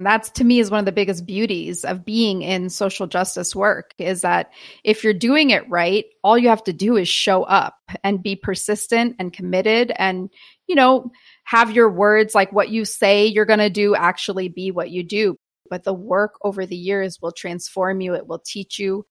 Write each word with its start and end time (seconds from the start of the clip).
that's 0.00 0.30
to 0.30 0.44
me 0.44 0.58
is 0.58 0.70
one 0.70 0.80
of 0.80 0.86
the 0.86 0.92
biggest 0.92 1.26
beauties 1.26 1.84
of 1.84 2.04
being 2.04 2.42
in 2.42 2.68
social 2.68 3.06
justice 3.06 3.54
work 3.54 3.94
is 3.98 4.22
that 4.22 4.50
if 4.84 5.04
you're 5.04 5.12
doing 5.12 5.50
it 5.50 5.68
right 5.68 6.06
all 6.24 6.36
you 6.36 6.48
have 6.48 6.64
to 6.64 6.72
do 6.72 6.96
is 6.96 7.08
show 7.08 7.44
up 7.44 7.76
and 8.02 8.22
be 8.22 8.34
persistent 8.34 9.14
and 9.18 9.32
committed 9.32 9.92
and 9.96 10.28
you 10.66 10.74
know 10.74 11.10
have 11.44 11.72
your 11.72 11.90
words 11.90 12.34
like 12.34 12.52
what 12.52 12.70
you 12.70 12.84
say 12.84 13.26
you're 13.26 13.44
going 13.44 13.58
to 13.58 13.70
do 13.70 13.94
actually 13.94 14.48
be 14.48 14.70
what 14.70 14.90
you 14.90 15.02
do. 15.02 15.36
But 15.70 15.84
the 15.84 15.94
work 15.94 16.34
over 16.42 16.66
the 16.66 16.76
years 16.76 17.18
will 17.20 17.32
transform 17.32 18.00
you 18.00 18.14
it 18.14 18.26
will 18.26 18.42
teach 18.44 18.78
you. 18.78 19.06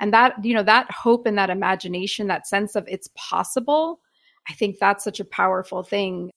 And 0.00 0.12
that 0.12 0.44
you 0.44 0.54
know 0.54 0.62
that 0.62 0.90
hope 0.90 1.26
and 1.26 1.38
that 1.38 1.50
imagination 1.50 2.28
that 2.28 2.46
sense 2.46 2.76
of 2.76 2.84
it's 2.88 3.10
possible 3.14 4.00
i 4.48 4.54
think 4.54 4.78
that's 4.78 5.04
such 5.04 5.20
a 5.20 5.24
powerful 5.24 5.82
thing 5.82 6.30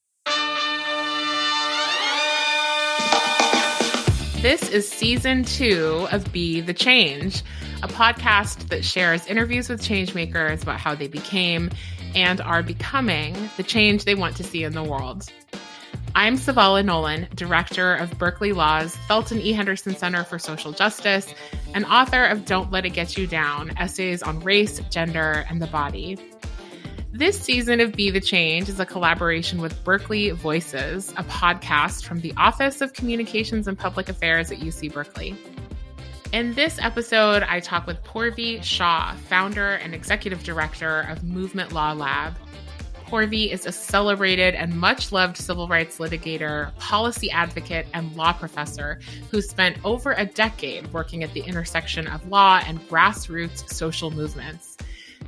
This 4.42 4.70
is 4.70 4.90
season 4.90 5.44
two 5.44 6.08
of 6.14 6.32
Be 6.32 6.62
the 6.62 6.74
Change, 6.74 7.44
a 7.84 7.90
podcast 7.90 8.70
that 8.70 8.86
shares 8.86 9.28
interviews 9.28 9.68
with 9.68 9.82
changemakers 9.82 10.64
about 10.64 10.80
how 10.80 10.96
they 10.96 11.10
became 11.10 11.70
and 12.16 12.40
are 12.40 12.64
becoming 12.64 13.36
the 13.58 13.64
change 13.64 14.06
they 14.06 14.16
want 14.16 14.38
to 14.38 14.46
see 14.46 14.64
in 14.64 14.72
the 14.72 14.82
world. 14.82 15.30
I'm 16.16 16.38
Savala 16.38 16.86
Nolan, 16.86 17.28
director 17.36 17.94
of 17.96 18.18
Berkeley 18.18 18.54
Law's 18.54 18.96
Thelton 19.10 19.42
E. 19.42 19.52
Henderson 19.52 19.94
Center 19.94 20.24
for 20.24 20.40
Social 20.40 20.72
Justice 20.72 21.34
and 21.74 21.84
author 21.84 22.24
of 22.24 22.46
Don't 22.46 22.72
Let 22.72 22.86
It 22.86 22.92
Get 22.92 23.18
You 23.18 23.28
Down 23.28 23.72
essays 23.76 24.24
on 24.24 24.40
race, 24.40 24.80
gender, 24.90 25.46
and 25.50 25.62
the 25.62 25.68
body. 25.68 26.18
This 27.12 27.42
season 27.42 27.80
of 27.80 27.94
Be 27.94 28.12
the 28.12 28.22
Change 28.22 28.70
is 28.70 28.80
a 28.80 28.86
collaboration 28.86 29.62
with 29.62 29.84
Berkeley 29.84 30.30
Voices, 30.30 31.10
a 31.18 31.24
podcast 31.24 32.06
from 32.06 32.20
the 32.20 32.32
Office 32.38 32.82
of 32.82 32.94
Communications 32.94 33.68
and 33.68 33.78
Public 33.78 34.10
Affairs 34.10 34.52
at 34.52 34.60
UC 34.60 34.94
Berkeley. 34.94 35.36
In 36.34 36.54
this 36.54 36.78
episode, 36.80 37.42
I 37.42 37.62
talk 37.62 37.88
with 37.88 38.04
Purvi 38.04 38.64
Shah, 38.64 39.16
founder 39.28 39.74
and 39.74 39.96
executive 39.96 40.44
director 40.44 41.08
of 41.10 41.24
Movement 41.24 41.72
Law 41.72 41.94
Lab. 41.94 42.36
Purvi 43.08 43.52
is 43.52 43.66
a 43.66 43.72
celebrated 43.72 44.54
and 44.54 44.80
much 44.80 45.12
loved 45.12 45.36
civil 45.36 45.68
rights 45.68 45.98
litigator, 45.98 46.78
policy 46.78 47.32
advocate, 47.32 47.88
and 47.96 48.16
law 48.16 48.34
professor 48.34 49.00
who 49.32 49.42
spent 49.42 49.84
over 49.84 50.12
a 50.14 50.26
decade 50.26 50.94
working 50.94 51.24
at 51.24 51.34
the 51.34 51.42
intersection 51.42 52.06
of 52.06 52.28
law 52.30 52.62
and 52.68 52.80
grassroots 52.88 53.68
social 53.68 54.12
movements. 54.12 54.78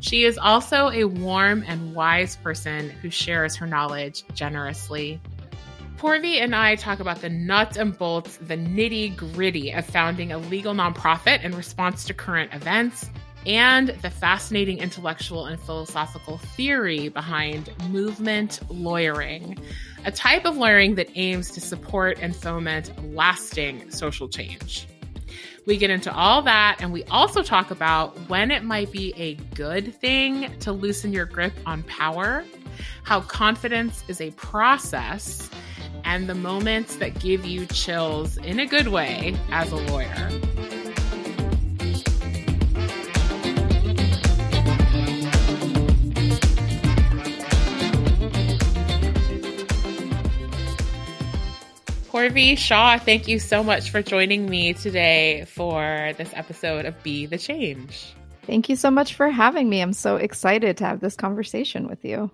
She 0.02 0.24
is 0.24 0.38
also 0.38 0.90
a 0.90 1.06
warm 1.06 1.64
and 1.68 1.94
wise 1.94 2.36
person 2.36 2.90
who 2.90 3.12
shares 3.12 3.56
her 3.56 3.68
knowledge 3.68 4.24
generously. 4.34 5.22
Purvi 5.98 6.42
and 6.42 6.56
I 6.56 6.76
talk 6.76 7.00
about 7.00 7.22
the 7.22 7.30
nuts 7.30 7.78
and 7.78 7.96
bolts, 7.96 8.38
the 8.38 8.58
nitty 8.58 9.16
gritty 9.16 9.72
of 9.72 9.86
founding 9.86 10.32
a 10.32 10.40
legal 10.40 10.74
nonprofit 10.74 11.44
in 11.44 11.56
response 11.56 12.04
to 12.06 12.16
current 12.16 12.52
events, 12.52 13.12
and 13.46 13.90
the 14.02 14.10
fascinating 14.10 14.80
intellectual 14.80 15.46
and 15.46 15.62
philosophical 15.62 16.40
theory 16.40 17.10
behind 17.10 17.70
movement 17.92 18.60
lawyering, 18.70 19.56
a 20.04 20.12
type 20.12 20.46
of 20.46 20.58
lawyering 20.58 20.96
that 20.96 21.10
aims 21.14 21.52
to 21.52 21.62
support 21.62 22.18
and 22.20 22.36
foment 22.36 22.92
lasting 23.14 23.92
social 23.92 24.28
change. 24.28 24.88
We 25.66 25.78
get 25.78 25.92
into 25.92 26.12
all 26.14 26.42
that, 26.44 26.78
and 26.80 26.92
we 26.92 27.04
also 27.06 27.44
talk 27.44 27.70
about 27.70 28.18
when 28.30 28.50
it 28.50 28.64
might 28.64 28.92
be 28.92 29.14
a 29.16 29.36
good 29.56 29.94
thing 29.94 30.58
to 30.60 30.72
loosen 30.72 31.14
your 31.14 31.26
grip 31.26 31.54
on 31.68 31.84
power, 31.84 32.44
how 33.04 33.22
confidence 33.22 34.04
is 34.08 34.22
a 34.22 34.32
process, 34.32 35.50
and 36.04 36.28
the 36.28 36.36
moments 36.36 36.96
that 36.96 37.20
give 37.20 37.46
you 37.46 37.68
chills 37.68 38.38
in 38.38 38.60
a 38.60 38.66
good 38.66 38.88
way 38.88 39.36
as 39.52 39.72
a 39.72 39.76
lawyer. 39.76 40.51
Purvi 52.12 52.58
Shah, 52.58 52.98
thank 52.98 53.30
you 53.30 53.40
so 53.40 53.64
much 53.64 53.90
for 53.90 54.02
joining 54.02 54.50
me 54.50 54.74
today 54.74 55.46
for 55.46 56.12
this 56.18 56.30
episode 56.34 56.84
of 56.84 57.02
Be 57.04 57.26
the 57.26 57.38
Change. 57.38 58.14
Thank 58.42 58.68
you 58.68 58.76
so 58.76 58.92
much 58.92 59.14
for 59.16 59.30
having 59.30 59.70
me. 59.70 59.80
I'm 59.80 59.94
so 59.94 60.18
excited 60.18 60.76
to 60.78 60.86
have 60.86 61.00
this 61.00 61.16
conversation 61.16 61.88
with 61.88 62.04
you. 62.04 62.30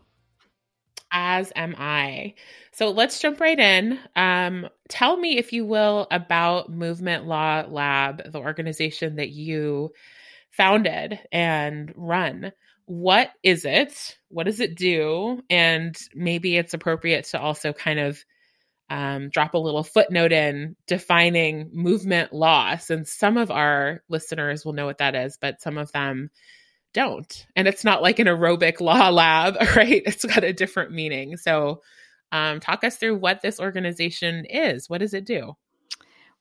As 1.12 1.54
am 1.56 1.76
I. 1.78 2.34
So 2.72 2.90
let's 2.90 3.20
jump 3.20 3.40
right 3.40 3.60
in. 3.60 4.00
Um, 4.16 4.68
tell 4.90 5.16
me, 5.16 5.38
if 5.38 5.54
you 5.54 5.64
will, 5.64 6.08
about 6.10 6.72
Movement 6.72 7.28
Law 7.28 7.64
Lab, 7.70 8.32
the 8.32 8.40
organization 8.40 9.18
that 9.18 9.30
you 9.30 9.94
founded 10.50 11.20
and 11.32 11.94
run. 11.96 12.52
What 12.86 13.30
is 13.44 13.64
it? 13.64 14.18
What 14.30 14.46
does 14.46 14.60
it 14.60 14.76
do? 14.76 15.44
And 15.52 15.96
maybe 16.16 16.58
it's 16.58 16.74
appropriate 16.74 17.26
to 17.26 17.40
also 17.40 17.74
kind 17.74 18.00
of 18.00 18.26
um, 18.90 19.30
drop 19.30 19.54
a 19.54 19.60
little 19.60 19.84
footnote 19.84 20.32
in 20.32 20.76
defining 20.88 21.70
movement 21.74 22.34
loss. 22.34 22.90
And 22.90 23.08
some 23.08 23.38
of 23.38 23.52
our 23.52 24.02
listeners 24.10 24.64
will 24.64 24.74
know 24.74 24.86
what 24.86 25.00
that 25.00 25.16
is, 25.16 25.38
but 25.40 25.62
some 25.62 25.78
of 25.78 25.92
them 25.92 26.30
don't. 26.94 27.46
And 27.56 27.68
it's 27.68 27.84
not 27.84 28.02
like 28.02 28.20
an 28.20 28.28
aerobic 28.28 28.80
law 28.82 29.10
lab, 29.10 29.56
right? 29.76 30.04
It's 30.06 30.26
got 30.26 30.44
a 30.44 30.54
different 30.54 30.92
meaning. 30.92 31.38
So, 31.38 31.82
um, 32.32 32.60
talk 32.60 32.84
us 32.84 32.98
through 32.98 33.18
what 33.18 33.42
this 33.42 33.58
organization 33.58 34.46
is. 34.46 34.90
What 34.90 34.98
does 34.98 35.14
it 35.14 35.26
do? 35.26 35.54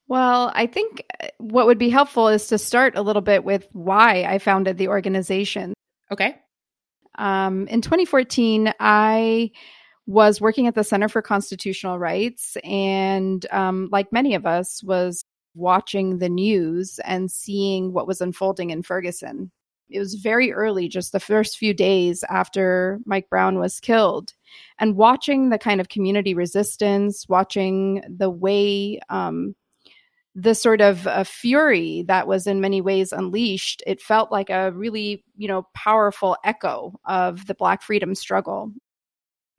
Well, 0.08 0.50
I 0.54 0.66
think 0.66 1.04
uh, 1.22 1.28
what 1.38 1.66
would 1.66 1.78
be 1.78 1.90
helpful 1.90 2.28
is 2.28 2.48
to 2.48 2.58
start 2.58 2.96
a 2.96 3.02
little 3.02 3.22
bit 3.22 3.44
with 3.44 3.68
why 3.72 4.24
I 4.24 4.38
founded 4.38 4.78
the 4.78 4.88
organization. 4.88 5.74
Okay. 6.10 6.36
Um, 7.16 7.66
in 7.68 7.82
2014, 7.82 8.72
I 8.78 9.50
was 10.06 10.41
working 10.41 10.67
at 10.67 10.75
the 10.75 10.84
Center 10.84 11.09
for 11.09 11.22
Constitutional 11.22 11.99
Rights, 11.99 12.56
and 12.62 13.44
um, 13.50 13.89
like 13.91 14.12
many 14.12 14.34
of 14.34 14.47
us, 14.47 14.83
was 14.83 15.25
watching 15.55 16.19
the 16.19 16.28
news 16.28 17.00
and 17.05 17.31
seeing 17.31 17.93
what 17.93 18.06
was 18.06 18.21
unfolding 18.21 18.71
in 18.71 18.83
Ferguson. 18.83 19.50
It 19.89 19.99
was 19.99 20.15
very 20.15 20.53
early, 20.53 20.89
just 20.89 21.12
the 21.12 21.21
first 21.21 21.59
few 21.59 21.72
days 21.72 22.25
after 22.28 22.99
Mike 23.06 23.28
Brown 23.31 23.59
was 23.59 23.81
killed, 23.81 24.33
and 24.78 24.97
watching 24.97 25.50
the 25.50 25.59
kind 25.59 25.81
of 25.81 25.89
community 25.89 26.34
resistance, 26.34 27.28
watching 27.28 28.03
the 28.09 28.31
way 28.31 29.00
um, 29.09 29.55
the 30.37 30.55
sort 30.55 30.83
of 30.83 31.06
uh, 31.06 31.25
fury 31.25 32.05
that 32.09 32.28
was 32.28 32.47
in 32.47 32.61
many 32.61 32.83
ways 32.83 33.11
unleashed, 33.11 33.83
it 33.87 34.03
felt 34.03 34.31
like 34.31 34.50
a 34.50 34.71
really, 34.73 35.25
you 35.37 35.49
know, 35.49 35.67
powerful 35.75 36.37
echo 36.44 36.93
of 37.06 37.47
the 37.47 37.55
Black 37.55 37.83
freedom 37.83 38.15
struggle. 38.15 38.71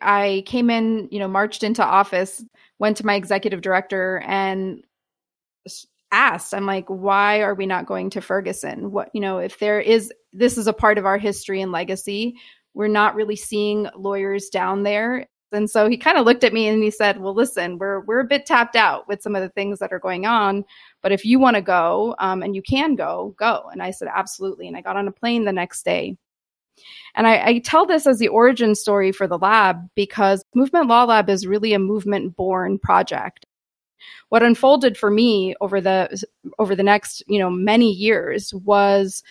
I 0.01 0.43
came 0.45 0.69
in, 0.69 1.07
you 1.11 1.19
know, 1.19 1.27
marched 1.27 1.63
into 1.63 1.83
office, 1.83 2.43
went 2.79 2.97
to 2.97 3.05
my 3.05 3.15
executive 3.15 3.61
director 3.61 4.21
and 4.25 4.83
asked, 6.11 6.53
I'm 6.53 6.65
like, 6.65 6.85
why 6.87 7.41
are 7.41 7.55
we 7.55 7.65
not 7.65 7.85
going 7.85 8.09
to 8.11 8.21
Ferguson? 8.21 8.91
What, 8.91 9.09
you 9.13 9.21
know, 9.21 9.39
if 9.39 9.59
there 9.59 9.79
is, 9.79 10.11
this 10.33 10.57
is 10.57 10.67
a 10.67 10.73
part 10.73 10.97
of 10.97 11.05
our 11.05 11.17
history 11.17 11.61
and 11.61 11.71
legacy, 11.71 12.35
we're 12.73 12.87
not 12.87 13.15
really 13.15 13.35
seeing 13.35 13.87
lawyers 13.95 14.49
down 14.49 14.83
there. 14.83 15.27
And 15.51 15.69
so 15.69 15.89
he 15.89 15.97
kind 15.97 16.17
of 16.17 16.25
looked 16.25 16.43
at 16.43 16.53
me 16.53 16.67
and 16.67 16.83
he 16.83 16.91
said, 16.91 17.21
"Well, 17.21 17.33
listen, 17.33 17.77
we're 17.77 18.01
we're 18.01 18.19
a 18.19 18.25
bit 18.25 18.45
tapped 18.45 18.75
out 18.75 19.07
with 19.07 19.21
some 19.21 19.33
of 19.33 19.41
the 19.41 19.49
things 19.49 19.79
that 19.79 19.93
are 19.93 19.99
going 19.99 20.25
on, 20.25 20.65
but 21.01 21.13
if 21.13 21.23
you 21.23 21.39
want 21.39 21.55
to 21.55 21.61
go 21.61 22.15
um, 22.19 22.43
and 22.43 22.53
you 22.53 22.61
can 22.61 22.95
go, 22.95 23.33
go." 23.39 23.63
And 23.71 23.81
I 23.81 23.91
said, 23.91 24.09
"Absolutely." 24.13 24.67
And 24.67 24.75
I 24.75 24.81
got 24.81 24.97
on 24.97 25.07
a 25.07 25.11
plane 25.11 25.45
the 25.45 25.53
next 25.53 25.85
day 25.85 26.17
and 27.15 27.27
I, 27.27 27.45
I, 27.45 27.59
tell 27.59 27.85
this 27.85 28.07
as 28.07 28.19
the 28.19 28.27
origin 28.27 28.75
story 28.75 29.11
for 29.11 29.27
the 29.27 29.37
lab 29.37 29.89
because 29.95 30.43
Movement 30.53 30.87
Law 30.87 31.05
Lab 31.05 31.29
is 31.29 31.47
really 31.47 31.73
a 31.73 31.79
movement 31.79 32.35
born 32.35 32.79
project. 32.79 33.45
What 34.29 34.43
unfolded 34.43 34.97
for 34.97 35.09
me 35.09 35.55
over 35.61 35.81
the 35.81 36.23
over 36.59 36.75
the 36.75 36.83
next 36.83 37.23
you 37.27 37.39
know 37.39 37.49
many 37.49 37.91
years 37.91 38.53
was 38.53 39.23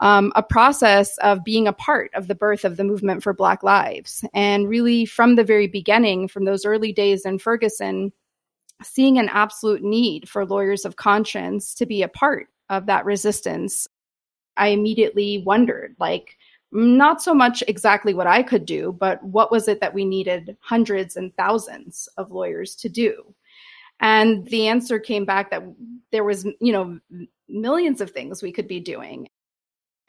um, 0.00 0.32
a 0.34 0.42
process 0.42 1.16
of 1.18 1.44
being 1.44 1.68
a 1.68 1.72
part 1.72 2.10
of 2.14 2.26
the 2.26 2.34
birth 2.34 2.64
of 2.64 2.76
the 2.76 2.84
movement 2.84 3.22
for 3.22 3.34
Black 3.34 3.62
Lives, 3.62 4.24
and 4.32 4.68
really 4.68 5.04
from 5.04 5.36
the 5.36 5.44
very 5.44 5.66
beginning, 5.66 6.26
from 6.26 6.44
those 6.44 6.64
early 6.64 6.92
days 6.92 7.26
in 7.26 7.38
Ferguson, 7.38 8.12
seeing 8.82 9.18
an 9.18 9.28
absolute 9.28 9.82
need 9.82 10.28
for 10.28 10.46
lawyers 10.46 10.86
of 10.86 10.96
conscience 10.96 11.74
to 11.74 11.84
be 11.84 12.02
a 12.02 12.08
part 12.08 12.48
of 12.70 12.86
that 12.86 13.04
resistance. 13.04 13.86
I 14.56 14.68
immediately 14.68 15.42
wondered, 15.44 15.96
like, 15.98 16.36
not 16.72 17.22
so 17.22 17.34
much 17.34 17.62
exactly 17.66 18.14
what 18.14 18.26
I 18.26 18.42
could 18.42 18.64
do, 18.64 18.96
but 18.98 19.22
what 19.24 19.50
was 19.50 19.68
it 19.68 19.80
that 19.80 19.94
we 19.94 20.04
needed 20.04 20.56
hundreds 20.60 21.16
and 21.16 21.34
thousands 21.36 22.08
of 22.16 22.30
lawyers 22.30 22.74
to 22.76 22.88
do? 22.88 23.34
And 24.00 24.46
the 24.46 24.68
answer 24.68 24.98
came 24.98 25.24
back 25.24 25.50
that 25.50 25.62
there 26.10 26.24
was, 26.24 26.44
you 26.60 26.72
know, 26.72 26.98
millions 27.48 28.00
of 28.00 28.10
things 28.10 28.42
we 28.42 28.52
could 28.52 28.68
be 28.68 28.80
doing. 28.80 29.28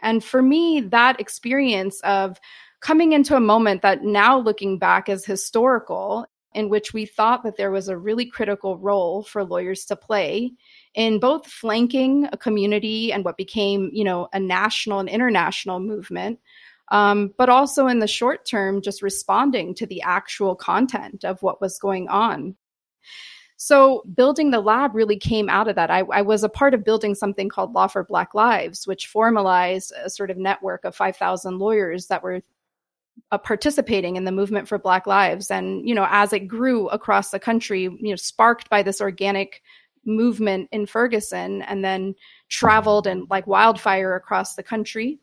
And 0.01 0.23
for 0.23 0.41
me, 0.41 0.81
that 0.81 1.19
experience 1.19 1.99
of 2.01 2.39
coming 2.79 3.11
into 3.11 3.35
a 3.35 3.41
moment 3.41 3.81
that 3.81 4.03
now 4.03 4.39
looking 4.39 4.79
back 4.79 5.09
is 5.09 5.25
historical 5.25 6.25
in 6.53 6.69
which 6.69 6.93
we 6.93 7.05
thought 7.05 7.43
that 7.43 7.57
there 7.57 7.71
was 7.71 7.87
a 7.87 7.97
really 7.97 8.25
critical 8.25 8.77
role 8.77 9.23
for 9.23 9.43
lawyers 9.43 9.85
to 9.85 9.95
play 9.95 10.51
in 10.95 11.19
both 11.19 11.47
flanking 11.47 12.27
a 12.31 12.37
community 12.37 13.13
and 13.13 13.23
what 13.23 13.37
became, 13.37 13.89
you 13.93 14.03
know, 14.03 14.27
a 14.33 14.39
national 14.39 14.99
and 14.99 15.09
international 15.09 15.79
movement, 15.79 16.39
um, 16.89 17.33
but 17.37 17.49
also 17.49 17.87
in 17.87 17.99
the 17.99 18.07
short 18.07 18.45
term, 18.45 18.81
just 18.81 19.01
responding 19.01 19.73
to 19.75 19.85
the 19.85 20.01
actual 20.01 20.55
content 20.55 21.23
of 21.23 21.41
what 21.41 21.61
was 21.61 21.79
going 21.79 22.09
on. 22.09 22.55
So, 23.55 24.03
building 24.15 24.49
the 24.49 24.59
lab 24.59 24.95
really 24.95 25.17
came 25.17 25.47
out 25.47 25.67
of 25.67 25.75
that. 25.75 25.91
I, 25.91 25.99
I, 25.99 26.23
was 26.23 26.43
a 26.43 26.49
part 26.49 26.73
of 26.73 26.83
building 26.83 27.13
something 27.13 27.47
called 27.47 27.73
Law 27.73 27.85
for 27.85 28.03
Black 28.03 28.33
Lives, 28.33 28.87
which 28.87 29.05
formalized 29.05 29.93
a 30.03 30.09
sort 30.09 30.31
of 30.31 30.37
network 30.37 30.83
of 30.83 30.95
5,000 30.95 31.59
lawyers 31.59 32.07
that 32.07 32.23
were 32.23 32.41
uh, 33.31 33.37
participating 33.37 34.15
in 34.15 34.25
the 34.25 34.31
movement 34.31 34.67
for 34.67 34.79
Black 34.79 35.05
Lives. 35.05 35.51
And, 35.51 35.87
you 35.87 35.93
know, 35.93 36.07
as 36.09 36.33
it 36.33 36.47
grew 36.47 36.87
across 36.89 37.29
the 37.29 37.39
country, 37.39 37.83
you 37.83 38.09
know, 38.09 38.15
sparked 38.15 38.67
by 38.67 38.81
this 38.81 38.99
organic 38.99 39.61
movement 40.05 40.69
in 40.71 40.85
Ferguson 40.85 41.61
and 41.63 41.83
then 41.83 42.15
traveled 42.49 43.07
and 43.07 43.29
like 43.29 43.47
wildfire 43.47 44.15
across 44.15 44.55
the 44.55 44.63
country. 44.63 45.19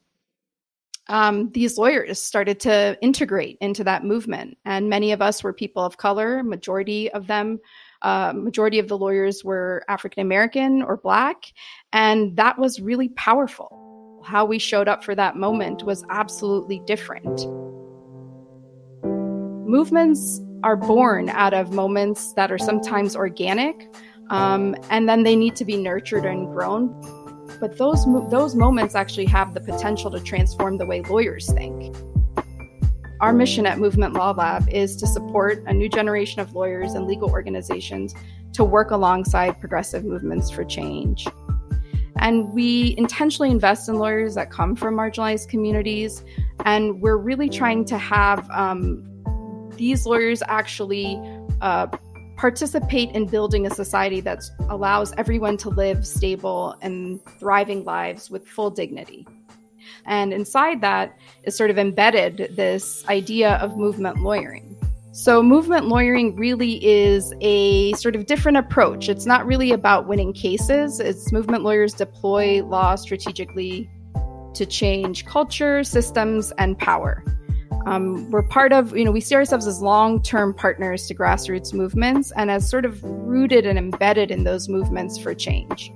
Um, 1.08 1.50
these 1.52 1.78
lawyers 1.78 2.22
started 2.22 2.60
to 2.60 2.98
integrate 3.00 3.56
into 3.60 3.82
that 3.84 4.04
movement. 4.04 4.58
And 4.66 4.90
many 4.90 5.12
of 5.12 5.22
us 5.22 5.42
were 5.42 5.54
people 5.54 5.82
of 5.82 5.96
color, 5.96 6.42
majority 6.42 7.10
of 7.12 7.26
them, 7.26 7.60
uh, 8.02 8.32
majority 8.36 8.78
of 8.78 8.88
the 8.88 8.98
lawyers 8.98 9.42
were 9.42 9.84
African 9.88 10.20
American 10.20 10.82
or 10.82 10.98
Black. 10.98 11.52
And 11.92 12.36
that 12.36 12.58
was 12.58 12.80
really 12.80 13.08
powerful. 13.10 14.22
How 14.24 14.44
we 14.44 14.58
showed 14.58 14.88
up 14.88 15.02
for 15.02 15.14
that 15.14 15.36
moment 15.36 15.84
was 15.84 16.04
absolutely 16.10 16.82
different. 16.86 17.46
Movements 19.66 20.40
are 20.62 20.76
born 20.76 21.30
out 21.30 21.54
of 21.54 21.72
moments 21.72 22.32
that 22.34 22.50
are 22.50 22.58
sometimes 22.58 23.14
organic, 23.16 23.88
um, 24.30 24.74
and 24.90 25.08
then 25.08 25.22
they 25.22 25.36
need 25.36 25.56
to 25.56 25.64
be 25.64 25.76
nurtured 25.76 26.24
and 26.24 26.46
grown. 26.52 26.88
But 27.60 27.78
those 27.78 28.04
those 28.30 28.54
moments 28.54 28.94
actually 28.94 29.26
have 29.26 29.54
the 29.54 29.60
potential 29.60 30.10
to 30.10 30.20
transform 30.20 30.78
the 30.78 30.86
way 30.86 31.02
lawyers 31.02 31.50
think. 31.52 31.96
Our 33.20 33.32
mission 33.32 33.66
at 33.66 33.78
Movement 33.78 34.14
Law 34.14 34.30
Lab 34.30 34.68
is 34.68 34.94
to 34.96 35.06
support 35.06 35.64
a 35.66 35.72
new 35.72 35.88
generation 35.88 36.40
of 36.40 36.54
lawyers 36.54 36.94
and 36.94 37.04
legal 37.06 37.30
organizations 37.30 38.14
to 38.52 38.62
work 38.62 38.92
alongside 38.92 39.58
progressive 39.58 40.04
movements 40.04 40.50
for 40.50 40.64
change. 40.64 41.26
And 42.20 42.52
we 42.52 42.94
intentionally 42.96 43.50
invest 43.50 43.88
in 43.88 43.96
lawyers 43.96 44.34
that 44.34 44.50
come 44.50 44.76
from 44.76 44.94
marginalized 44.94 45.48
communities. 45.48 46.22
And 46.64 47.00
we're 47.00 47.16
really 47.16 47.48
trying 47.48 47.84
to 47.86 47.98
have 47.98 48.48
um, 48.50 49.04
these 49.76 50.06
lawyers 50.06 50.42
actually 50.46 51.20
uh, 51.60 51.86
participate 52.38 53.10
in 53.10 53.26
building 53.26 53.66
a 53.66 53.70
society 53.70 54.20
that 54.20 54.44
allows 54.70 55.12
everyone 55.18 55.56
to 55.58 55.68
live 55.68 56.06
stable 56.06 56.76
and 56.80 57.20
thriving 57.38 57.84
lives 57.84 58.30
with 58.30 58.46
full 58.46 58.70
dignity. 58.70 59.26
And 60.06 60.32
inside 60.32 60.80
that 60.80 61.18
is 61.42 61.56
sort 61.56 61.70
of 61.70 61.78
embedded 61.78 62.54
this 62.54 63.06
idea 63.08 63.56
of 63.56 63.76
movement 63.76 64.20
lawyering. 64.20 64.76
So, 65.10 65.42
movement 65.42 65.88
lawyering 65.88 66.36
really 66.36 66.84
is 66.84 67.34
a 67.40 67.92
sort 67.94 68.14
of 68.14 68.26
different 68.26 68.58
approach. 68.58 69.08
It's 69.08 69.26
not 69.26 69.44
really 69.44 69.72
about 69.72 70.06
winning 70.06 70.32
cases, 70.32 71.00
it's 71.00 71.32
movement 71.32 71.64
lawyers 71.64 71.92
deploy 71.92 72.62
law 72.62 72.94
strategically 72.94 73.90
to 74.54 74.64
change 74.64 75.26
culture, 75.26 75.82
systems, 75.82 76.52
and 76.52 76.78
power. 76.78 77.24
Um, 77.86 78.30
we're 78.30 78.42
part 78.42 78.72
of, 78.72 78.96
you 78.96 79.04
know, 79.04 79.12
we 79.12 79.20
see 79.20 79.34
ourselves 79.34 79.66
as 79.66 79.80
long 79.80 80.20
term 80.22 80.52
partners 80.52 81.06
to 81.06 81.14
grassroots 81.14 81.72
movements 81.72 82.32
and 82.36 82.50
as 82.50 82.68
sort 82.68 82.84
of 82.84 83.02
rooted 83.02 83.64
and 83.66 83.78
embedded 83.78 84.30
in 84.30 84.44
those 84.44 84.68
movements 84.68 85.18
for 85.18 85.34
change. 85.34 85.90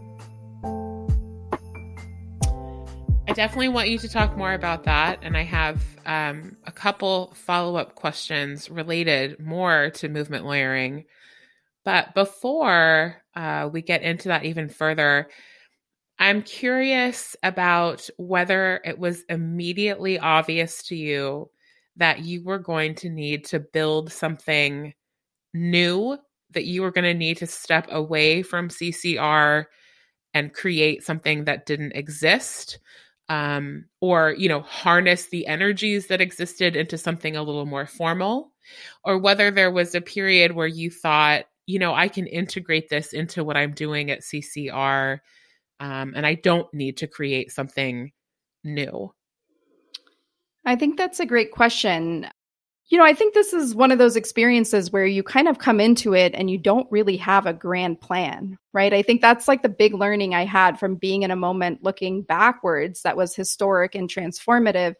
I 3.29 3.35
definitely 3.35 3.69
want 3.69 3.89
you 3.89 3.99
to 3.99 4.09
talk 4.09 4.37
more 4.37 4.53
about 4.53 4.85
that. 4.85 5.21
And 5.23 5.37
I 5.37 5.43
have 5.45 5.83
um, 6.05 6.57
a 6.67 6.73
couple 6.73 7.33
follow 7.35 7.77
up 7.77 7.95
questions 7.95 8.69
related 8.69 9.41
more 9.41 9.91
to 9.91 10.09
movement 10.09 10.45
lawyering. 10.45 11.05
But 11.85 12.15
before 12.15 13.23
uh, 13.35 13.71
we 13.73 13.83
get 13.83 14.03
into 14.03 14.29
that 14.29 14.45
even 14.45 14.69
further, 14.69 15.29
I'm 16.19 16.43
curious 16.43 17.35
about 17.43 18.09
whether 18.17 18.81
it 18.85 18.99
was 18.99 19.25
immediately 19.29 20.19
obvious 20.19 20.83
to 20.85 20.97
you 20.97 21.51
that 21.97 22.21
you 22.21 22.43
were 22.43 22.59
going 22.59 22.95
to 22.97 23.11
need 23.11 23.45
to 23.47 23.61
build 23.61 24.11
something 24.13 24.95
new, 25.55 26.17
that 26.51 26.65
you 26.65 26.83
were 26.83 26.91
going 26.91 27.05
to 27.05 27.15
need 27.15 27.37
to 27.39 27.47
step 27.47 27.87
away 27.91 28.43
from 28.43 28.69
CCR 28.69 29.67
and 30.35 30.55
create 30.55 31.03
something 31.03 31.45
that 31.45 31.67
didn't 31.67 31.93
exist 31.93 32.79
um, 33.29 33.87
or 34.01 34.35
you 34.37 34.49
know 34.49 34.61
harness 34.61 35.27
the 35.27 35.47
energies 35.47 36.09
that 36.09 36.21
existed 36.21 36.77
into 36.77 36.99
something 36.99 37.37
a 37.37 37.43
little 37.43 37.67
more 37.67 37.87
formal 37.87 38.53
or 39.05 39.19
whether 39.19 39.51
there 39.51 39.71
was 39.71 39.95
a 39.95 40.01
period 40.01 40.53
where 40.53 40.67
you 40.67 40.91
thought 40.91 41.45
you 41.67 41.79
know 41.79 41.95
i 41.95 42.09
can 42.09 42.27
integrate 42.27 42.89
this 42.89 43.13
into 43.13 43.45
what 43.45 43.57
i'm 43.57 43.73
doing 43.73 44.11
at 44.11 44.21
ccr 44.21 45.19
um, 45.81 46.13
and 46.15 46.27
i 46.27 46.35
don't 46.35 46.73
need 46.75 46.97
to 46.97 47.07
create 47.07 47.51
something 47.51 48.13
new 48.65 49.13
I 50.65 50.77
think 50.77 50.97
that's 50.97 51.21
a 51.21 51.27
great 51.27 51.51
question. 51.51 52.29
You 52.89 52.99
know, 52.99 53.05
I 53.05 53.15
think 53.15 53.33
this 53.33 53.53
is 53.53 53.75
one 53.75 53.91
of 53.91 53.99
those 53.99 54.17
experiences 54.17 54.93
where 54.93 55.07
you 55.07 55.23
kind 55.23 55.49
of 55.49 55.59
come 55.59 55.81
into 55.81 56.15
it 56.15 56.35
and 56.35 56.51
you 56.51 56.59
don't 56.59 56.91
really 56.91 57.17
have 57.17 57.47
a 57.47 57.55
grand 57.55 58.01
plan, 58.01 58.59
right? 58.73 58.93
I 58.93 59.03
think 59.03 59.23
that's 59.23 59.49
like 59.49 59.63
the 59.63 59.69
big 59.69 59.95
learning 59.95 60.35
I 60.35 60.45
had 60.45 60.79
from 60.79 60.97
being 60.97 61.23
in 61.23 61.31
a 61.31 61.37
moment 61.37 61.83
looking 61.83 62.23
backwards 62.23 63.03
that 63.03 63.17
was 63.17 63.35
historic 63.35 63.95
and 63.95 64.11
transformative 64.11 64.95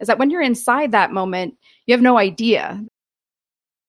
is 0.00 0.06
that 0.06 0.18
when 0.18 0.30
you're 0.30 0.42
inside 0.42 0.92
that 0.92 1.12
moment, 1.12 1.56
you 1.86 1.94
have 1.94 2.02
no 2.02 2.16
idea. 2.16 2.80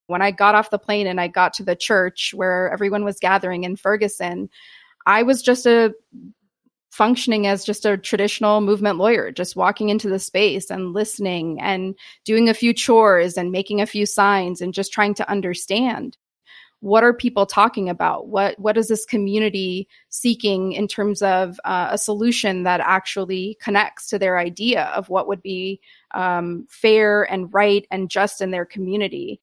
When 0.08 0.22
I 0.22 0.32
got 0.32 0.56
off 0.56 0.72
the 0.72 0.80
plane 0.80 1.08
and 1.08 1.22
I 1.22 1.28
got 1.28 1.54
to 1.54 1.64
the 1.64 1.76
church 1.76 2.34
where 2.34 2.72
everyone 2.72 3.06
was 3.06 3.20
gathering 3.20 3.66
in 3.66 3.76
Ferguson, 3.76 4.50
I 5.06 5.24
was 5.24 5.42
just 5.42 5.66
a 5.66 5.94
functioning 6.94 7.48
as 7.48 7.66
just 7.66 7.88
a 7.88 7.98
traditional 7.98 8.62
movement 8.62 9.00
lawyer, 9.00 9.32
just 9.32 9.56
walking 9.56 9.90
into 9.90 10.08
the 10.08 10.20
space 10.20 10.70
and 10.70 10.94
listening 10.94 11.60
and 11.60 11.96
doing 12.24 12.48
a 12.48 12.54
few 12.54 12.72
chores 12.72 13.36
and 13.36 13.52
making 13.52 13.82
a 13.82 13.88
few 13.88 14.06
signs 14.06 14.62
and 14.62 14.76
just 14.76 14.94
trying 14.94 15.16
to 15.16 15.28
understand 15.28 16.16
what 16.82 17.04
are 17.04 17.14
people 17.14 17.46
talking 17.46 17.90
about? 17.90 18.28
What 18.28 18.60
what 18.60 18.78
is 18.78 18.90
this 18.90 19.06
community 19.06 19.88
seeking 20.10 20.74
in 20.74 20.88
terms 20.88 21.22
of 21.22 21.60
uh, 21.64 21.88
a 21.92 21.98
solution 21.98 22.64
that 22.64 22.82
actually 22.82 23.58
connects 23.60 24.10
to 24.10 24.20
their 24.20 24.38
idea 24.38 24.84
of 24.88 25.10
what 25.10 25.28
would 25.28 25.42
be 25.42 25.80
um, 26.14 26.68
fair 26.70 27.24
and 27.24 27.52
right 27.54 27.88
and 27.90 28.10
just 28.10 28.40
in 28.42 28.52
their 28.52 28.66
community 28.66 29.40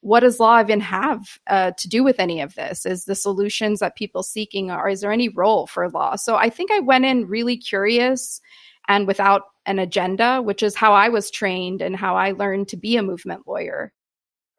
what 0.00 0.20
does 0.20 0.40
law 0.40 0.60
even 0.60 0.80
have 0.80 1.38
uh, 1.46 1.72
to 1.78 1.88
do 1.88 2.04
with 2.04 2.18
any 2.18 2.40
of 2.40 2.54
this? 2.54 2.86
Is 2.86 3.04
the 3.04 3.14
solutions 3.14 3.80
that 3.80 3.96
people 3.96 4.22
seeking, 4.22 4.70
or 4.70 4.88
is 4.88 5.00
there 5.00 5.12
any 5.12 5.28
role 5.28 5.66
for 5.66 5.88
law? 5.88 6.16
So 6.16 6.36
I 6.36 6.50
think 6.50 6.70
I 6.70 6.80
went 6.80 7.04
in 7.04 7.26
really 7.26 7.56
curious 7.56 8.40
and 8.88 9.06
without 9.06 9.42
an 9.66 9.78
agenda, 9.78 10.42
which 10.42 10.62
is 10.62 10.74
how 10.74 10.92
I 10.92 11.08
was 11.08 11.30
trained 11.30 11.82
and 11.82 11.96
how 11.96 12.16
I 12.16 12.32
learned 12.32 12.68
to 12.68 12.76
be 12.76 12.96
a 12.96 13.02
movement 13.02 13.42
lawyer. 13.46 13.92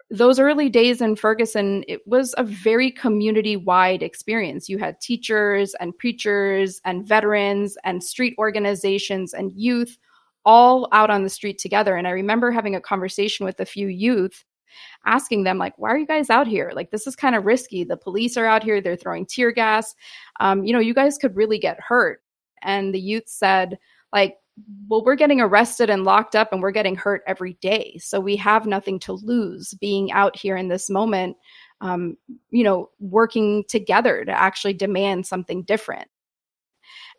Those 0.09 0.39
early 0.39 0.69
days 0.69 1.01
in 1.01 1.15
Ferguson, 1.15 1.83
it 1.87 2.01
was 2.05 2.35
a 2.37 2.43
very 2.43 2.91
community 2.91 3.55
wide 3.55 4.03
experience. 4.03 4.69
You 4.69 4.77
had 4.77 5.01
teachers 5.01 5.73
and 5.79 5.97
preachers 5.97 6.79
and 6.85 7.07
veterans 7.07 7.77
and 7.83 8.03
street 8.03 8.35
organizations 8.37 9.33
and 9.33 9.51
youth 9.53 9.97
all 10.45 10.87
out 10.91 11.09
on 11.09 11.23
the 11.23 11.29
street 11.29 11.57
together. 11.57 11.95
And 11.95 12.07
I 12.07 12.11
remember 12.11 12.51
having 12.51 12.75
a 12.75 12.81
conversation 12.81 13.45
with 13.45 13.59
a 13.59 13.65
few 13.65 13.87
youth 13.87 14.43
asking 15.05 15.43
them 15.43 15.57
like 15.57 15.77
why 15.77 15.89
are 15.89 15.97
you 15.97 16.07
guys 16.07 16.29
out 16.29 16.47
here? 16.47 16.71
Like 16.73 16.91
this 16.91 17.07
is 17.07 17.15
kind 17.15 17.35
of 17.35 17.45
risky. 17.45 17.83
The 17.83 17.97
police 17.97 18.37
are 18.37 18.45
out 18.45 18.63
here. 18.63 18.81
They're 18.81 18.95
throwing 18.95 19.25
tear 19.25 19.51
gas. 19.51 19.95
Um, 20.39 20.63
you 20.63 20.73
know 20.73 20.79
you 20.79 20.93
guys 20.93 21.17
could 21.17 21.35
really 21.35 21.59
get 21.59 21.79
hurt. 21.79 22.21
And 22.61 22.93
the 22.93 22.99
youth 22.99 23.27
said 23.27 23.77
like 24.11 24.37
well 24.87 25.03
we're 25.03 25.15
getting 25.15 25.41
arrested 25.41 25.89
and 25.89 26.03
locked 26.03 26.35
up 26.35 26.53
and 26.53 26.61
we're 26.61 26.71
getting 26.71 26.95
hurt 26.95 27.23
every 27.27 27.53
day. 27.61 27.97
So 27.99 28.19
we 28.19 28.35
have 28.37 28.65
nothing 28.65 28.99
to 28.99 29.13
lose 29.13 29.73
being 29.75 30.11
out 30.11 30.37
here 30.37 30.55
in 30.55 30.67
this 30.67 30.89
moment 30.89 31.37
um, 31.83 32.17
you 32.49 32.63
know 32.63 32.89
working 32.99 33.63
together 33.67 34.25
to 34.25 34.31
actually 34.31 34.73
demand 34.73 35.27
something 35.27 35.63
different 35.63 36.07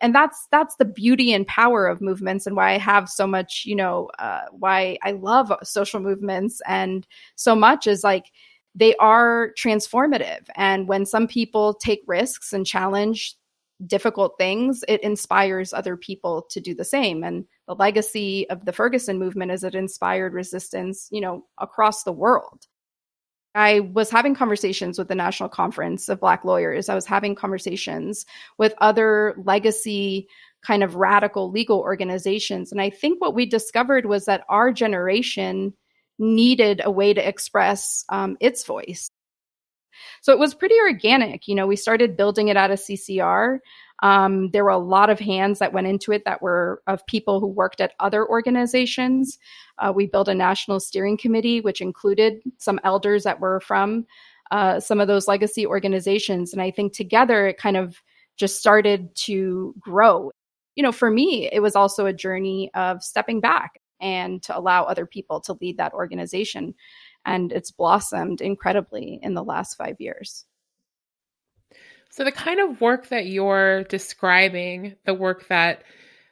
and 0.01 0.13
that's 0.13 0.47
that's 0.51 0.75
the 0.75 0.85
beauty 0.85 1.33
and 1.33 1.47
power 1.47 1.87
of 1.87 2.01
movements 2.01 2.45
and 2.45 2.55
why 2.55 2.73
i 2.73 2.77
have 2.77 3.09
so 3.09 3.25
much 3.25 3.63
you 3.65 3.75
know 3.75 4.09
uh, 4.19 4.41
why 4.51 4.97
i 5.03 5.11
love 5.11 5.51
social 5.63 5.99
movements 5.99 6.61
and 6.67 7.07
so 7.35 7.55
much 7.55 7.87
is 7.87 8.03
like 8.03 8.31
they 8.75 8.95
are 8.97 9.53
transformative. 9.57 10.47
And 10.55 10.87
when 10.87 11.05
some 11.05 11.27
people 11.27 11.73
take 11.73 12.01
risks 12.05 12.51
and 12.51 12.65
challenge 12.65 13.35
difficult 13.87 14.35
things 14.37 14.85
it 14.87 15.03
inspires 15.03 15.73
other 15.73 15.97
people 15.97 16.45
to 16.49 16.61
do 16.61 16.73
the 16.73 16.85
same. 16.85 17.23
And 17.23 17.45
the 17.67 17.75
legacy 17.75 18.49
of 18.49 18.63
the 18.63 18.71
ferguson 18.71 19.19
movement 19.19 19.51
is 19.51 19.65
it 19.65 19.75
inspired 19.75 20.33
resistance 20.33 21.09
you 21.11 21.19
know 21.19 21.45
across 21.57 22.03
the 22.03 22.13
world 22.13 22.67
I 23.55 23.79
was 23.79 24.09
having 24.09 24.35
conversations 24.35 24.99
with 24.99 25.07
the 25.07 25.15
National 25.15 25.47
Conference 25.47 26.09
of 26.09 26.19
Black 26.19 26.43
Lawyers. 26.43 26.89
I 26.89 26.95
was 26.95 27.05
having 27.05 27.35
conversations 27.35 28.25
with 28.57 28.73
other 28.79 29.33
legacy 29.37 30.27
kind 30.61 30.83
of 30.83 30.95
radical 30.95 31.51
legal 31.51 31.79
organizations. 31.79 32.71
And 32.71 32.81
I 32.81 32.89
think 32.89 33.21
what 33.21 33.33
we 33.33 33.45
discovered 33.45 34.05
was 34.05 34.25
that 34.25 34.43
our 34.49 34.73
generation 34.73 35.73
needed 36.19 36.81
a 36.83 36.91
way 36.91 37.13
to 37.13 37.27
express 37.27 38.03
um, 38.09 38.35
its 38.41 38.65
voice. 38.65 39.09
So 40.21 40.33
it 40.33 40.39
was 40.39 40.53
pretty 40.53 40.75
organic. 40.79 41.47
You 41.47 41.55
know, 41.55 41.67
we 41.67 41.77
started 41.77 42.17
building 42.17 42.49
it 42.49 42.57
out 42.57 42.71
of 42.71 42.79
CCR. 42.79 43.59
Um, 44.03 44.51
there 44.51 44.63
were 44.63 44.69
a 44.69 44.77
lot 44.77 45.09
of 45.09 45.19
hands 45.19 45.59
that 45.59 45.73
went 45.73 45.87
into 45.87 46.11
it 46.11 46.25
that 46.25 46.41
were 46.41 46.81
of 46.87 47.05
people 47.07 47.39
who 47.39 47.47
worked 47.47 47.79
at 47.79 47.93
other 47.99 48.27
organizations. 48.27 49.39
Uh, 49.77 49.91
we 49.95 50.05
built 50.05 50.27
a 50.27 50.35
national 50.35 50.79
steering 50.79 51.17
committee, 51.17 51.61
which 51.61 51.81
included 51.81 52.41
some 52.57 52.79
elders 52.83 53.23
that 53.23 53.39
were 53.39 53.59
from 53.59 54.05
uh, 54.51 54.79
some 54.79 54.99
of 54.99 55.07
those 55.07 55.27
legacy 55.27 55.65
organizations. 55.65 56.53
And 56.53 56.61
I 56.61 56.71
think 56.71 56.93
together 56.93 57.47
it 57.47 57.57
kind 57.57 57.77
of 57.77 58.01
just 58.37 58.59
started 58.59 59.15
to 59.15 59.73
grow. 59.79 60.31
You 60.75 60.83
know, 60.83 60.91
for 60.91 61.09
me, 61.09 61.49
it 61.51 61.61
was 61.61 61.75
also 61.75 62.05
a 62.05 62.13
journey 62.13 62.69
of 62.73 63.01
stepping 63.01 63.39
back 63.39 63.79
and 64.01 64.43
to 64.43 64.57
allow 64.57 64.83
other 64.83 65.05
people 65.05 65.39
to 65.41 65.57
lead 65.61 65.77
that 65.77 65.93
organization. 65.93 66.75
And 67.25 67.51
it's 67.51 67.71
blossomed 67.71 68.41
incredibly 68.41 69.19
in 69.23 69.33
the 69.33 69.43
last 69.43 69.75
five 69.75 69.95
years. 69.99 70.45
So, 72.15 72.23
the 72.23 72.31
kind 72.31 72.61
of 72.61 72.79
work 72.79 73.09
that 73.09 73.25
you're 73.25 73.83
describing, 73.83 74.95
the 75.05 75.13
work 75.13 75.49
that 75.49 75.83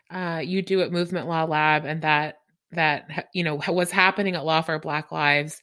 uh, 0.10 0.42
you 0.42 0.62
do 0.62 0.80
at 0.80 0.94
Movement 0.94 1.28
Law 1.28 1.44
Lab, 1.44 1.84
and 1.84 2.04
that 2.04 2.38
that 2.72 3.28
you 3.34 3.44
know 3.44 3.62
was 3.68 3.92
happening 3.92 4.34
at 4.36 4.46
Law 4.46 4.62
for 4.62 4.80
Black 4.80 5.12
Lives, 5.12 5.62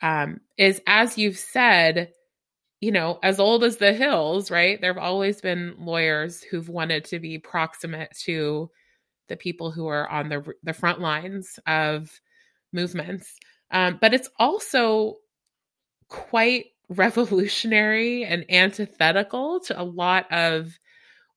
um, 0.00 0.38
is 0.56 0.80
as 0.86 1.18
you've 1.18 1.38
said, 1.38 2.12
you 2.80 2.92
know, 2.92 3.18
as 3.24 3.40
old 3.40 3.64
as 3.64 3.78
the 3.78 3.92
hills, 3.92 4.48
right? 4.48 4.80
There 4.80 4.94
have 4.94 5.02
always 5.02 5.40
been 5.40 5.74
lawyers 5.76 6.40
who've 6.40 6.68
wanted 6.68 7.06
to 7.06 7.18
be 7.18 7.40
proximate 7.40 8.16
to 8.26 8.70
the 9.26 9.36
people 9.36 9.72
who 9.72 9.88
are 9.88 10.08
on 10.08 10.28
the 10.28 10.52
the 10.62 10.72
front 10.72 11.00
lines 11.00 11.58
of 11.66 12.20
movements, 12.72 13.36
um, 13.72 13.98
but 14.00 14.14
it's 14.14 14.30
also 14.38 15.16
quite 16.08 16.66
revolutionary 16.88 18.24
and 18.24 18.44
antithetical 18.50 19.60
to 19.60 19.80
a 19.80 19.84
lot 19.84 20.30
of 20.32 20.78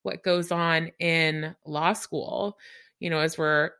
what 0.02 0.22
goes 0.22 0.50
on 0.50 0.90
in 0.98 1.54
law 1.66 1.92
school. 1.92 2.58
You 3.00 3.10
know, 3.10 3.18
as 3.18 3.36
we're, 3.36 3.70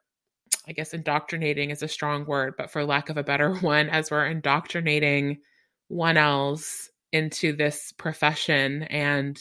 I 0.67 0.73
guess, 0.73 0.95
indoctrinating 0.95 1.71
is 1.71 1.83
a 1.83 1.89
strong 1.89 2.27
word, 2.27 2.55
but 2.57 2.71
for 2.71 2.85
lack 2.85 3.09
of 3.09 3.17
a 3.17 3.25
better 3.25 3.55
one, 3.61 3.89
as 3.89 4.11
we're 4.11 4.27
indoctrinating 4.27 5.39
one 5.89 6.17
else 6.17 6.91
into 7.13 7.53
this 7.55 7.93
profession 7.93 8.85
and 8.85 9.39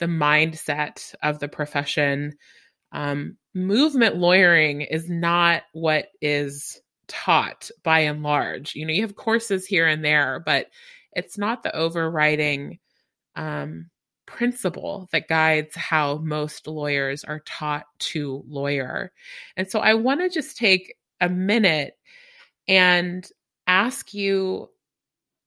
the 0.00 0.06
mindset 0.06 1.14
of 1.22 1.38
the 1.38 1.48
profession, 1.48 2.36
um, 2.92 3.36
movement 3.54 4.16
lawyering 4.16 4.82
is 4.82 5.08
not 5.08 5.62
what 5.72 6.08
is 6.20 6.80
taught 7.06 7.70
by 7.82 8.00
and 8.00 8.22
large. 8.22 8.74
You 8.74 8.86
know, 8.86 8.92
you 8.92 9.02
have 9.02 9.16
courses 9.16 9.66
here 9.66 9.86
and 9.86 10.04
there, 10.04 10.42
but 10.44 10.68
it's 11.14 11.38
not 11.38 11.62
the 11.62 11.74
overriding 11.74 12.78
um, 13.36 13.90
principle 14.26 15.08
that 15.12 15.28
guides 15.28 15.74
how 15.76 16.16
most 16.18 16.66
lawyers 16.66 17.24
are 17.24 17.40
taught 17.40 17.86
to 17.98 18.44
lawyer. 18.48 19.12
And 19.56 19.70
so 19.70 19.80
I 19.80 19.94
want 19.94 20.20
to 20.20 20.28
just 20.28 20.56
take 20.56 20.96
a 21.20 21.28
minute 21.28 21.94
and 22.68 23.28
ask 23.66 24.14
you 24.14 24.68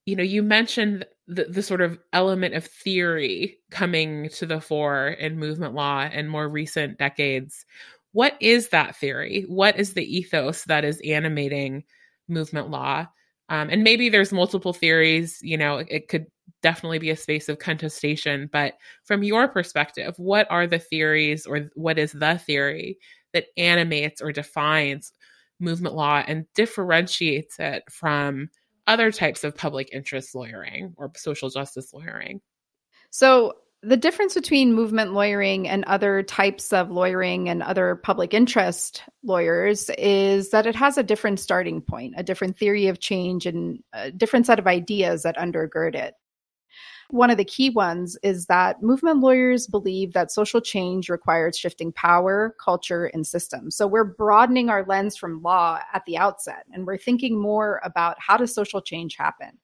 you 0.08 0.16
know, 0.16 0.24
you 0.24 0.42
mentioned 0.42 1.06
the, 1.28 1.44
the 1.44 1.62
sort 1.62 1.82
of 1.82 2.00
element 2.14 2.56
of 2.56 2.66
theory 2.66 3.60
coming 3.70 4.30
to 4.30 4.46
the 4.46 4.62
fore 4.62 5.10
in 5.10 5.38
movement 5.38 5.74
law 5.74 6.08
in 6.08 6.30
more 6.30 6.48
recent 6.48 6.98
decades. 6.98 7.66
What 8.14 8.38
is 8.40 8.70
that 8.70 8.96
theory? 8.96 9.44
What 9.50 9.78
is 9.78 9.94
the 9.94 10.18
ethos 10.18 10.64
that 10.64 10.86
is 10.86 11.02
animating 11.06 11.84
movement 12.30 12.70
law? 12.70 13.08
Um, 13.50 13.70
and 13.70 13.84
maybe 13.84 14.10
there's 14.10 14.32
multiple 14.32 14.74
theories, 14.74 15.39
you 15.42 15.58
know, 15.58 15.77
it, 15.77 15.88
it 15.89 16.08
could 16.10 16.25
definitely 16.62 17.00
be 17.00 17.10
a 17.10 17.16
space 17.16 17.50
of 17.50 17.60
contestation. 17.60 18.50
But 18.51 18.74
from 19.06 19.24
your 19.24 19.48
perspective, 19.48 20.13
what 20.18 20.48
are 20.50 20.68
the 20.68 20.80
theories 20.80 21.46
or 21.46 21.70
what 21.75 21.98
is 21.98 22.12
the 22.12 22.38
theory 22.38 22.98
that 23.34 23.46
animates 23.58 24.22
or 24.22 24.32
defines 24.32 25.12
movement 25.60 25.96
law 25.96 26.24
and 26.27 26.46
differentiates 26.56 27.60
it 27.60 27.84
from 27.89 28.50
other 28.86 29.12
types 29.12 29.44
of 29.44 29.56
public 29.56 29.89
interest 29.94 30.36
lawyering 30.36 30.94
or 30.98 31.12
social 31.16 31.50
justice 31.50 31.94
lawyering? 31.94 32.42
So, 33.10 33.54
the 33.84 33.98
difference 33.98 34.34
between 34.34 34.74
movement 34.74 35.13
lawyering 35.13 35.67
and 35.67 35.86
other 35.86 36.24
types 36.24 36.74
of 36.74 36.89
lawyering 36.89 37.48
and 37.48 37.62
other 37.62 37.96
public 37.96 38.34
interest 38.34 39.03
lawyers 39.24 39.89
is 39.98 40.50
that 40.50 40.65
it 40.65 40.75
has 40.75 40.98
a 40.98 41.03
different 41.03 41.39
starting 41.39 41.81
point, 41.81 42.15
a 42.17 42.24
different 42.24 42.57
theory 42.57 42.88
of 42.88 43.00
change, 43.00 43.46
and 43.46 43.84
a 43.93 44.12
different 44.12 44.48
set 44.48 44.57
of 44.57 44.67
ideas 44.67 45.24
that 45.24 45.38
undergird 45.38 45.93
it. 45.93 46.15
One 47.10 47.29
of 47.29 47.38
the 47.38 47.46
key 47.46 47.69
ones 47.69 48.17
is 48.22 48.48
that 48.48 48.81
movement 48.81 49.19
lawyers 49.22 49.67
believe 49.67 50.12
that 50.12 50.31
social 50.31 50.60
change 50.60 51.07
requires 51.07 51.57
shifting 51.57 51.93
power, 51.93 52.55
culture, 52.62 53.05
and 53.05 53.25
systems. 53.25 53.77
So 53.77 53.88
we're 53.88 54.03
broadening 54.03 54.69
our 54.69 54.84
lens 54.86 55.15
from 55.15 55.41
law 55.41 55.79
at 55.93 56.03
the 56.05 56.17
outset, 56.17 56.65
and 56.74 56.86
we're 56.86 56.98
thinking 56.98 57.39
more 57.39 57.79
about 57.84 58.17
how 58.19 58.36
does 58.38 58.53
social 58.53 58.81
change 58.81 59.15
happen? 59.15 59.57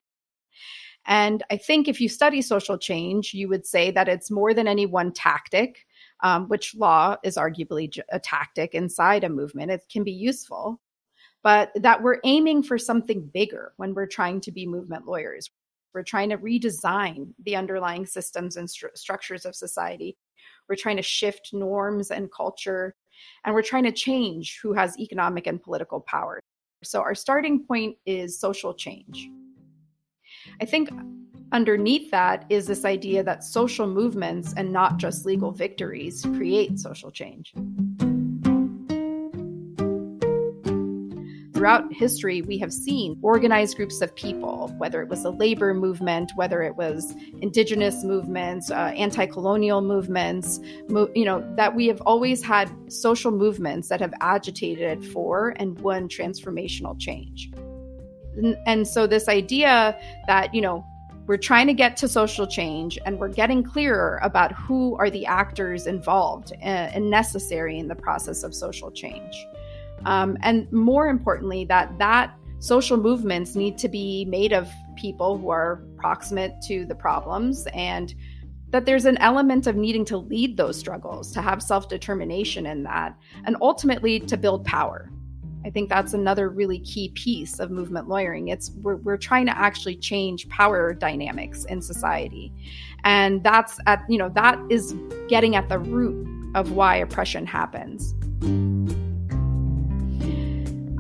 And 1.06 1.44
I 1.52 1.58
think 1.58 1.88
if 1.88 2.00
you 2.00 2.08
study 2.08 2.42
social 2.42 2.78
change, 2.78 3.34
you 3.34 3.50
would 3.50 3.66
say 3.66 3.92
that 3.92 4.08
it's 4.08 4.32
more 4.32 4.54
than 4.54 4.68
any 4.68 4.86
one 4.86 5.12
tactic, 5.12 5.86
um, 6.22 6.48
which 6.48 6.76
law 6.76 7.18
is 7.24 7.36
arguably 7.36 8.00
a 8.10 8.20
tactic 8.20 8.74
inside 8.74 9.24
a 9.24 9.30
movement. 9.30 9.72
It 9.72 9.84
can 9.92 10.04
be 10.04 10.14
useful, 10.14 10.80
but 11.44 11.72
that 11.76 12.02
we're 12.02 12.22
aiming 12.24 12.64
for 12.64 12.78
something 12.78 13.30
bigger 13.34 13.74
when 13.76 13.94
we're 13.94 14.08
trying 14.08 14.40
to 14.42 14.52
be 14.52 14.66
movement 14.66 15.06
lawyers. 15.06 15.50
We're 15.94 16.04
trying 16.04 16.30
to 16.30 16.38
redesign 16.38 17.34
the 17.44 17.56
underlying 17.56 18.06
systems 18.06 18.56
and 18.56 18.68
stru- 18.68 18.96
structures 18.98 19.46
of 19.46 19.56
society. 19.56 20.18
We're 20.70 20.76
trying 20.78 20.98
to 20.98 21.04
shift 21.04 21.50
norms 21.54 22.12
and 22.12 22.32
culture, 22.32 22.96
and 23.44 23.54
we're 23.54 23.62
trying 23.62 23.84
to 23.84 23.92
change 23.92 24.60
who 24.64 24.74
has 24.74 24.98
economic 24.98 25.48
and 25.48 25.62
political 25.62 26.00
power. 26.00 26.40
So, 26.84 27.02
our 27.02 27.14
starting 27.14 27.64
point 27.66 27.98
is 28.06 28.40
social 28.40 28.74
change. 28.74 29.30
I 30.62 30.66
think 30.66 30.90
underneath 31.52 32.10
that 32.12 32.46
is 32.50 32.66
this 32.66 32.84
idea 32.84 33.24
that 33.24 33.44
social 33.44 33.88
movements 33.88 34.54
and 34.58 34.74
not 34.74 34.98
just 34.98 35.26
legal 35.26 35.52
victories 35.52 36.26
create 36.36 36.80
social 36.80 37.12
change. 37.12 37.54
Throughout 41.54 41.94
history, 41.94 42.42
we 42.42 42.58
have 42.58 42.74
seen 42.74 43.18
organized 43.22 43.78
groups 43.78 44.02
of 44.02 44.14
people, 44.16 44.74
whether 44.80 45.02
it 45.02 45.08
was 45.08 45.24
the 45.24 45.32
labor 45.32 45.74
movement, 45.74 46.32
whether 46.36 46.62
it 46.62 46.76
was 46.76 47.16
indigenous 47.42 48.04
movements, 48.04 48.70
uh, 48.70 48.92
anti 48.98 49.26
colonial 49.28 49.82
movements, 49.82 50.60
mo- 50.90 51.10
you 51.16 51.24
know, 51.24 51.42
that 51.56 51.74
we 51.74 51.88
have 51.88 52.02
always 52.02 52.44
had 52.44 52.70
social 52.92 53.32
movements 53.32 53.88
that 53.88 54.02
have 54.02 54.14
agitated 54.20 55.06
for 55.06 55.54
and 55.58 55.80
won 55.80 56.10
transformational 56.10 57.00
change 57.00 57.50
and 58.66 58.88
so 58.88 59.08
this 59.08 59.28
idea 59.28 59.98
that 60.28 60.54
you 60.54 60.62
know 60.62 60.86
we're 61.26 61.38
trying 61.38 61.68
to 61.68 61.74
get 61.74 61.96
to 61.98 62.08
social 62.08 62.46
change 62.46 63.00
and 63.06 63.18
we're 63.18 63.30
getting 63.30 63.64
clearer 63.64 64.20
about 64.24 64.52
who 64.52 64.96
are 64.98 65.10
the 65.10 65.26
actors 65.26 65.88
involved 65.88 66.52
uh, 66.62 66.66
and 66.66 67.10
necessary 67.10 67.80
in 67.80 67.88
the 67.88 67.96
process 67.96 68.44
of 68.44 68.54
social 68.54 68.92
change. 68.92 69.46
Um, 70.06 70.38
and 70.42 70.70
more 70.72 71.08
importantly 71.08 71.64
that 71.66 71.98
that 71.98 72.36
social 72.60 72.98
movements 72.98 73.56
need 73.56 73.78
to 73.78 73.88
be 73.88 74.26
made 74.26 74.52
of 74.52 74.70
people 74.96 75.38
who 75.38 75.50
are 75.50 75.84
proximate 75.98 76.62
to 76.64 76.86
the 76.86 76.96
problems 76.96 77.68
and 77.74 78.14
that 78.70 78.86
there's 78.86 79.06
an 79.06 79.18
element 79.18 79.68
of 79.68 79.76
needing 79.76 80.04
to 80.04 80.18
lead 80.18 80.58
those 80.58 80.78
struggles 80.78 81.32
to 81.32 81.42
have 81.42 81.62
self-determination 81.62 82.66
in 82.66 82.84
that 82.84 83.16
and 83.46 83.56
ultimately 83.62 84.20
to 84.20 84.36
build 84.36 84.66
power 84.66 85.10
I 85.66 85.70
think 85.70 85.90
that's 85.90 86.14
another 86.14 86.50
really 86.50 86.80
key 86.80 87.10
piece 87.10 87.60
of 87.60 87.72
movement 87.72 88.10
lawyering. 88.10 88.50
It's 88.50 88.72
we're, 88.82 88.98
we're 88.98 89.18
trying 89.18 89.46
to 89.46 89.58
actually 89.58 89.96
change 89.96 90.50
power 90.50 90.94
dynamics 90.94 91.66
in 91.66 91.82
society. 91.82 92.52
And 93.06 93.44
that's 93.44 93.80
at, 93.88 94.04
you 94.10 94.18
know, 94.18 94.30
that 94.30 94.60
is 94.70 94.94
getting 95.30 95.56
at 95.56 95.70
the 95.70 95.80
root 95.80 96.28
of 96.56 96.72
why 96.74 96.98
oppression 96.98 97.46
happens. 97.46 98.14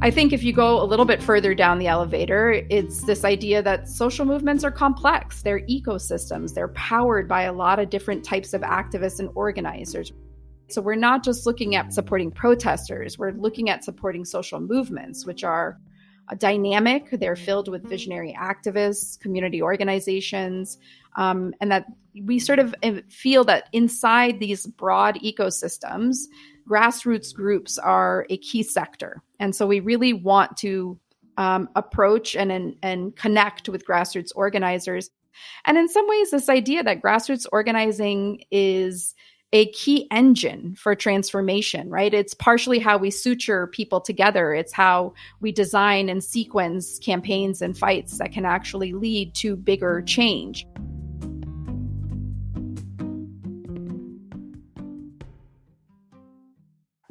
I 0.01 0.11
think 0.11 0.33
if 0.33 0.43
you 0.43 0.51
go 0.51 0.81
a 0.81 0.83
little 0.83 1.05
bit 1.05 1.23
further 1.23 1.55
down 1.55 1.79
the 1.79 1.87
elevator, 1.87 2.51
it's 2.69 3.03
this 3.03 3.23
idea 3.23 3.61
that 3.63 3.87
social 3.87 4.25
movements 4.25 4.65
are 4.65 4.71
complex. 4.71 5.41
They're 5.41 5.61
ecosystems. 5.61 6.53
They're 6.53 6.67
powered 6.69 7.27
by 7.27 7.43
a 7.43 7.53
lot 7.53 7.79
of 7.79 7.89
different 7.89 8.25
types 8.25 8.53
of 8.53 8.61
activists 8.61 9.19
and 9.19 9.29
organizers. 9.33 10.11
So 10.69 10.81
we're 10.81 10.95
not 10.95 11.23
just 11.23 11.45
looking 11.45 11.75
at 11.75 11.93
supporting 11.93 12.31
protesters, 12.31 13.17
we're 13.17 13.31
looking 13.31 13.69
at 13.69 13.83
supporting 13.83 14.25
social 14.25 14.59
movements, 14.59 15.25
which 15.25 15.43
are 15.43 15.77
dynamic. 16.37 17.09
They're 17.11 17.35
filled 17.35 17.67
with 17.67 17.83
visionary 17.83 18.35
activists, 18.39 19.19
community 19.19 19.61
organizations, 19.61 20.77
um, 21.15 21.53
and 21.59 21.71
that 21.71 21.85
we 22.25 22.39
sort 22.39 22.59
of 22.59 22.73
uh, 22.83 22.93
feel 23.09 23.43
that 23.45 23.67
inside 23.71 24.39
these 24.39 24.65
broad 24.65 25.15
ecosystems, 25.15 26.15
grassroots 26.67 27.33
groups 27.33 27.77
are 27.77 28.25
a 28.29 28.37
key 28.37 28.63
sector. 28.63 29.21
And 29.39 29.55
so 29.55 29.67
we 29.67 29.79
really 29.79 30.13
want 30.13 30.57
to 30.57 30.99
um, 31.37 31.69
approach 31.75 32.35
and, 32.35 32.51
and, 32.51 32.75
and 32.81 33.15
connect 33.15 33.67
with 33.67 33.85
grassroots 33.85 34.31
organizers. 34.35 35.09
And 35.65 35.77
in 35.77 35.89
some 35.89 36.07
ways, 36.07 36.31
this 36.31 36.47
idea 36.47 36.83
that 36.83 37.01
grassroots 37.01 37.47
organizing 37.51 38.43
is 38.51 39.15
a 39.53 39.67
key 39.67 40.07
engine 40.09 40.73
for 40.75 40.95
transformation, 40.95 41.87
right? 41.91 42.11
It's 42.11 42.33
partially 42.33 42.79
how 42.79 42.97
we 42.97 43.11
suture 43.11 43.67
people 43.67 44.01
together. 44.01 44.51
It's 44.55 44.73
how 44.73 45.13
we 45.41 45.51
design 45.51 46.09
and 46.09 46.23
sequence 46.23 46.97
campaigns 46.97 47.61
and 47.61 47.77
fights 47.77 48.17
that 48.17 48.31
can 48.31 48.45
actually 48.45 48.93
lead 48.93 49.35
to 49.35 49.55
bigger 49.55 50.01
change. 50.01 50.65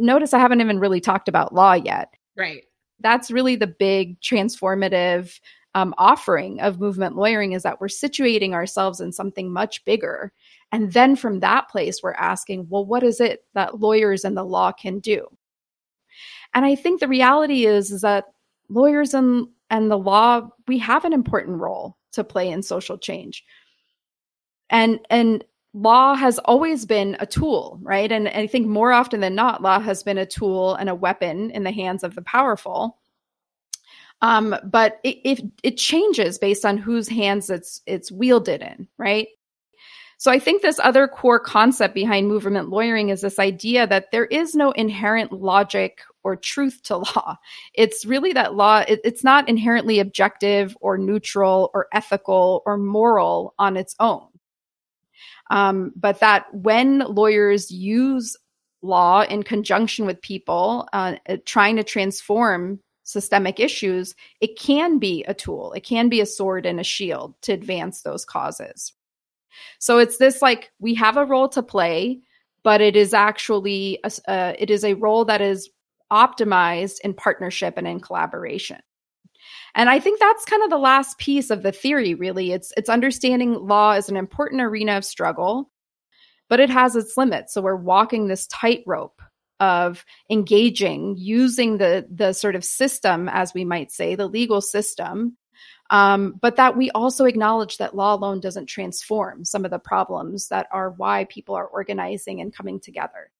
Notice 0.01 0.35
I 0.35 0.41
haven't 0.41 0.61
even 0.61 0.81
really 0.81 1.01
talked 1.01 1.29
about 1.29 1.55
law 1.55 1.75
yet. 1.75 2.13
Right. 2.37 2.65
That's 2.99 3.31
really 3.31 3.55
the 3.55 3.69
big 3.69 4.21
transformative 4.21 5.39
um, 5.75 5.95
offering 5.99 6.61
of 6.61 6.81
movement 6.81 7.17
lawyering 7.17 7.53
is 7.53 7.63
that 7.63 7.81
we're 7.81 7.89
situating 7.89 8.53
ourselves 8.53 9.01
in 9.01 9.13
something 9.13 9.53
much 9.53 9.85
bigger 9.85 10.33
and 10.73 10.91
then 10.95 11.17
from 11.17 11.41
that 11.41 11.69
place, 11.69 12.03
we're 12.03 12.15
asking, 12.15 12.67
well, 12.71 12.85
what 12.85 13.03
is 13.03 13.21
it 13.21 13.45
that 13.55 13.81
lawyers 13.81 14.25
and 14.25 14.37
the 14.37 14.43
law 14.43 14.73
can 14.73 14.99
do? 14.99 15.27
And 16.55 16.65
I 16.65 16.75
think 16.75 16.99
the 16.99 17.09
reality 17.09 17.67
is, 17.67 17.91
is 17.91 18.01
that 18.01 18.25
lawyers 18.71 19.13
and, 19.13 19.49
and 19.69 19.91
the 19.91 19.99
law, 19.99 20.49
we 20.67 20.79
have 20.79 21.05
an 21.05 21.13
important 21.13 21.61
role 21.61 21.99
to 22.13 22.25
play 22.25 22.49
in 22.49 22.63
social 22.63 22.97
change. 22.97 23.45
And, 24.71 24.99
and 25.11 25.45
law 25.75 26.15
has 26.15 26.39
always 26.41 26.87
been 26.87 27.19
a 27.21 27.27
tool, 27.27 27.79
right? 27.83 28.11
And, 28.11 28.27
and 28.29 28.43
I 28.43 28.47
think 28.47 28.67
more 28.67 28.93
often 28.93 29.21
than 29.21 29.35
not, 29.35 29.63
law 29.63 29.79
has 29.79 30.03
been 30.03 30.19
a 30.19 30.27
tool 30.27 30.75
and 30.75 30.89
a 30.89 30.95
weapon 30.95 31.51
in 31.51 31.65
the 31.65 31.71
hands 31.71 32.03
of 32.03 32.15
the 32.15 32.23
powerful. 32.23 32.99
Um, 34.23 34.57
but 34.65 35.01
it, 35.03 35.19
it, 35.25 35.41
it 35.63 35.77
changes 35.77 36.39
based 36.39 36.65
on 36.65 36.79
whose 36.79 37.09
hands 37.09 37.51
it's 37.51 37.83
it's 37.87 38.11
wielded 38.11 38.63
in, 38.63 38.89
right? 38.97 39.27
So 40.23 40.31
I 40.31 40.39
think 40.39 40.63
this 40.63 40.79
other 40.79 41.09
core 41.09 41.41
concept 41.41 41.97
behind 41.97 42.29
movement 42.29 42.69
lawyering 42.69 43.09
is 43.09 43.23
this 43.23 43.41
idea 43.41 43.89
that 43.89 44.13
there 44.13 44.27
is 44.27 44.55
no 44.55 44.71
inherent 44.71 45.33
logic 45.33 45.99
or 46.23 46.37
truth 46.37 46.81
to 46.85 46.99
law. 47.17 47.37
It's 47.75 48.07
really 48.07 48.33
that 48.35 48.55
law, 48.55 48.85
it, 48.87 49.01
it's 49.03 49.25
not 49.25 49.49
inherently 49.49 49.99
objective 49.99 50.77
or 50.81 50.97
neutral 50.97 51.73
or 51.75 51.89
ethical 51.93 52.63
or 52.65 52.79
moral 52.79 53.55
on 53.59 53.77
its 53.77 53.97
own. 53.99 54.29
Um, 55.51 55.93
but 55.97 56.21
that 56.21 56.47
when 56.55 57.01
lawyers 57.01 57.73
use 57.73 58.37
law 58.81 59.23
in 59.23 59.43
conjunction 59.43 60.07
with 60.07 60.23
people 60.23 60.89
uh, 60.93 61.17
trying 61.45 61.75
to 61.75 61.83
transform 61.85 62.79
systemic 63.05 63.61
issues, 63.61 64.15
it 64.41 64.59
can 64.59 64.99
be 64.99 65.25
a 65.25 65.35
tool, 65.35 65.73
it 65.73 65.85
can 65.85 66.09
be 66.09 66.21
a 66.21 66.27
sword 66.27 66.67
and 66.67 66.81
a 66.81 66.85
shield 66.85 67.35
to 67.43 67.53
advance 67.53 68.03
those 68.03 68.25
causes. 68.25 68.93
So 69.79 69.99
it's 69.99 70.17
this 70.17 70.43
like 70.43 70.71
we 70.79 70.95
have 70.95 71.17
a 71.17 71.25
role 71.25 71.49
to 71.51 71.63
play, 71.63 72.21
but 72.63 72.81
it 72.81 72.97
is 72.97 73.13
actually 73.13 73.99
a, 74.05 74.31
uh, 74.31 74.53
it 74.59 74.71
is 74.71 74.85
a 74.85 74.95
role 74.95 75.25
that 75.27 75.41
is 75.41 75.69
optimized 76.11 77.01
in 77.01 77.15
partnership 77.15 77.75
and 77.77 77.87
in 77.87 78.01
collaboration. 78.01 78.81
And 79.75 79.89
I 79.89 79.99
think 79.99 80.21
that's 80.21 80.45
kind 80.45 80.63
of 80.63 80.71
the 80.71 80.79
last 80.79 81.19
piece 81.19 81.51
of 81.51 81.63
the 81.63 81.73
theory 81.73 82.15
really. 82.15 82.53
It's 82.53 82.73
it's 82.77 82.91
understanding 82.91 83.55
law 83.55 83.93
as 83.93 84.09
an 84.09 84.17
important 84.17 84.63
arena 84.63 84.97
of 84.99 85.05
struggle, 85.05 85.71
but 86.49 86.61
it 86.61 86.71
has 86.71 86.95
its 86.95 87.17
limits. 87.17 87.55
So 87.55 87.63
we're 87.63 87.77
walking 87.77 88.27
this 88.27 88.47
tightrope 88.49 89.21
of 89.63 90.05
engaging 90.29 91.15
using 91.17 91.79
the 91.79 92.05
the 92.11 92.33
sort 92.33 92.57
of 92.57 92.65
system 92.65 93.29
as 93.29 93.55
we 93.55 93.65
might 93.65 93.93
say 93.93 94.17
the 94.17 94.27
legal 94.27 94.61
system 94.61 95.37
um, 95.91 96.39
but 96.41 96.57
that 96.57 96.75
we 96.75 96.91
also 96.93 97.27
acknowledge 97.27 97.77
that 97.77 97.95
law 97.95 98.15
alone 98.15 98.41
doesn't 98.41 98.67
transform 98.67 99.45
some 99.45 99.67
of 99.67 99.71
the 99.71 99.79
problems 99.79 100.49
that 100.49 100.67
are 100.73 100.91
why 100.93 101.25
people 101.25 101.55
are 101.55 101.67
organizing 101.67 102.41
and 102.41 102.55
coming 102.55 102.81
together. 102.81 103.31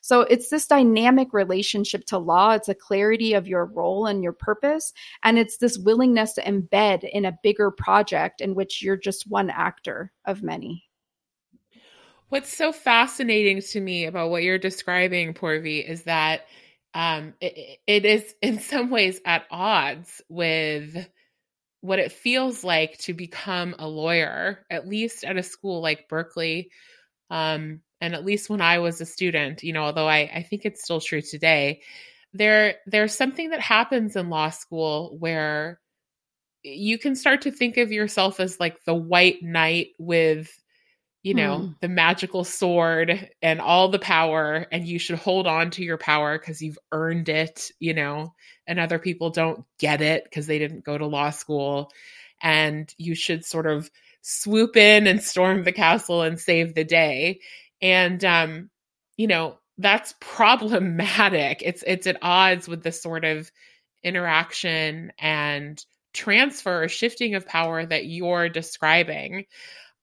So 0.00 0.20
it's 0.20 0.50
this 0.50 0.68
dynamic 0.68 1.32
relationship 1.32 2.04
to 2.06 2.18
law. 2.18 2.52
It's 2.52 2.68
a 2.68 2.74
clarity 2.74 3.34
of 3.34 3.48
your 3.48 3.64
role 3.64 4.06
and 4.06 4.22
your 4.22 4.32
purpose. 4.32 4.92
And 5.24 5.36
it's 5.36 5.56
this 5.56 5.78
willingness 5.78 6.34
to 6.34 6.42
embed 6.42 7.08
in 7.08 7.24
a 7.24 7.38
bigger 7.42 7.72
project 7.72 8.40
in 8.40 8.54
which 8.54 8.80
you're 8.80 8.96
just 8.96 9.28
one 9.28 9.50
actor 9.50 10.12
of 10.24 10.42
many. 10.44 10.87
What's 12.28 12.54
so 12.54 12.72
fascinating 12.72 13.62
to 13.62 13.80
me 13.80 14.04
about 14.04 14.30
what 14.30 14.42
you're 14.42 14.58
describing, 14.58 15.32
Purvi, 15.32 15.88
is 15.88 16.02
that 16.04 16.42
um, 16.94 17.34
it, 17.40 17.78
it 17.86 18.04
is 18.04 18.34
in 18.42 18.58
some 18.60 18.90
ways 18.90 19.20
at 19.24 19.46
odds 19.50 20.20
with 20.28 21.08
what 21.80 21.98
it 22.00 22.12
feels 22.12 22.64
like 22.64 22.98
to 22.98 23.14
become 23.14 23.74
a 23.78 23.86
lawyer, 23.86 24.66
at 24.68 24.88
least 24.88 25.24
at 25.24 25.36
a 25.36 25.42
school 25.42 25.80
like 25.80 26.08
Berkeley. 26.08 26.70
Um, 27.30 27.80
and 28.00 28.14
at 28.14 28.24
least 28.24 28.50
when 28.50 28.60
I 28.60 28.78
was 28.78 29.00
a 29.00 29.06
student, 29.06 29.62
you 29.62 29.72
know, 29.72 29.84
although 29.84 30.08
I, 30.08 30.30
I 30.34 30.42
think 30.42 30.64
it's 30.64 30.82
still 30.82 31.00
true 31.00 31.22
today, 31.22 31.82
there 32.34 32.76
there's 32.86 33.14
something 33.14 33.50
that 33.50 33.60
happens 33.60 34.16
in 34.16 34.28
law 34.28 34.50
school 34.50 35.16
where 35.18 35.80
you 36.62 36.98
can 36.98 37.16
start 37.16 37.42
to 37.42 37.50
think 37.50 37.76
of 37.76 37.92
yourself 37.92 38.40
as 38.40 38.60
like 38.60 38.84
the 38.84 38.94
white 38.94 39.42
knight 39.42 39.88
with 39.98 40.50
you 41.22 41.34
know, 41.34 41.58
hmm. 41.58 41.72
the 41.80 41.88
magical 41.88 42.44
sword 42.44 43.30
and 43.42 43.60
all 43.60 43.88
the 43.88 43.98
power, 43.98 44.66
and 44.70 44.86
you 44.86 44.98
should 44.98 45.18
hold 45.18 45.46
on 45.46 45.70
to 45.72 45.82
your 45.82 45.98
power 45.98 46.38
because 46.38 46.62
you've 46.62 46.78
earned 46.92 47.28
it, 47.28 47.70
you 47.80 47.92
know, 47.92 48.34
and 48.66 48.78
other 48.78 48.98
people 48.98 49.30
don't 49.30 49.64
get 49.78 50.00
it 50.00 50.24
because 50.24 50.46
they 50.46 50.58
didn't 50.58 50.84
go 50.84 50.96
to 50.96 51.06
law 51.06 51.30
school. 51.30 51.90
And 52.40 52.92
you 52.98 53.14
should 53.16 53.44
sort 53.44 53.66
of 53.66 53.90
swoop 54.22 54.76
in 54.76 55.06
and 55.06 55.22
storm 55.22 55.64
the 55.64 55.72
castle 55.72 56.22
and 56.22 56.38
save 56.38 56.74
the 56.74 56.84
day. 56.84 57.40
And, 57.82 58.24
um, 58.24 58.70
you 59.16 59.26
know, 59.26 59.58
that's 59.76 60.14
problematic. 60.20 61.62
It's, 61.64 61.82
it's 61.86 62.06
at 62.06 62.18
odds 62.22 62.68
with 62.68 62.82
the 62.82 62.92
sort 62.92 63.24
of 63.24 63.50
interaction 64.04 65.12
and 65.18 65.84
transfer 66.12 66.84
or 66.84 66.88
shifting 66.88 67.34
of 67.34 67.46
power 67.46 67.84
that 67.84 68.06
you're 68.06 68.48
describing. 68.48 69.46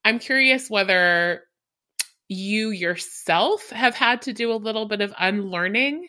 I'm 0.05 0.19
curious 0.19 0.69
whether 0.69 1.41
you 2.27 2.69
yourself 2.69 3.69
have 3.71 3.95
had 3.95 4.21
to 4.23 4.33
do 4.33 4.51
a 4.51 4.55
little 4.55 4.85
bit 4.85 5.01
of 5.01 5.13
unlearning 5.19 6.07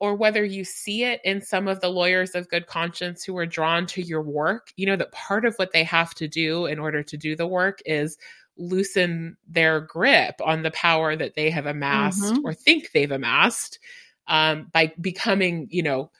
or 0.00 0.16
whether 0.16 0.44
you 0.44 0.64
see 0.64 1.04
it 1.04 1.20
in 1.24 1.40
some 1.40 1.68
of 1.68 1.80
the 1.80 1.88
lawyers 1.88 2.34
of 2.34 2.48
good 2.48 2.66
conscience 2.66 3.22
who 3.22 3.36
are 3.38 3.46
drawn 3.46 3.86
to 3.86 4.02
your 4.02 4.22
work. 4.22 4.72
You 4.76 4.86
know, 4.86 4.96
that 4.96 5.12
part 5.12 5.44
of 5.44 5.54
what 5.56 5.72
they 5.72 5.84
have 5.84 6.14
to 6.14 6.26
do 6.26 6.66
in 6.66 6.78
order 6.78 7.02
to 7.04 7.16
do 7.16 7.36
the 7.36 7.46
work 7.46 7.80
is 7.86 8.18
loosen 8.56 9.36
their 9.46 9.80
grip 9.80 10.34
on 10.44 10.62
the 10.62 10.70
power 10.72 11.14
that 11.14 11.34
they 11.36 11.50
have 11.50 11.66
amassed 11.66 12.22
mm-hmm. 12.22 12.44
or 12.44 12.52
think 12.52 12.90
they've 12.92 13.10
amassed 13.12 13.78
um, 14.26 14.68
by 14.72 14.92
becoming, 15.00 15.68
you 15.70 15.82
know, 15.82 16.10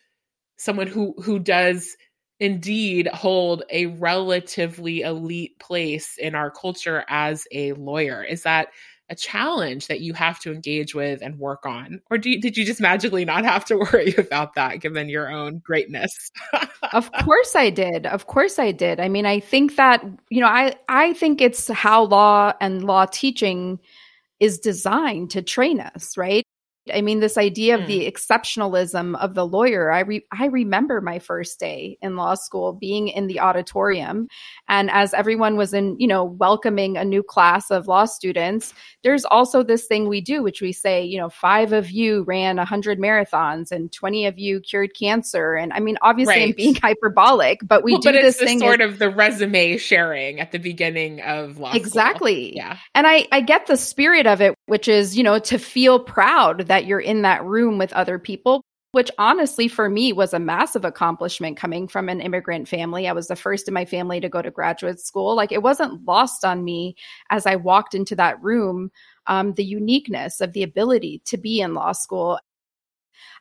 someone 0.58 0.86
who 0.86 1.14
who 1.22 1.38
does 1.38 1.96
indeed 2.40 3.06
hold 3.08 3.62
a 3.70 3.86
relatively 3.86 5.02
elite 5.02 5.58
place 5.58 6.16
in 6.18 6.34
our 6.34 6.50
culture 6.50 7.04
as 7.08 7.46
a 7.52 7.74
lawyer. 7.74 8.24
Is 8.24 8.42
that 8.42 8.68
a 9.10 9.14
challenge 9.14 9.88
that 9.88 10.00
you 10.00 10.14
have 10.14 10.38
to 10.38 10.52
engage 10.52 10.94
with 10.94 11.20
and 11.20 11.38
work 11.38 11.66
on? 11.66 12.00
Or 12.10 12.16
you, 12.16 12.40
did 12.40 12.56
you 12.56 12.64
just 12.64 12.80
magically 12.80 13.24
not 13.24 13.44
have 13.44 13.64
to 13.66 13.76
worry 13.92 14.14
about 14.16 14.54
that 14.54 14.80
given 14.80 15.08
your 15.08 15.30
own 15.30 15.58
greatness? 15.58 16.30
of 16.92 17.12
course 17.12 17.54
I 17.54 17.70
did. 17.70 18.06
Of 18.06 18.26
course 18.26 18.58
I 18.58 18.72
did. 18.72 19.00
I 19.00 19.08
mean, 19.08 19.26
I 19.26 19.40
think 19.40 19.76
that, 19.76 20.02
you 20.30 20.40
know, 20.40 20.48
I, 20.48 20.76
I 20.88 21.12
think 21.14 21.40
it's 21.40 21.68
how 21.68 22.04
law 22.04 22.52
and 22.60 22.84
law 22.84 23.04
teaching 23.06 23.78
is 24.38 24.58
designed 24.58 25.30
to 25.32 25.42
train 25.42 25.80
us, 25.80 26.16
right? 26.16 26.44
I 26.92 27.02
mean, 27.02 27.20
this 27.20 27.36
idea 27.36 27.74
of 27.74 27.82
mm. 27.82 27.86
the 27.88 28.10
exceptionalism 28.10 29.18
of 29.20 29.34
the 29.34 29.46
lawyer. 29.46 29.90
I 29.90 30.00
re- 30.00 30.26
I 30.32 30.46
remember 30.46 31.00
my 31.00 31.18
first 31.18 31.60
day 31.60 31.98
in 32.00 32.16
law 32.16 32.34
school 32.34 32.72
being 32.72 33.08
in 33.08 33.26
the 33.26 33.40
auditorium, 33.40 34.28
and 34.66 34.90
as 34.90 35.12
everyone 35.12 35.56
was 35.56 35.74
in, 35.74 35.96
you 35.98 36.06
know, 36.06 36.24
welcoming 36.24 36.96
a 36.96 37.04
new 37.04 37.22
class 37.22 37.70
of 37.70 37.86
law 37.86 38.06
students, 38.06 38.72
there's 39.02 39.26
also 39.26 39.62
this 39.62 39.86
thing 39.86 40.08
we 40.08 40.22
do, 40.22 40.42
which 40.42 40.62
we 40.62 40.72
say, 40.72 41.04
you 41.04 41.18
know, 41.18 41.28
five 41.28 41.74
of 41.74 41.90
you 41.90 42.22
ran 42.22 42.58
a 42.58 42.64
hundred 42.64 42.98
marathons 42.98 43.70
and 43.70 43.92
twenty 43.92 44.24
of 44.24 44.38
you 44.38 44.60
cured 44.60 44.92
cancer, 44.98 45.54
and 45.54 45.74
I 45.74 45.80
mean, 45.80 45.98
obviously, 46.00 46.34
right. 46.34 46.48
I'm 46.48 46.56
being 46.56 46.74
hyperbolic, 46.76 47.60
but 47.62 47.84
we 47.84 47.92
well, 47.92 48.00
do 48.00 48.12
but 48.12 48.22
this 48.22 48.38
thing 48.38 48.60
sort 48.60 48.80
of 48.80 48.98
the 48.98 49.10
resume 49.10 49.76
sharing 49.76 50.40
at 50.40 50.50
the 50.50 50.58
beginning 50.58 51.20
of 51.20 51.58
law 51.58 51.72
exactly. 51.72 52.52
School. 52.52 52.56
Yeah, 52.56 52.78
and 52.94 53.06
I 53.06 53.26
I 53.30 53.42
get 53.42 53.66
the 53.66 53.76
spirit 53.76 54.26
of 54.26 54.40
it, 54.40 54.54
which 54.64 54.88
is 54.88 55.14
you 55.14 55.22
know 55.22 55.38
to 55.40 55.58
feel 55.58 56.00
proud 56.00 56.69
that 56.70 56.86
you're 56.86 57.00
in 57.00 57.22
that 57.22 57.44
room 57.44 57.78
with 57.78 57.92
other 57.92 58.18
people. 58.18 58.62
which 58.92 59.10
honestly 59.18 59.68
for 59.68 59.88
me 59.88 60.12
was 60.12 60.34
a 60.34 60.38
massive 60.38 60.84
accomplishment 60.84 61.56
coming 61.56 61.86
from 61.86 62.08
an 62.08 62.20
immigrant 62.20 62.68
family. 62.68 63.06
I 63.06 63.12
was 63.12 63.28
the 63.28 63.36
first 63.36 63.68
in 63.68 63.74
my 63.74 63.84
family 63.84 64.20
to 64.20 64.28
go 64.28 64.42
to 64.42 64.50
graduate 64.50 65.00
school. 65.00 65.36
Like 65.36 65.52
it 65.52 65.62
wasn't 65.62 66.04
lost 66.04 66.44
on 66.44 66.64
me 66.64 66.96
as 67.30 67.46
I 67.46 67.56
walked 67.56 67.94
into 67.94 68.16
that 68.16 68.42
room, 68.42 68.90
um, 69.26 69.54
the 69.54 69.64
uniqueness 69.64 70.40
of 70.40 70.52
the 70.54 70.64
ability 70.64 71.22
to 71.26 71.36
be 71.36 71.60
in 71.60 71.74
law 71.74 71.92
school. 71.92 72.40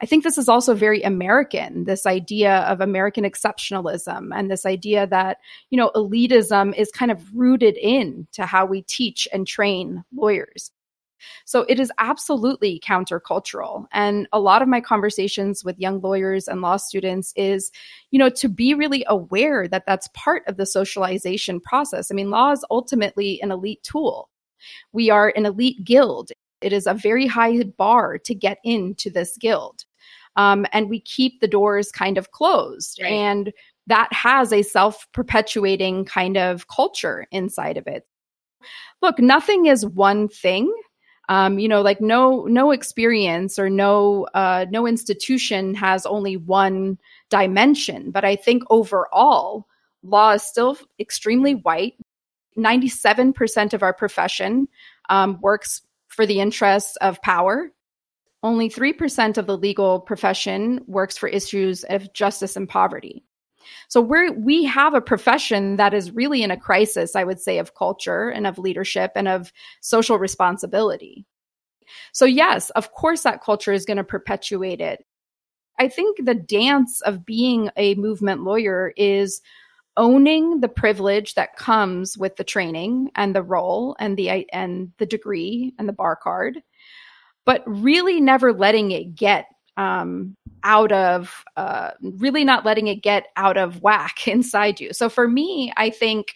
I 0.02 0.06
think 0.06 0.24
this 0.24 0.38
is 0.38 0.48
also 0.48 0.76
very 0.76 1.02
American, 1.02 1.86
this 1.86 2.06
idea 2.06 2.60
of 2.60 2.80
American 2.80 3.24
exceptionalism 3.24 4.30
and 4.34 4.52
this 4.52 4.66
idea 4.66 5.08
that, 5.08 5.38
you 5.72 5.78
know, 5.78 5.92
elitism 5.96 6.76
is 6.76 6.92
kind 6.92 7.12
of 7.12 7.24
rooted 7.34 7.76
in 7.76 8.28
to 8.34 8.46
how 8.46 8.66
we 8.66 8.84
teach 8.84 9.28
and 9.34 9.48
train 9.48 10.04
lawyers. 10.16 10.72
So 11.46 11.62
it 11.70 11.80
is 11.80 11.92
absolutely 11.98 12.80
countercultural. 12.80 13.86
And 13.92 14.28
a 14.32 14.40
lot 14.40 14.62
of 14.62 14.68
my 14.68 14.82
conversations 14.82 15.64
with 15.64 15.80
young 15.80 16.02
lawyers 16.02 16.48
and 16.48 16.62
law 16.62 16.78
students 16.78 17.34
is, 17.36 17.72
you 18.12 18.20
know, 18.20 18.30
to 18.30 18.50
be 18.50 18.74
really 18.74 19.06
aware 19.08 19.68
that 19.68 19.86
that's 19.86 20.10
part 20.14 20.44
of 20.48 20.58
the 20.58 20.66
socialization 20.66 21.60
process. 21.60 22.12
I 22.12 22.16
mean, 22.16 22.30
law 22.30 22.52
is 22.52 22.66
ultimately 22.70 23.42
an 23.42 23.52
elite 23.52 23.84
tool. 23.84 24.30
We 24.92 25.10
are 25.10 25.34
an 25.36 25.46
elite 25.46 25.84
guild. 25.84 26.32
It 26.62 26.74
is 26.74 26.88
a 26.88 26.94
very 26.94 27.28
high 27.28 27.64
bar 27.64 28.18
to 28.20 28.36
get 28.36 28.60
into 28.64 29.10
this 29.10 29.38
guild. 29.38 29.86
Um, 30.36 30.66
and 30.72 30.90
we 30.90 31.00
keep 31.00 31.40
the 31.40 31.48
doors 31.48 31.92
kind 31.92 32.18
of 32.18 32.32
closed. 32.32 33.00
Right. 33.02 33.12
And 33.12 33.54
that 33.88 34.12
has 34.14 34.54
a 34.54 34.62
self 34.62 35.08
perpetuating 35.14 36.06
kind 36.06 36.38
of 36.38 36.68
culture 36.68 37.28
inside 37.32 37.78
of 37.78 37.88
it. 37.88 38.06
Look, 39.02 39.20
nothing 39.20 39.66
is 39.66 39.86
one 39.86 40.28
thing 40.28 40.74
um, 41.30 41.60
you 41.60 41.68
know 41.68 41.82
like 41.82 42.02
no 42.02 42.44
no 42.46 42.72
experience 42.72 43.58
or 43.58 43.70
no 43.70 44.28
uh, 44.34 44.66
no 44.70 44.86
institution 44.86 45.74
has 45.76 46.06
only 46.06 46.36
one 46.36 46.98
dimension. 47.30 48.12
But 48.12 48.26
i 48.26 48.36
think 48.36 48.64
overall 48.70 49.68
law 50.04 50.32
is 50.32 50.44
still 50.44 50.78
extremely 51.00 51.56
white. 51.56 51.94
97% 52.58 53.74
of 53.74 53.84
our 53.84 53.94
profession 53.94 54.68
um, 55.10 55.40
works 55.42 55.82
for 56.08 56.26
the 56.26 56.42
interests 56.42 56.98
of 56.98 57.22
power. 57.22 57.72
Only 58.44 58.70
3% 58.70 59.38
of 59.38 59.46
the 59.46 59.58
legal 59.58 60.00
profession 60.00 60.82
works 60.88 61.18
for 61.18 61.30
issues 61.30 61.84
of 61.86 62.12
justice 62.14 62.56
and 62.56 62.68
poverty 62.68 63.24
so 63.88 64.02
we 64.02 64.30
we 64.32 64.64
have 64.66 64.94
a 64.94 65.02
profession 65.02 65.78
that 65.78 65.94
is 65.94 66.12
really 66.12 66.44
in 66.44 66.52
a 66.52 66.58
crisis, 66.58 67.16
I 67.16 67.24
would 67.24 67.40
say, 67.40 67.58
of 67.60 67.76
culture 67.76 68.30
and 68.30 68.46
of 68.48 68.58
leadership 68.58 69.12
and 69.16 69.28
of 69.28 69.52
social 69.82 70.18
responsibility. 70.18 71.26
So 72.12 72.26
yes, 72.26 72.70
of 72.72 72.92
course 72.94 73.24
that 73.24 73.44
culture 73.44 73.74
is 73.74 73.86
going 73.86 73.98
to 73.98 74.04
perpetuate 74.04 74.82
it. 74.82 75.06
I 75.80 75.88
think 75.88 76.26
the 76.26 76.36
dance 76.36 77.02
of 77.02 77.26
being 77.26 77.70
a 77.78 77.96
movement 77.96 78.44
lawyer 78.44 78.94
is 78.98 79.42
owning 79.98 80.62
the 80.62 80.68
privilege 80.68 81.36
that 81.36 81.56
comes 81.56 82.18
with 82.18 82.36
the 82.36 82.44
training 82.44 83.12
and 83.16 83.36
the 83.36 83.44
role 83.44 83.96
and 84.00 84.18
the 84.18 84.50
and 84.54 84.92
the 84.98 85.06
degree 85.06 85.74
and 85.78 85.90
the 85.90 85.94
bar 85.94 86.16
card 86.16 86.62
but 87.46 87.64
really 87.66 88.22
never 88.22 88.54
letting 88.54 88.92
it 88.92 89.16
get 89.16 89.48
um, 89.80 90.36
out 90.66 90.92
of 90.92 91.46
uh, 91.56 91.92
really 92.02 92.44
not 92.44 92.66
letting 92.66 92.88
it 92.88 93.02
get 93.02 93.28
out 93.38 93.56
of 93.56 93.82
whack 93.82 94.28
inside 94.28 94.80
you. 94.80 94.94
So 94.94 95.10
for 95.10 95.28
me, 95.28 95.72
I 95.78 95.90
think 95.90 96.36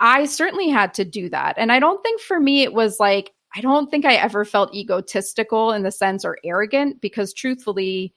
I 0.00 0.24
certainly 0.24 0.70
had 0.70 0.94
to 0.94 1.04
do 1.04 1.28
that. 1.28 1.54
And 1.58 1.70
I 1.70 1.78
don't 1.78 2.02
think 2.02 2.20
for 2.20 2.40
me 2.40 2.62
it 2.62 2.72
was 2.72 2.98
like, 2.98 3.32
I 3.54 3.60
don't 3.60 3.90
think 3.90 4.06
I 4.06 4.14
ever 4.14 4.46
felt 4.46 4.74
egotistical 4.74 5.72
in 5.72 5.82
the 5.82 5.92
sense 5.92 6.24
or 6.24 6.38
arrogant 6.42 7.02
because 7.02 7.34
truthfully, 7.34 8.14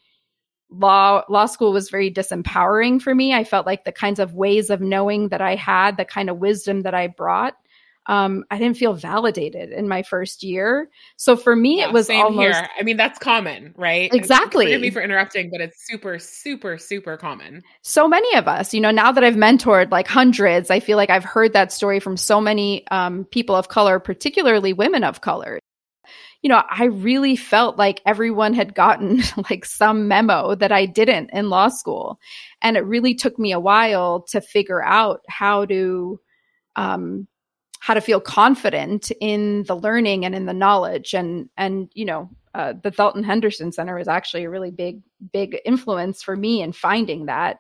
law 0.71 1.23
law 1.29 1.45
school 1.45 1.73
was 1.73 1.89
very 1.89 2.09
disempowering 2.09 3.01
for 3.01 3.13
me. 3.13 3.33
I 3.33 3.43
felt 3.43 3.65
like 3.65 3.83
the 3.83 3.91
kinds 3.91 4.19
of 4.19 4.33
ways 4.33 4.69
of 4.69 4.79
knowing 4.79 5.29
that 5.29 5.41
I 5.41 5.55
had, 5.55 5.97
the 5.97 6.05
kind 6.05 6.29
of 6.29 6.37
wisdom 6.37 6.81
that 6.83 6.95
I 6.95 7.07
brought, 7.07 7.55
um, 8.07 8.43
I 8.51 8.57
didn't 8.59 8.77
feel 8.77 8.93
validated 8.93 9.71
in 9.71 9.87
my 9.87 10.03
first 10.03 10.43
year. 10.43 10.89
So 11.17 11.35
for 11.35 11.55
me, 11.55 11.79
yeah, 11.79 11.87
it 11.87 11.93
was 11.93 12.09
almost. 12.09 12.55
Here. 12.55 12.69
I 12.79 12.83
mean, 12.83 12.97
that's 12.97 13.17
common, 13.17 13.73
right? 13.77 14.13
Exactly. 14.13 14.65
Forgive 14.65 14.81
me 14.81 14.91
for 14.91 15.01
interrupting, 15.01 15.49
but 15.49 15.59
it's 15.59 15.85
super, 15.87 16.19
super, 16.19 16.77
super 16.77 17.17
common. 17.17 17.63
So 17.81 18.07
many 18.07 18.35
of 18.35 18.47
us, 18.47 18.73
you 18.73 18.81
know, 18.81 18.91
now 18.91 19.11
that 19.11 19.23
I've 19.23 19.35
mentored 19.35 19.91
like 19.91 20.07
hundreds, 20.07 20.69
I 20.69 20.79
feel 20.79 20.97
like 20.97 21.09
I've 21.09 21.23
heard 21.23 21.53
that 21.53 21.71
story 21.71 21.99
from 21.99 22.15
so 22.15 22.39
many 22.39 22.87
um, 22.89 23.25
people 23.25 23.55
of 23.55 23.69
color, 23.69 23.99
particularly 23.99 24.73
women 24.73 25.03
of 25.03 25.21
color. 25.21 25.59
You 26.43 26.49
know, 26.49 26.61
I 26.69 26.85
really 26.85 27.35
felt 27.35 27.77
like 27.77 28.01
everyone 28.05 28.53
had 28.53 28.75
gotten 28.75 29.23
like 29.49 29.65
some 29.65 30.07
memo 30.07 30.53
that 30.53 30.71
I 30.71 30.85
didn't 30.85 31.31
in 31.33 31.49
law 31.49 31.69
school. 31.69 32.19
And 32.61 32.77
it 32.77 32.81
really 32.81 33.15
took 33.15 33.39
me 33.39 33.51
a 33.51 33.59
while 33.59 34.21
to 34.29 34.41
figure 34.41 34.83
out 34.83 35.21
how 35.27 35.65
to 35.65 36.19
um, 36.75 37.27
how 37.85 37.93
to 37.93 38.01
feel 38.01 38.19
confident 38.19 39.11
in 39.21 39.61
the 39.65 39.75
learning 39.75 40.25
and 40.25 40.33
in 40.33 40.47
the 40.47 40.53
knowledge 40.53 41.13
and 41.13 41.47
and 41.55 41.87
you 41.93 42.03
know 42.03 42.27
uh, 42.55 42.73
the 42.81 42.89
Thelton 42.89 43.23
Henderson 43.23 43.71
Center 43.71 43.95
was 43.95 44.07
actually 44.07 44.43
a 44.43 44.49
really 44.49 44.71
big 44.71 45.03
big 45.31 45.59
influence 45.65 46.23
for 46.23 46.35
me 46.35 46.63
in 46.63 46.71
finding 46.71 47.27
that. 47.27 47.57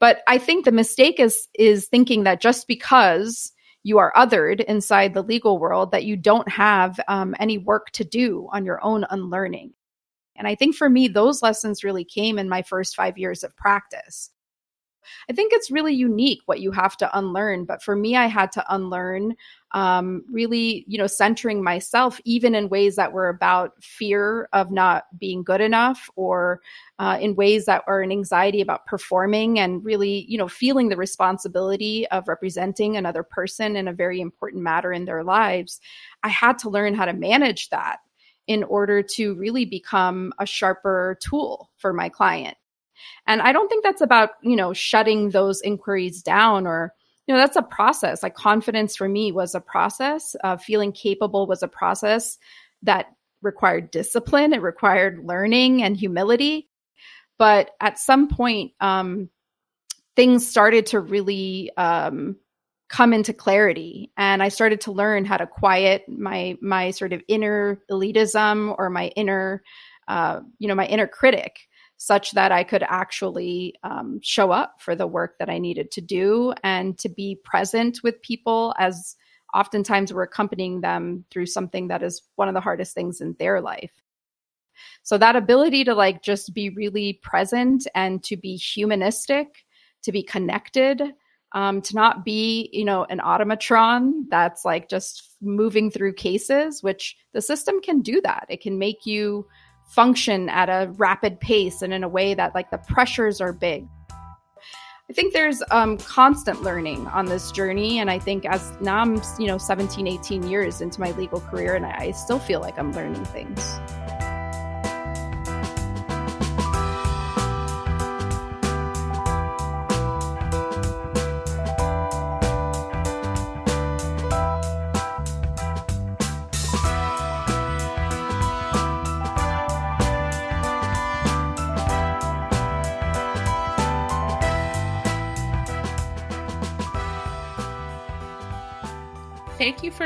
But 0.00 0.20
I 0.26 0.38
think 0.38 0.64
the 0.64 0.72
mistake 0.72 1.20
is 1.20 1.48
is 1.52 1.86
thinking 1.86 2.24
that 2.24 2.40
just 2.40 2.66
because 2.66 3.52
you 3.82 3.98
are 3.98 4.10
othered 4.16 4.64
inside 4.64 5.12
the 5.12 5.22
legal 5.22 5.58
world 5.58 5.90
that 5.90 6.04
you 6.04 6.16
don't 6.16 6.48
have 6.48 6.98
um, 7.06 7.34
any 7.38 7.58
work 7.58 7.90
to 7.90 8.04
do 8.04 8.48
on 8.54 8.64
your 8.64 8.82
own 8.82 9.04
unlearning. 9.10 9.74
And 10.36 10.48
I 10.48 10.54
think 10.54 10.76
for 10.76 10.88
me, 10.88 11.08
those 11.08 11.42
lessons 11.42 11.84
really 11.84 12.04
came 12.04 12.38
in 12.38 12.48
my 12.48 12.62
first 12.62 12.96
five 12.96 13.18
years 13.18 13.44
of 13.44 13.54
practice. 13.54 14.30
I 15.28 15.32
think 15.32 15.52
it's 15.52 15.70
really 15.70 15.94
unique 15.94 16.40
what 16.46 16.60
you 16.60 16.70
have 16.72 16.96
to 16.98 17.18
unlearn. 17.18 17.64
But 17.64 17.82
for 17.82 17.96
me, 17.96 18.16
I 18.16 18.26
had 18.26 18.52
to 18.52 18.64
unlearn 18.74 19.36
um, 19.72 20.24
really, 20.30 20.84
you 20.86 20.96
know, 20.96 21.06
centering 21.06 21.62
myself, 21.62 22.20
even 22.24 22.54
in 22.54 22.68
ways 22.68 22.96
that 22.96 23.12
were 23.12 23.28
about 23.28 23.72
fear 23.82 24.48
of 24.52 24.70
not 24.70 25.04
being 25.18 25.42
good 25.42 25.60
enough 25.60 26.08
or 26.16 26.60
uh, 26.98 27.18
in 27.20 27.34
ways 27.34 27.66
that 27.66 27.82
are 27.86 28.00
an 28.00 28.10
anxiety 28.10 28.60
about 28.60 28.86
performing 28.86 29.58
and 29.58 29.84
really, 29.84 30.24
you 30.28 30.38
know, 30.38 30.48
feeling 30.48 30.88
the 30.88 30.96
responsibility 30.96 32.06
of 32.08 32.28
representing 32.28 32.96
another 32.96 33.22
person 33.22 33.76
in 33.76 33.88
a 33.88 33.92
very 33.92 34.20
important 34.20 34.62
matter 34.62 34.92
in 34.92 35.04
their 35.04 35.24
lives. 35.24 35.80
I 36.22 36.28
had 36.28 36.58
to 36.60 36.70
learn 36.70 36.94
how 36.94 37.04
to 37.04 37.12
manage 37.12 37.68
that 37.70 37.98
in 38.46 38.62
order 38.64 39.02
to 39.02 39.34
really 39.34 39.64
become 39.64 40.32
a 40.38 40.46
sharper 40.46 41.18
tool 41.20 41.70
for 41.76 41.92
my 41.92 42.08
client. 42.08 42.56
And 43.26 43.42
I 43.42 43.52
don't 43.52 43.68
think 43.68 43.82
that's 43.82 44.00
about, 44.00 44.30
you 44.42 44.56
know, 44.56 44.72
shutting 44.72 45.30
those 45.30 45.60
inquiries 45.62 46.22
down 46.22 46.66
or, 46.66 46.92
you 47.26 47.34
know, 47.34 47.40
that's 47.40 47.56
a 47.56 47.62
process. 47.62 48.22
Like 48.22 48.34
confidence 48.34 48.96
for 48.96 49.08
me 49.08 49.32
was 49.32 49.54
a 49.54 49.60
process. 49.60 50.36
Uh, 50.44 50.56
feeling 50.56 50.92
capable 50.92 51.46
was 51.46 51.62
a 51.62 51.68
process 51.68 52.38
that 52.82 53.06
required 53.42 53.90
discipline, 53.90 54.52
it 54.52 54.62
required 54.62 55.24
learning 55.24 55.82
and 55.82 55.96
humility. 55.96 56.68
But 57.38 57.70
at 57.80 57.98
some 57.98 58.28
point, 58.28 58.72
um, 58.80 59.28
things 60.14 60.46
started 60.46 60.86
to 60.86 61.00
really 61.00 61.70
um, 61.76 62.36
come 62.88 63.12
into 63.12 63.32
clarity 63.32 64.12
and 64.16 64.42
i 64.42 64.48
started 64.48 64.80
to 64.80 64.92
learn 64.92 65.24
how 65.24 65.36
to 65.36 65.46
quiet 65.46 66.04
my 66.08 66.56
my 66.60 66.90
sort 66.92 67.12
of 67.12 67.22
inner 67.26 67.82
elitism 67.90 68.74
or 68.78 68.88
my 68.88 69.08
inner 69.16 69.62
uh, 70.08 70.40
you 70.58 70.68
know 70.68 70.74
my 70.74 70.86
inner 70.86 71.06
critic 71.06 71.68
such 71.98 72.32
that 72.32 72.52
I 72.52 72.64
could 72.64 72.82
actually 72.82 73.74
um, 73.82 74.20
show 74.22 74.50
up 74.50 74.80
for 74.80 74.94
the 74.94 75.06
work 75.06 75.38
that 75.38 75.48
I 75.48 75.58
needed 75.58 75.90
to 75.92 76.00
do 76.00 76.52
and 76.62 76.98
to 76.98 77.08
be 77.08 77.38
present 77.42 78.00
with 78.02 78.20
people 78.22 78.74
as 78.78 79.16
oftentimes 79.54 80.12
we're 80.12 80.22
accompanying 80.22 80.80
them 80.82 81.24
through 81.30 81.46
something 81.46 81.88
that 81.88 82.02
is 82.02 82.22
one 82.36 82.48
of 82.48 82.54
the 82.54 82.60
hardest 82.60 82.94
things 82.94 83.20
in 83.20 83.34
their 83.38 83.60
life. 83.60 83.92
So 85.02 85.16
that 85.18 85.36
ability 85.36 85.84
to 85.84 85.94
like 85.94 86.22
just 86.22 86.52
be 86.52 86.68
really 86.70 87.14
present 87.22 87.86
and 87.94 88.22
to 88.24 88.36
be 88.36 88.56
humanistic, 88.56 89.64
to 90.02 90.12
be 90.12 90.22
connected, 90.22 91.02
um, 91.52 91.80
to 91.82 91.94
not 91.94 92.24
be, 92.24 92.68
you 92.72 92.84
know, 92.84 93.06
an 93.08 93.20
automatron 93.20 94.24
that's 94.28 94.64
like 94.64 94.90
just 94.90 95.30
moving 95.40 95.90
through 95.90 96.12
cases, 96.12 96.82
which 96.82 97.16
the 97.32 97.40
system 97.40 97.80
can 97.80 98.02
do 98.02 98.20
that. 98.20 98.46
It 98.50 98.60
can 98.60 98.78
make 98.78 99.06
you 99.06 99.46
function 99.86 100.48
at 100.48 100.68
a 100.68 100.90
rapid 100.92 101.40
pace 101.40 101.82
and 101.82 101.92
in 101.92 102.04
a 102.04 102.08
way 102.08 102.34
that 102.34 102.54
like 102.54 102.70
the 102.70 102.78
pressures 102.78 103.40
are 103.40 103.52
big. 103.52 103.86
I 105.08 105.12
think 105.12 105.32
there's 105.32 105.62
um, 105.70 105.98
constant 105.98 106.62
learning 106.62 107.06
on 107.06 107.26
this 107.26 107.52
journey. 107.52 108.00
And 108.00 108.10
I 108.10 108.18
think 108.18 108.44
as 108.44 108.72
now 108.80 108.98
I'm, 108.98 109.22
you 109.38 109.46
know, 109.46 109.56
17, 109.56 110.06
18 110.06 110.48
years 110.48 110.80
into 110.80 111.00
my 111.00 111.12
legal 111.12 111.40
career, 111.40 111.76
and 111.76 111.86
I 111.86 112.10
still 112.10 112.40
feel 112.40 112.60
like 112.60 112.76
I'm 112.76 112.92
learning 112.92 113.24
things. 113.26 113.78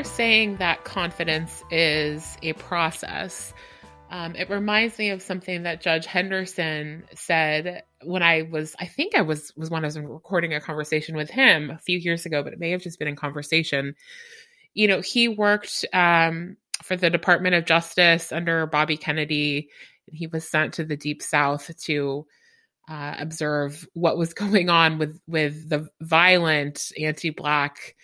For 0.01 0.05
saying 0.05 0.57
that 0.57 0.83
confidence 0.85 1.63
is 1.71 2.39
a 2.43 2.55
process. 2.55 3.53
Um, 4.11 4.35
it 4.35 4.49
reminds 4.49 4.99
me 4.99 5.11
of 5.11 5.21
something 5.21 5.65
that 5.65 5.83
Judge 5.83 6.07
Henderson 6.07 7.05
said 7.15 7.83
when 8.03 8.23
I 8.23 8.49
was, 8.51 8.75
I 8.81 8.87
think 8.87 9.15
I 9.15 9.21
was 9.21 9.53
was 9.59 9.69
when 9.69 9.85
I 9.85 9.89
was 9.89 9.99
recording 9.99 10.55
a 10.55 10.61
conversation 10.61 11.17
with 11.17 11.29
him 11.29 11.69
a 11.69 11.77
few 11.77 11.99
years 11.99 12.25
ago, 12.25 12.43
but 12.43 12.55
it 12.55 12.59
may 12.59 12.71
have 12.71 12.81
just 12.81 12.99
been 12.99 13.09
in 13.09 13.17
conversation. 13.17 13.95
You 14.73 14.89
know, 14.89 15.03
he 15.03 15.29
worked 15.29 15.85
um, 15.93 16.57
for 16.83 16.97
the 16.97 17.11
Department 17.11 17.55
of 17.55 17.67
Justice 17.67 18.33
under 18.33 18.67
Bobby 18.67 18.97
Kennedy, 18.97 19.69
and 20.09 20.17
he 20.17 20.29
was 20.29 20.49
sent 20.49 20.73
to 20.75 20.85
the 20.85 20.97
Deep 20.97 21.21
South 21.21 21.71
to 21.85 22.27
uh, 22.89 23.17
observe 23.19 23.87
what 23.93 24.17
was 24.17 24.33
going 24.45 24.71
on 24.71 24.97
with 24.97 25.21
with 25.27 25.69
the 25.69 25.91
violent 26.01 26.91
anti-black 26.99 27.97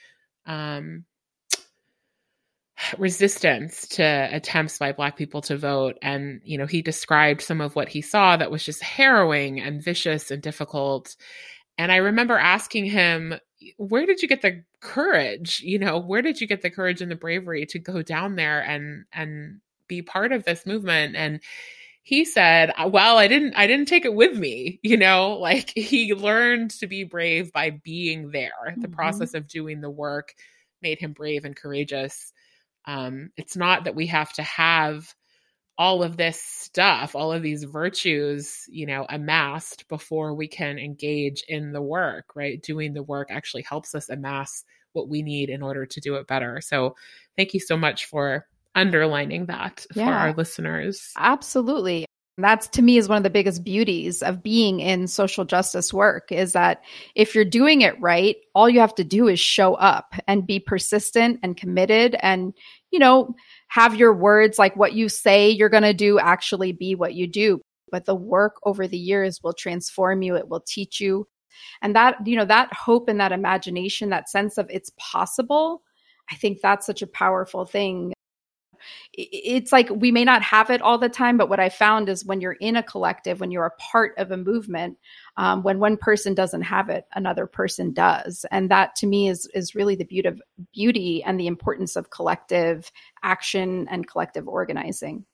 um, 0.44 1.06
resistance 2.98 3.86
to 3.88 4.28
attempts 4.32 4.78
by 4.78 4.92
black 4.92 5.16
people 5.16 5.40
to 5.42 5.56
vote. 5.56 5.96
And 6.02 6.40
you 6.44 6.58
know 6.58 6.66
he 6.66 6.82
described 6.82 7.42
some 7.42 7.60
of 7.60 7.76
what 7.76 7.88
he 7.88 8.02
saw 8.02 8.36
that 8.36 8.50
was 8.50 8.64
just 8.64 8.82
harrowing 8.82 9.60
and 9.60 9.82
vicious 9.82 10.30
and 10.30 10.42
difficult. 10.42 11.16
And 11.78 11.92
i 11.92 11.96
remember 11.96 12.38
asking 12.38 12.86
him 12.86 13.34
where 13.78 14.06
did 14.06 14.22
you 14.22 14.28
get 14.28 14.42
the 14.42 14.62
courage? 14.80 15.60
You 15.60 15.78
know 15.78 15.98
where 15.98 16.22
did 16.22 16.40
you 16.40 16.46
get 16.46 16.62
the 16.62 16.70
courage 16.70 17.00
and 17.00 17.10
the 17.10 17.16
bravery 17.16 17.66
to 17.66 17.78
go 17.78 18.02
down 18.02 18.36
there 18.36 18.60
and 18.60 19.04
and 19.12 19.60
be 19.88 20.02
part 20.02 20.32
of 20.32 20.44
this 20.44 20.66
movement? 20.66 21.16
And 21.16 21.40
he 22.02 22.24
said 22.24 22.72
well 22.88 23.18
i 23.18 23.26
didn't 23.26 23.54
i 23.54 23.66
didn't 23.66 23.88
take 23.88 24.04
it 24.04 24.14
with 24.14 24.36
me. 24.36 24.80
You 24.82 24.96
know 24.96 25.38
like 25.40 25.70
he 25.74 26.14
learned 26.14 26.70
to 26.72 26.86
be 26.86 27.04
brave 27.04 27.52
by 27.52 27.70
being 27.70 28.30
there. 28.30 28.52
Mm-hmm. 28.68 28.80
the 28.82 28.88
process 28.88 29.34
of 29.34 29.48
doing 29.48 29.80
the 29.80 29.90
work 29.90 30.34
made 30.82 30.98
him 30.98 31.12
brave 31.12 31.44
and 31.44 31.56
courageous 31.56 32.32
um, 32.86 33.30
it's 33.36 33.56
not 33.56 33.84
that 33.84 33.94
we 33.94 34.06
have 34.06 34.32
to 34.34 34.42
have 34.42 35.14
all 35.78 36.02
of 36.02 36.16
this 36.16 36.40
stuff, 36.40 37.14
all 37.14 37.32
of 37.32 37.42
these 37.42 37.64
virtues, 37.64 38.64
you 38.68 38.86
know, 38.86 39.06
amassed 39.10 39.86
before 39.88 40.34
we 40.34 40.48
can 40.48 40.78
engage 40.78 41.44
in 41.48 41.72
the 41.72 41.82
work, 41.82 42.34
right? 42.34 42.62
Doing 42.62 42.94
the 42.94 43.02
work 43.02 43.28
actually 43.30 43.62
helps 43.62 43.94
us 43.94 44.08
amass 44.08 44.64
what 44.92 45.08
we 45.08 45.22
need 45.22 45.50
in 45.50 45.62
order 45.62 45.84
to 45.84 46.00
do 46.00 46.14
it 46.14 46.26
better. 46.26 46.60
So, 46.62 46.96
thank 47.36 47.52
you 47.52 47.60
so 47.60 47.76
much 47.76 48.06
for 48.06 48.46
underlining 48.74 49.46
that 49.46 49.86
yeah, 49.94 50.06
for 50.06 50.12
our 50.12 50.34
listeners. 50.34 51.12
Absolutely. 51.16 52.06
That's 52.38 52.68
to 52.68 52.82
me 52.82 52.98
is 52.98 53.08
one 53.08 53.16
of 53.16 53.22
the 53.22 53.30
biggest 53.30 53.64
beauties 53.64 54.22
of 54.22 54.42
being 54.42 54.80
in 54.80 55.06
social 55.06 55.46
justice 55.46 55.92
work 55.92 56.30
is 56.30 56.52
that 56.52 56.82
if 57.14 57.34
you're 57.34 57.46
doing 57.46 57.80
it 57.80 57.98
right, 57.98 58.36
all 58.54 58.68
you 58.68 58.80
have 58.80 58.94
to 58.96 59.04
do 59.04 59.26
is 59.26 59.40
show 59.40 59.74
up 59.74 60.14
and 60.28 60.46
be 60.46 60.60
persistent 60.60 61.40
and 61.42 61.56
committed 61.56 62.14
and, 62.20 62.52
you 62.90 62.98
know, 62.98 63.34
have 63.68 63.94
your 63.94 64.12
words 64.12 64.58
like 64.58 64.76
what 64.76 64.92
you 64.92 65.08
say 65.08 65.48
you're 65.48 65.70
going 65.70 65.82
to 65.82 65.94
do 65.94 66.18
actually 66.18 66.72
be 66.72 66.94
what 66.94 67.14
you 67.14 67.26
do. 67.26 67.62
But 67.90 68.04
the 68.04 68.14
work 68.14 68.56
over 68.64 68.86
the 68.86 68.98
years 68.98 69.40
will 69.42 69.54
transform 69.54 70.20
you, 70.20 70.36
it 70.36 70.48
will 70.48 70.60
teach 70.66 71.00
you. 71.00 71.26
And 71.80 71.96
that, 71.96 72.26
you 72.26 72.36
know, 72.36 72.44
that 72.44 72.70
hope 72.74 73.08
and 73.08 73.18
that 73.18 73.32
imagination, 73.32 74.10
that 74.10 74.28
sense 74.28 74.58
of 74.58 74.66
it's 74.68 74.92
possible, 74.98 75.82
I 76.30 76.34
think 76.34 76.60
that's 76.60 76.84
such 76.84 77.00
a 77.00 77.06
powerful 77.06 77.64
thing 77.64 78.12
it's 79.12 79.72
like 79.72 79.88
we 79.90 80.10
may 80.10 80.24
not 80.24 80.42
have 80.42 80.70
it 80.70 80.82
all 80.82 80.98
the 80.98 81.08
time, 81.08 81.36
but 81.36 81.48
what 81.48 81.60
I 81.60 81.68
found 81.68 82.08
is 82.08 82.24
when 82.24 82.40
you're 82.40 82.52
in 82.52 82.76
a 82.76 82.82
collective, 82.82 83.40
when 83.40 83.50
you're 83.50 83.66
a 83.66 83.82
part 83.90 84.14
of 84.18 84.30
a 84.30 84.36
movement, 84.36 84.98
um, 85.36 85.62
when 85.62 85.78
one 85.78 85.96
person 85.96 86.34
doesn't 86.34 86.62
have 86.62 86.88
it, 86.88 87.06
another 87.14 87.46
person 87.46 87.92
does, 87.92 88.44
and 88.50 88.70
that 88.70 88.96
to 88.96 89.06
me 89.06 89.28
is 89.28 89.46
is 89.54 89.74
really 89.74 89.96
the 89.96 90.04
beauty 90.04 90.28
of 90.28 90.42
beauty 90.72 91.22
and 91.22 91.38
the 91.38 91.46
importance 91.46 91.96
of 91.96 92.10
collective 92.10 92.90
action 93.22 93.86
and 93.90 94.08
collective 94.08 94.48
organizing. 94.48 95.24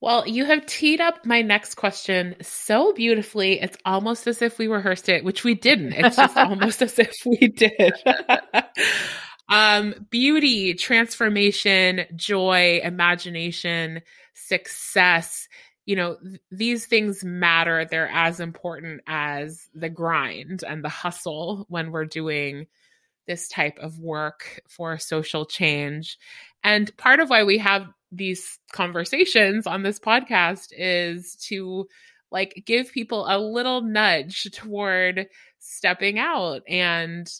Well, 0.00 0.28
you 0.28 0.44
have 0.44 0.64
teed 0.66 1.00
up 1.00 1.26
my 1.26 1.42
next 1.42 1.74
question 1.74 2.36
so 2.40 2.92
beautifully. 2.92 3.60
It's 3.60 3.76
almost 3.84 4.28
as 4.28 4.42
if 4.42 4.56
we 4.56 4.68
rehearsed 4.68 5.08
it, 5.08 5.24
which 5.24 5.42
we 5.42 5.54
didn't. 5.54 5.92
It's 5.94 6.16
just 6.16 6.36
almost 6.36 6.82
as 6.82 6.98
if 6.98 7.14
we 7.26 7.48
did. 7.48 7.92
Um, 9.48 10.06
beauty, 10.10 10.74
transformation, 10.74 12.04
joy, 12.14 12.80
imagination, 12.82 14.02
success. 14.34 15.48
You 15.86 15.96
know, 15.96 16.16
th- 16.22 16.40
these 16.50 16.86
things 16.86 17.24
matter. 17.24 17.84
They're 17.84 18.10
as 18.12 18.40
important 18.40 19.00
as 19.06 19.68
the 19.74 19.88
grind 19.88 20.64
and 20.68 20.84
the 20.84 20.90
hustle 20.90 21.64
when 21.68 21.92
we're 21.92 22.04
doing 22.04 22.66
this 23.26 23.48
type 23.48 23.78
of 23.78 23.98
work 23.98 24.60
for 24.68 24.98
social 24.98 25.44
change. 25.46 26.18
And 26.64 26.94
part 26.96 27.20
of 27.20 27.30
why 27.30 27.44
we 27.44 27.58
have 27.58 27.86
these 28.10 28.58
conversations 28.72 29.66
on 29.66 29.82
this 29.82 29.98
podcast 29.98 30.68
is 30.72 31.36
to 31.36 31.86
like 32.30 32.62
give 32.66 32.92
people 32.92 33.26
a 33.28 33.38
little 33.38 33.82
nudge 33.82 34.48
toward 34.52 35.28
stepping 35.58 36.18
out 36.18 36.62
and 36.68 37.30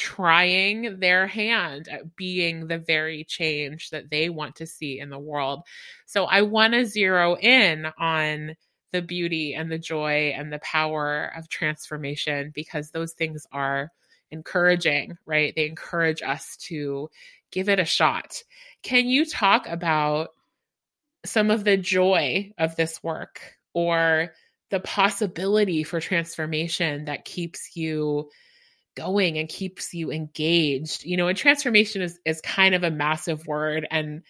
trying 0.00 0.98
their 0.98 1.26
hand 1.26 1.86
at 1.88 2.16
being 2.16 2.66
the 2.66 2.78
very 2.78 3.22
change 3.22 3.90
that 3.90 4.08
they 4.08 4.30
want 4.30 4.56
to 4.56 4.66
see 4.66 4.98
in 4.98 5.10
the 5.10 5.18
world. 5.18 5.62
So 6.06 6.24
I 6.24 6.40
want 6.40 6.72
to 6.72 6.86
zero 6.86 7.36
in 7.36 7.86
on 7.98 8.56
the 8.92 9.02
beauty 9.02 9.54
and 9.54 9.70
the 9.70 9.78
joy 9.78 10.32
and 10.34 10.50
the 10.50 10.58
power 10.60 11.30
of 11.36 11.50
transformation 11.50 12.50
because 12.54 12.90
those 12.90 13.12
things 13.12 13.46
are 13.52 13.92
encouraging, 14.30 15.18
right? 15.26 15.52
They 15.54 15.66
encourage 15.66 16.22
us 16.22 16.56
to 16.68 17.10
give 17.52 17.68
it 17.68 17.78
a 17.78 17.84
shot. 17.84 18.42
Can 18.82 19.06
you 19.06 19.26
talk 19.26 19.68
about 19.68 20.30
some 21.26 21.50
of 21.50 21.64
the 21.64 21.76
joy 21.76 22.52
of 22.56 22.74
this 22.76 23.02
work 23.02 23.42
or 23.74 24.32
the 24.70 24.80
possibility 24.80 25.82
for 25.82 26.00
transformation 26.00 27.04
that 27.04 27.26
keeps 27.26 27.76
you 27.76 28.30
going 28.96 29.38
and 29.38 29.48
keeps 29.48 29.94
you 29.94 30.10
engaged. 30.10 31.04
You 31.04 31.16
know, 31.16 31.28
and 31.28 31.36
transformation 31.38 32.02
is 32.02 32.18
is 32.24 32.40
kind 32.42 32.74
of 32.74 32.82
a 32.84 32.90
massive 32.90 33.46
word 33.46 33.86
and 33.90 34.22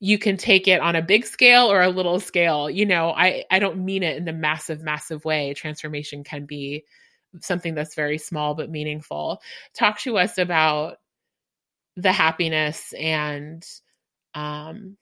you 0.00 0.18
can 0.18 0.36
take 0.36 0.68
it 0.68 0.80
on 0.80 0.96
a 0.96 1.02
big 1.02 1.26
scale 1.26 1.70
or 1.70 1.82
a 1.82 1.88
little 1.88 2.20
scale. 2.20 2.70
You 2.70 2.86
know, 2.86 3.10
I 3.10 3.44
I 3.50 3.58
don't 3.58 3.84
mean 3.84 4.02
it 4.02 4.16
in 4.16 4.24
the 4.24 4.32
massive 4.32 4.82
massive 4.82 5.24
way. 5.24 5.54
Transformation 5.54 6.24
can 6.24 6.46
be 6.46 6.84
something 7.40 7.74
that's 7.74 7.94
very 7.94 8.18
small 8.18 8.54
but 8.54 8.70
meaningful. 8.70 9.40
Talk 9.74 10.00
to 10.00 10.18
us 10.18 10.38
about 10.38 10.98
the 11.96 12.12
happiness 12.12 12.92
and 12.94 13.66
um 14.34 14.96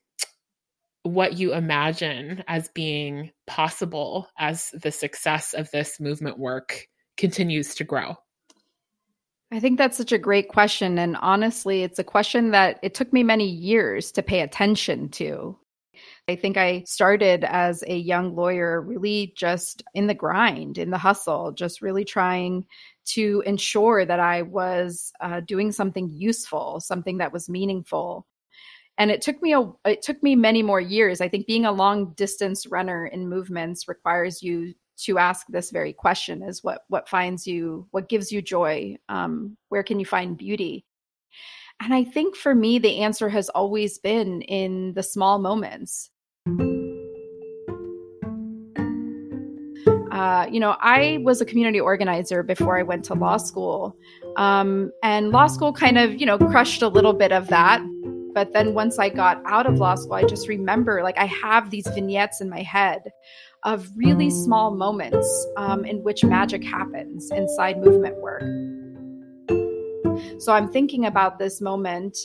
what 1.02 1.34
you 1.34 1.54
imagine 1.54 2.42
as 2.48 2.68
being 2.70 3.30
possible 3.46 4.28
as 4.38 4.70
the 4.82 4.90
success 4.90 5.54
of 5.54 5.70
this 5.70 6.00
movement 6.00 6.38
work 6.38 6.88
continues 7.16 7.74
to 7.76 7.84
grow. 7.84 8.16
I 9.52 9.60
think 9.60 9.78
that's 9.78 9.96
such 9.96 10.12
a 10.12 10.18
great 10.18 10.48
question. 10.48 10.98
And 10.98 11.16
honestly, 11.18 11.82
it's 11.82 12.00
a 12.00 12.04
question 12.04 12.50
that 12.50 12.80
it 12.82 12.94
took 12.94 13.12
me 13.12 13.22
many 13.22 13.46
years 13.48 14.10
to 14.12 14.22
pay 14.22 14.40
attention 14.40 15.08
to. 15.10 15.56
I 16.28 16.34
think 16.34 16.56
I 16.56 16.82
started 16.84 17.44
as 17.44 17.84
a 17.86 17.96
young 17.96 18.34
lawyer, 18.34 18.80
really 18.80 19.32
just 19.36 19.84
in 19.94 20.08
the 20.08 20.14
grind, 20.14 20.78
in 20.78 20.90
the 20.90 20.98
hustle, 20.98 21.52
just 21.52 21.80
really 21.80 22.04
trying 22.04 22.66
to 23.06 23.42
ensure 23.46 24.04
that 24.04 24.18
I 24.18 24.42
was 24.42 25.12
uh, 25.20 25.40
doing 25.40 25.70
something 25.70 26.10
useful, 26.10 26.80
something 26.80 27.18
that 27.18 27.32
was 27.32 27.48
meaningful. 27.48 28.26
And 28.98 29.12
it 29.12 29.22
took 29.22 29.40
me 29.40 29.54
a, 29.54 29.70
it 29.84 30.02
took 30.02 30.20
me 30.22 30.34
many 30.34 30.62
more 30.62 30.80
years. 30.80 31.20
I 31.20 31.28
think 31.28 31.46
being 31.46 31.66
a 31.66 31.72
long 31.72 32.12
distance 32.14 32.66
runner 32.66 33.06
in 33.06 33.28
movements 33.28 33.86
requires 33.86 34.42
you 34.42 34.74
to 34.96 35.18
ask 35.18 35.46
this 35.48 35.70
very 35.70 35.92
question 35.92 36.42
is 36.42 36.64
what 36.64 36.82
what 36.88 37.08
finds 37.08 37.46
you 37.46 37.86
what 37.90 38.08
gives 38.08 38.32
you 38.32 38.40
joy 38.40 38.96
um, 39.08 39.56
where 39.68 39.82
can 39.82 39.98
you 39.98 40.06
find 40.06 40.36
beauty 40.36 40.84
and 41.80 41.92
i 41.94 42.02
think 42.02 42.36
for 42.36 42.54
me 42.54 42.78
the 42.78 43.00
answer 43.00 43.28
has 43.28 43.48
always 43.50 43.98
been 43.98 44.42
in 44.42 44.92
the 44.94 45.02
small 45.02 45.38
moments 45.38 46.10
uh, 50.16 50.46
you 50.50 50.58
know, 50.58 50.76
I 50.80 51.18
was 51.24 51.42
a 51.42 51.44
community 51.44 51.78
organizer 51.78 52.42
before 52.42 52.78
I 52.78 52.82
went 52.82 53.04
to 53.04 53.14
law 53.14 53.36
school. 53.36 53.94
Um, 54.38 54.90
and 55.02 55.30
law 55.30 55.46
school 55.46 55.74
kind 55.74 55.98
of, 55.98 56.18
you 56.18 56.24
know, 56.24 56.38
crushed 56.38 56.80
a 56.80 56.88
little 56.88 57.12
bit 57.12 57.32
of 57.32 57.48
that. 57.48 57.82
But 58.32 58.54
then 58.54 58.72
once 58.72 58.98
I 58.98 59.10
got 59.10 59.42
out 59.44 59.66
of 59.66 59.78
law 59.78 59.94
school, 59.94 60.14
I 60.14 60.24
just 60.24 60.48
remember 60.48 61.02
like 61.02 61.18
I 61.18 61.26
have 61.26 61.70
these 61.70 61.86
vignettes 61.88 62.40
in 62.40 62.48
my 62.48 62.62
head 62.62 63.02
of 63.66 63.90
really 63.96 64.30
small 64.30 64.70
moments 64.70 65.46
um, 65.56 65.84
in 65.84 66.02
which 66.04 66.24
magic 66.24 66.64
happens 66.64 67.30
inside 67.32 67.78
movement 67.84 68.16
work. 68.22 68.42
So 70.40 70.52
I'm 70.52 70.68
thinking 70.68 71.04
about 71.04 71.38
this 71.38 71.60
moment 71.60 72.16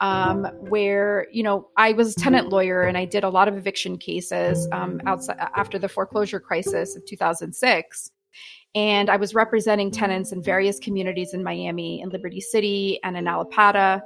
um, 0.00 0.44
where 0.68 1.26
you 1.32 1.42
know 1.42 1.68
I 1.76 1.92
was 1.92 2.12
a 2.12 2.20
tenant 2.20 2.50
lawyer 2.50 2.82
and 2.82 2.96
I 2.96 3.06
did 3.06 3.24
a 3.24 3.28
lot 3.28 3.48
of 3.48 3.56
eviction 3.56 3.98
cases 3.98 4.68
um, 4.72 5.00
outside 5.06 5.38
after 5.56 5.78
the 5.78 5.88
foreclosure 5.88 6.38
crisis 6.38 6.94
of 6.94 7.04
2006. 7.06 8.10
And 8.74 9.10
I 9.10 9.16
was 9.16 9.34
representing 9.34 9.90
tenants 9.90 10.30
in 10.30 10.42
various 10.42 10.78
communities 10.78 11.34
in 11.34 11.42
Miami, 11.42 12.02
in 12.02 12.10
Liberty 12.10 12.40
City, 12.40 13.00
and 13.02 13.16
in 13.16 13.24
Allapattah. 13.24 14.00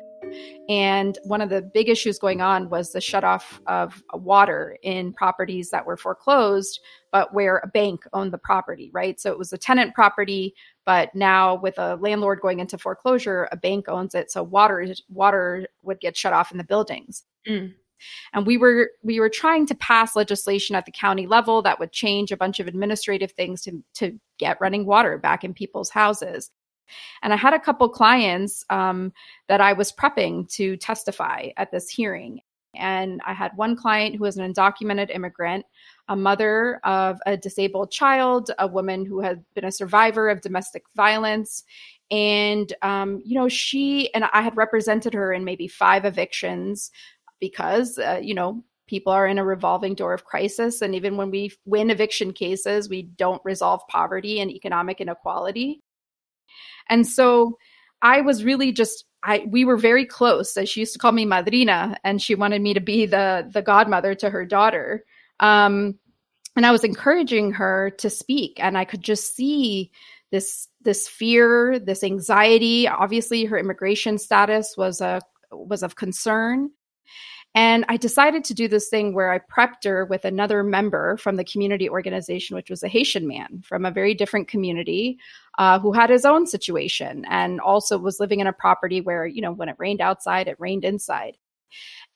And 0.69 1.19
one 1.25 1.41
of 1.41 1.51
the 1.51 1.63
big 1.63 1.89
issues 1.89 2.19
going 2.19 2.41
on 2.41 2.71
was 2.71 2.93
the 2.93 2.99
shutoff 2.99 3.61
of 3.67 4.03
water 4.13 4.77
in 4.83 5.13
properties 5.13 5.71
that 5.71 5.87
were 5.87 5.97
foreclosed, 5.97 6.81
but 7.13 7.33
where 7.35 7.59
a 7.59 7.69
bank 7.69 8.05
owned 8.13 8.33
the 8.33 8.39
property, 8.39 8.91
right? 8.93 9.21
So 9.21 9.31
it 9.31 9.39
was 9.39 9.53
a 9.53 9.59
tenant 9.59 9.95
property, 9.95 10.55
but 10.85 11.15
now 11.15 11.57
with 11.57 11.79
a 11.79 11.97
landlord 11.97 12.41
going 12.41 12.61
into 12.61 12.79
foreclosure, 12.79 13.49
a 13.53 13.57
bank 13.57 13.89
owns 13.89 14.15
it. 14.15 14.31
So 14.31 14.43
water 14.43 14.87
water 15.09 15.67
would 15.83 16.01
get 16.01 16.17
shut 16.17 16.33
off 16.33 16.53
in 16.53 16.59
the 16.59 16.65
buildings. 16.65 17.25
Mm. 17.49 17.75
And 18.33 18.47
we 18.47 18.59
were 18.59 18.91
we 19.03 19.21
were 19.21 19.31
trying 19.31 19.67
to 19.67 19.75
pass 19.75 20.17
legislation 20.17 20.77
at 20.77 20.87
the 20.87 20.93
county 20.93 21.27
level 21.27 21.63
that 21.63 21.79
would 21.79 21.93
change 21.93 22.33
a 22.33 22.37
bunch 22.37 22.61
of 22.61 22.67
administrative 22.67 23.33
things 23.33 23.63
to 23.63 23.83
to 23.95 24.19
get 24.39 24.61
running 24.61 24.87
water 24.87 25.19
back 25.19 25.45
in 25.45 25.55
people's 25.55 25.91
houses. 25.91 26.51
And 27.23 27.33
I 27.33 27.37
had 27.37 27.55
a 27.55 27.61
couple 27.61 27.88
clients 27.88 28.64
um, 28.70 29.12
that 29.49 29.61
I 29.61 29.73
was 29.73 29.92
prepping 29.92 30.49
to 30.55 30.77
testify 30.77 31.49
at 31.57 31.70
this 31.70 31.88
hearing. 31.88 32.40
And 32.77 33.20
I 33.25 33.33
had 33.33 33.53
one 33.57 33.77
client 33.77 34.16
who 34.16 34.23
was 34.23 34.37
an 34.37 34.53
undocumented 34.53 35.14
immigrant, 35.14 35.64
a 36.09 36.16
mother 36.16 36.81
of 36.85 37.20
a 37.25 37.37
disabled 37.37 37.90
child, 37.90 38.51
a 38.59 38.66
woman 38.66 39.07
who 39.07 39.20
had 39.20 39.44
been 39.55 39.64
a 39.64 39.73
survivor 39.73 40.29
of 40.29 40.40
domestic 40.40 40.83
violence. 40.97 41.62
And, 42.11 42.73
um, 42.83 43.23
you 43.25 43.37
know, 43.37 43.49
she 43.49 44.12
and 44.12 44.25
I 44.25 44.42
had 44.42 44.57
represented 44.57 45.14
her 45.14 45.33
in 45.33 45.44
maybe 45.44 45.68
five 45.68 46.05
evictions 46.05 46.90
because, 47.40 47.99
uh, 47.99 48.20
you 48.23 48.35
know, 48.35 48.64
people 48.87 49.12
are 49.12 49.27
in 49.27 49.38
a 49.38 49.44
revolving 49.44 49.94
door 49.94 50.12
of 50.12 50.25
crisis. 50.25 50.83
And 50.83 50.94
even 50.94 51.16
when 51.16 51.31
we 51.31 51.53
win 51.64 51.90
eviction 51.90 52.33
cases, 52.33 52.88
we 52.88 53.03
don't 53.03 53.40
resolve 53.44 53.81
poverty 53.88 54.40
and 54.40 54.51
economic 54.51 55.01
inequality. 55.01 55.81
And 56.88 57.07
so 57.07 57.59
I 58.03 58.21
was 58.21 58.45
really 58.45 58.73
just 58.73 59.05
I 59.23 59.47
we 59.49 59.64
were 59.64 59.79
very 59.79 60.05
close. 60.05 60.57
She 60.67 60.81
used 60.81 60.93
to 60.93 60.99
call 60.99 61.12
me 61.12 61.25
madrina, 61.25 61.97
and 62.05 62.21
she 62.21 62.35
wanted 62.35 62.61
me 62.61 62.75
to 62.75 62.81
be 62.81 63.07
the 63.07 63.49
the 63.51 63.62
godmother 63.62 64.14
to 64.17 64.31
her 64.31 64.45
daughter. 64.45 65.05
Um, 65.40 65.99
and 66.57 66.64
I 66.64 66.71
was 66.71 66.85
encouraging 66.85 67.53
her 67.53 67.90
to 67.99 68.11
speak, 68.11 68.59
and 68.59 68.79
I 68.79 68.85
could 68.85 69.03
just 69.03 69.35
see 69.35 69.90
this 70.31 70.69
this 70.83 71.09
fear, 71.09 71.79
this 71.79 72.05
anxiety. 72.05 72.87
Obviously, 72.87 73.45
her 73.45 73.59
immigration 73.59 74.19
status 74.19 74.77
was 74.77 75.01
a 75.01 75.21
was 75.51 75.83
of 75.83 75.97
concern. 75.97 76.71
And 77.55 77.85
I 77.88 77.97
decided 77.97 78.43
to 78.45 78.55
do 78.55 78.67
this 78.67 78.88
thing 78.88 79.14
where 79.14 79.33
I 79.33 79.38
prepped 79.38 79.85
her 79.85 80.05
with 80.05 80.25
another 80.25 80.64
member 80.64 81.17
from 81.19 81.37
the 81.37 81.45
community 81.45 81.88
organization, 81.88 82.57
which 82.57 82.69
was 82.69 82.83
a 82.83 82.88
Haitian 82.88 83.29
man 83.29 83.62
from 83.64 83.85
a 83.85 83.93
very 83.93 84.12
different 84.12 84.49
community 84.49 85.19
uh, 85.59 85.79
who 85.79 85.93
had 85.93 86.11
his 86.11 86.25
own 86.25 86.49
situation 86.49 87.25
and 87.29 87.61
also 87.61 87.97
was 87.97 88.19
living 88.19 88.40
in 88.40 88.49
a 88.49 88.53
property 88.53 89.01
where, 89.01 89.25
you 89.25 89.40
know, 89.40 89.53
when 89.53 89.69
it 89.69 89.77
rained 89.79 90.01
outside, 90.01 90.49
it 90.49 90.59
rained 90.59 90.85
inside. 90.85 91.37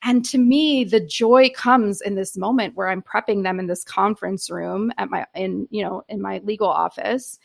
And 0.03 0.24
to 0.27 0.38
me, 0.38 0.83
the 0.83 1.01
joy 1.01 1.51
comes 1.55 2.01
in 2.01 2.16
this 2.16 2.37
moment 2.37 2.77
where 2.77 2.88
I'm 2.88 3.03
prepping 3.03 3.44
them 3.44 3.61
in 3.61 3.68
this 3.68 3.85
conference 3.85 4.51
room 4.51 4.92
at 4.98 5.09
my, 5.09 5.24
in, 5.35 5.68
you 5.70 5.85
know, 5.85 6.03
in 6.09 6.20
my 6.20 6.38
legal 6.44 6.68
office. 6.68 7.38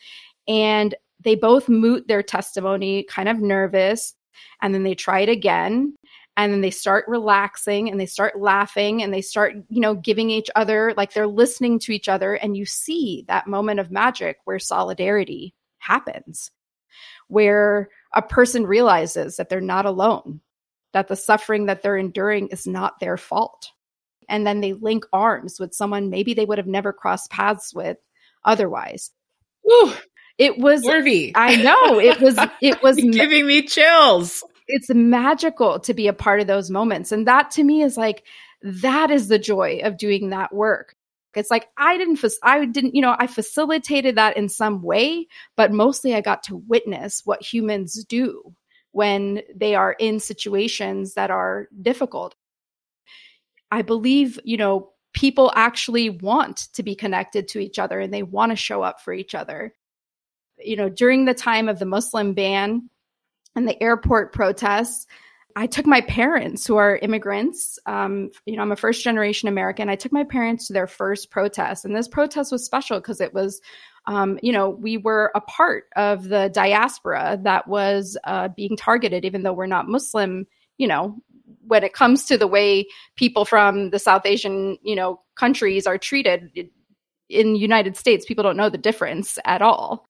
And 0.48 0.94
they 1.20 1.36
both 1.36 1.68
moot 1.68 2.08
their 2.08 2.22
testimony, 2.22 3.04
kind 3.04 3.28
of 3.28 3.38
nervous. 3.40 4.14
And 4.62 4.74
then 4.74 4.82
they 4.82 4.94
try 4.94 5.20
it 5.20 5.28
again 5.28 5.94
and 6.36 6.52
then 6.52 6.60
they 6.60 6.70
start 6.70 7.04
relaxing 7.06 7.90
and 7.90 8.00
they 8.00 8.06
start 8.06 8.38
laughing 8.40 9.02
and 9.02 9.12
they 9.12 9.22
start 9.22 9.54
you 9.68 9.80
know 9.80 9.94
giving 9.94 10.30
each 10.30 10.50
other 10.56 10.94
like 10.96 11.12
they're 11.12 11.26
listening 11.26 11.78
to 11.78 11.92
each 11.92 12.08
other 12.08 12.34
and 12.34 12.56
you 12.56 12.64
see 12.64 13.24
that 13.28 13.46
moment 13.46 13.80
of 13.80 13.90
magic 13.90 14.38
where 14.44 14.58
solidarity 14.58 15.54
happens 15.78 16.50
where 17.28 17.88
a 18.14 18.22
person 18.22 18.66
realizes 18.66 19.36
that 19.36 19.48
they're 19.48 19.60
not 19.60 19.86
alone 19.86 20.40
that 20.94 21.08
the 21.08 21.16
suffering 21.16 21.66
that 21.66 21.82
they're 21.82 21.98
enduring 21.98 22.48
is 22.48 22.66
not 22.66 22.98
their 23.00 23.18
fault. 23.18 23.70
And 24.28 24.46
then 24.46 24.60
they 24.60 24.72
link 24.72 25.04
arms 25.12 25.60
with 25.60 25.74
someone 25.74 26.08
maybe 26.08 26.32
they 26.32 26.46
would 26.46 26.56
have 26.56 26.66
never 26.66 26.94
crossed 26.94 27.30
paths 27.30 27.74
with 27.74 27.98
otherwise. 28.42 29.10
Ooh, 29.70 29.92
it 30.38 30.58
was 30.58 30.82
Worthy. 30.84 31.32
i 31.36 31.56
know 31.56 32.00
it 32.00 32.20
was 32.20 32.36
it 32.60 32.82
was 32.82 32.96
giving 32.96 33.46
me 33.46 33.62
chills 33.62 34.42
it's 34.66 34.90
magical 34.90 35.78
to 35.80 35.94
be 35.94 36.06
a 36.06 36.12
part 36.12 36.40
of 36.40 36.46
those 36.46 36.70
moments. 36.70 37.12
And 37.12 37.26
that 37.26 37.50
to 37.52 37.64
me 37.64 37.82
is 37.82 37.96
like, 37.96 38.24
that 38.62 39.10
is 39.10 39.28
the 39.28 39.38
joy 39.38 39.80
of 39.82 39.98
doing 39.98 40.30
that 40.30 40.54
work. 40.54 40.96
It's 41.34 41.50
like 41.50 41.68
I 41.76 41.98
didn't, 41.98 42.24
I 42.42 42.64
didn't, 42.64 42.94
you 42.94 43.02
know, 43.02 43.16
I 43.18 43.26
facilitated 43.26 44.16
that 44.16 44.36
in 44.36 44.48
some 44.48 44.82
way, 44.82 45.26
but 45.56 45.72
mostly 45.72 46.14
I 46.14 46.20
got 46.20 46.44
to 46.44 46.56
witness 46.56 47.22
what 47.24 47.42
humans 47.42 48.04
do 48.04 48.54
when 48.92 49.42
they 49.54 49.74
are 49.74 49.96
in 49.98 50.20
situations 50.20 51.14
that 51.14 51.30
are 51.30 51.68
difficult. 51.82 52.36
I 53.70 53.82
believe, 53.82 54.38
you 54.44 54.56
know, 54.56 54.92
people 55.12 55.52
actually 55.54 56.10
want 56.10 56.68
to 56.74 56.82
be 56.82 56.94
connected 56.94 57.48
to 57.48 57.58
each 57.58 57.78
other 57.78 57.98
and 57.98 58.14
they 58.14 58.22
want 58.22 58.52
to 58.52 58.56
show 58.56 58.82
up 58.82 59.00
for 59.00 59.12
each 59.12 59.34
other. 59.34 59.74
You 60.58 60.76
know, 60.76 60.88
during 60.88 61.24
the 61.24 61.34
time 61.34 61.68
of 61.68 61.80
the 61.80 61.86
Muslim 61.86 62.34
ban, 62.34 62.88
and 63.54 63.68
the 63.68 63.80
airport 63.82 64.32
protests, 64.32 65.06
I 65.56 65.66
took 65.66 65.86
my 65.86 66.00
parents, 66.00 66.66
who 66.66 66.76
are 66.76 66.96
immigrants. 66.96 67.78
Um, 67.86 68.30
you 68.44 68.56
know, 68.56 68.62
I'm 68.62 68.72
a 68.72 68.76
first 68.76 69.04
generation 69.04 69.48
American. 69.48 69.88
I 69.88 69.96
took 69.96 70.12
my 70.12 70.24
parents 70.24 70.66
to 70.66 70.72
their 70.72 70.88
first 70.88 71.30
protest, 71.30 71.84
and 71.84 71.94
this 71.94 72.08
protest 72.08 72.50
was 72.50 72.64
special 72.64 72.98
because 72.98 73.20
it 73.20 73.32
was, 73.32 73.60
um, 74.06 74.38
you 74.42 74.52
know, 74.52 74.70
we 74.70 74.96
were 74.96 75.30
a 75.34 75.40
part 75.40 75.84
of 75.94 76.28
the 76.28 76.50
diaspora 76.52 77.38
that 77.42 77.68
was 77.68 78.18
uh, 78.24 78.48
being 78.48 78.76
targeted, 78.76 79.24
even 79.24 79.42
though 79.42 79.52
we're 79.52 79.66
not 79.66 79.88
Muslim. 79.88 80.46
You 80.76 80.88
know, 80.88 81.16
when 81.66 81.84
it 81.84 81.92
comes 81.92 82.24
to 82.26 82.36
the 82.36 82.48
way 82.48 82.86
people 83.16 83.44
from 83.44 83.90
the 83.90 84.00
South 84.00 84.26
Asian, 84.26 84.76
you 84.82 84.96
know, 84.96 85.20
countries 85.36 85.86
are 85.86 85.98
treated 85.98 86.50
in 87.28 87.52
the 87.52 87.58
United 87.58 87.96
States, 87.96 88.26
people 88.26 88.44
don't 88.44 88.56
know 88.56 88.68
the 88.68 88.78
difference 88.78 89.38
at 89.44 89.62
all. 89.62 90.08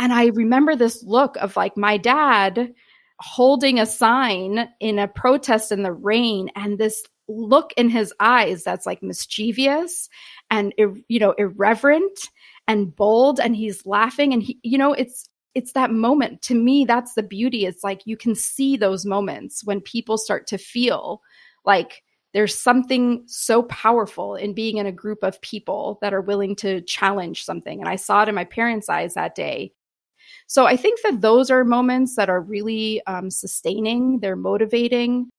And 0.00 0.14
I 0.14 0.28
remember 0.28 0.74
this 0.74 1.02
look 1.04 1.36
of 1.36 1.56
like 1.56 1.76
my 1.76 1.98
dad 1.98 2.72
holding 3.20 3.78
a 3.78 3.84
sign 3.84 4.66
in 4.80 4.98
a 4.98 5.06
protest 5.06 5.70
in 5.70 5.82
the 5.82 5.92
rain 5.92 6.48
and 6.56 6.78
this 6.78 7.02
look 7.28 7.72
in 7.76 7.90
his 7.90 8.12
eyes 8.18 8.64
that's 8.64 8.86
like 8.86 9.02
mischievous 9.02 10.08
and 10.50 10.72
you 11.08 11.20
know 11.20 11.32
irreverent 11.32 12.30
and 12.66 12.96
bold 12.96 13.38
and 13.38 13.54
he's 13.54 13.84
laughing 13.84 14.32
and 14.32 14.42
he 14.42 14.58
you 14.62 14.78
know 14.78 14.94
it's 14.94 15.28
it's 15.54 15.72
that 15.72 15.90
moment. 15.90 16.40
To 16.42 16.54
me 16.54 16.86
that's 16.86 17.12
the 17.12 17.22
beauty. 17.22 17.66
It's 17.66 17.84
like 17.84 18.00
you 18.06 18.16
can 18.16 18.34
see 18.34 18.78
those 18.78 19.04
moments 19.04 19.64
when 19.64 19.82
people 19.82 20.16
start 20.16 20.46
to 20.46 20.58
feel 20.58 21.20
like 21.66 22.02
there's 22.32 22.54
something 22.54 23.24
so 23.26 23.64
powerful 23.64 24.34
in 24.34 24.54
being 24.54 24.78
in 24.78 24.86
a 24.86 24.92
group 24.92 25.18
of 25.22 25.42
people 25.42 25.98
that 26.00 26.14
are 26.14 26.22
willing 26.22 26.56
to 26.56 26.80
challenge 26.82 27.44
something. 27.44 27.80
And 27.80 27.88
i 27.88 27.96
saw 27.96 28.22
it 28.22 28.30
in 28.30 28.34
my 28.34 28.44
parents 28.44 28.88
eyes 28.88 29.12
that 29.12 29.34
day 29.34 29.72
so 30.50 30.66
I 30.66 30.76
think 30.76 31.00
that 31.02 31.20
those 31.20 31.48
are 31.48 31.64
moments 31.64 32.16
that 32.16 32.28
are 32.28 32.40
really 32.40 33.00
um, 33.06 33.30
sustaining, 33.30 34.18
they're 34.18 34.34
motivating. 34.34 35.30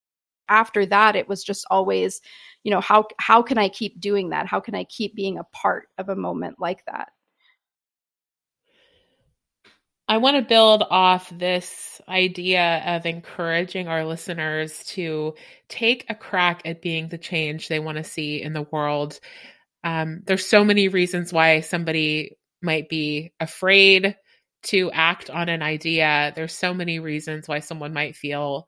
After 0.48 0.86
that, 0.86 1.18
it 1.18 1.28
was 1.28 1.44
just 1.44 1.66
always, 1.70 2.22
you 2.64 2.72
know, 2.72 2.80
how 2.80 3.08
how 3.20 3.42
can 3.42 3.58
I 3.58 3.68
keep 3.68 4.00
doing 4.00 4.30
that? 4.30 4.46
How 4.46 4.62
can 4.62 4.74
I 4.74 4.86
keep 4.86 5.14
being 5.14 5.38
a 5.38 5.44
part 5.52 5.90
of 5.98 6.08
a 6.08 6.16
moment 6.16 6.62
like 6.62 6.86
that? 6.86 7.10
I 10.08 10.16
want 10.16 10.38
to 10.38 10.44
build 10.44 10.86
off 10.90 11.30
this 11.38 12.00
idea 12.08 12.82
of 12.86 13.06
encouraging 13.06 13.90
our 13.90 14.06
listeners 14.06 14.82
to 14.92 15.36
take 15.68 16.06
a 16.08 16.16
crack 16.16 16.62
at 16.64 16.82
being 16.82 17.10
the 17.10 17.18
change 17.18 17.68
they 17.68 17.80
want 17.80 17.98
to 17.98 18.06
see 18.06 18.42
in 18.42 18.54
the 18.54 18.66
world. 18.72 19.20
Um, 19.84 20.22
there's 20.26 20.46
so 20.46 20.64
many 20.64 20.88
reasons 20.88 21.34
why 21.34 21.60
somebody 21.60 22.38
might 22.62 22.88
be 22.88 23.34
afraid 23.42 24.16
to 24.64 24.92
act 24.92 25.30
on 25.30 25.50
an 25.50 25.62
idea, 25.62 26.34
there's 26.36 26.54
so 26.54 26.74
many 26.74 27.00
reasons 27.00 27.48
why 27.48 27.60
someone 27.60 27.94
might 27.94 28.16
feel 28.16 28.68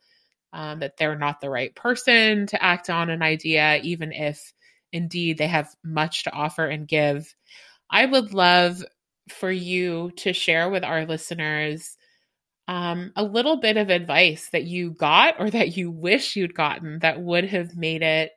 um, 0.54 0.80
that 0.80 0.98
they're 0.98 1.18
not 1.18 1.42
the 1.42 1.50
right 1.50 1.74
person 1.76 2.48
to 2.48 2.64
act 2.64 2.90
on 2.90 3.10
an 3.10 3.22
idea, 3.22 3.80
even 3.84 4.12
if 4.12 4.54
indeed 4.92 5.38
they 5.38 5.48
have 5.48 5.74
much 5.84 6.24
to 6.24 6.32
offer 6.32 6.66
and 6.66 6.88
give. 6.88 7.34
I 7.90 8.06
would 8.06 8.34
love 8.34 8.84
for 9.30 9.52
you 9.52 10.12
to 10.18 10.34
share 10.34 10.70
with 10.70 10.84
our 10.84 11.06
listeners 11.06 11.98
um, 12.68 13.12
a 13.16 13.24
little 13.24 13.58
bit 13.58 13.78
of 13.78 13.90
advice 13.90 14.50
that 14.52 14.64
you 14.64 14.92
got 14.92 15.40
or 15.40 15.50
that 15.50 15.76
you 15.76 15.92
wish 15.92 16.36
you'd 16.36 16.56
gotten 16.56 17.00
that 17.00 17.22
would 17.22 17.46
have 17.46 17.76
made 17.76 18.02
it 18.02 18.32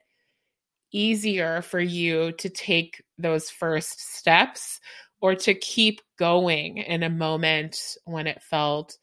easier 0.92 1.62
for 1.62 1.80
you 1.80 2.32
to 2.32 2.48
take 2.48 3.02
those 3.18 3.50
first 3.50 4.00
steps 4.16 4.80
or 5.20 5.34
to 5.34 5.54
keep 5.54 6.00
going 6.16 6.78
in 6.78 7.02
a 7.02 7.10
moment 7.10 7.96
when 8.04 8.26
it 8.26 8.42
felt 8.42 8.98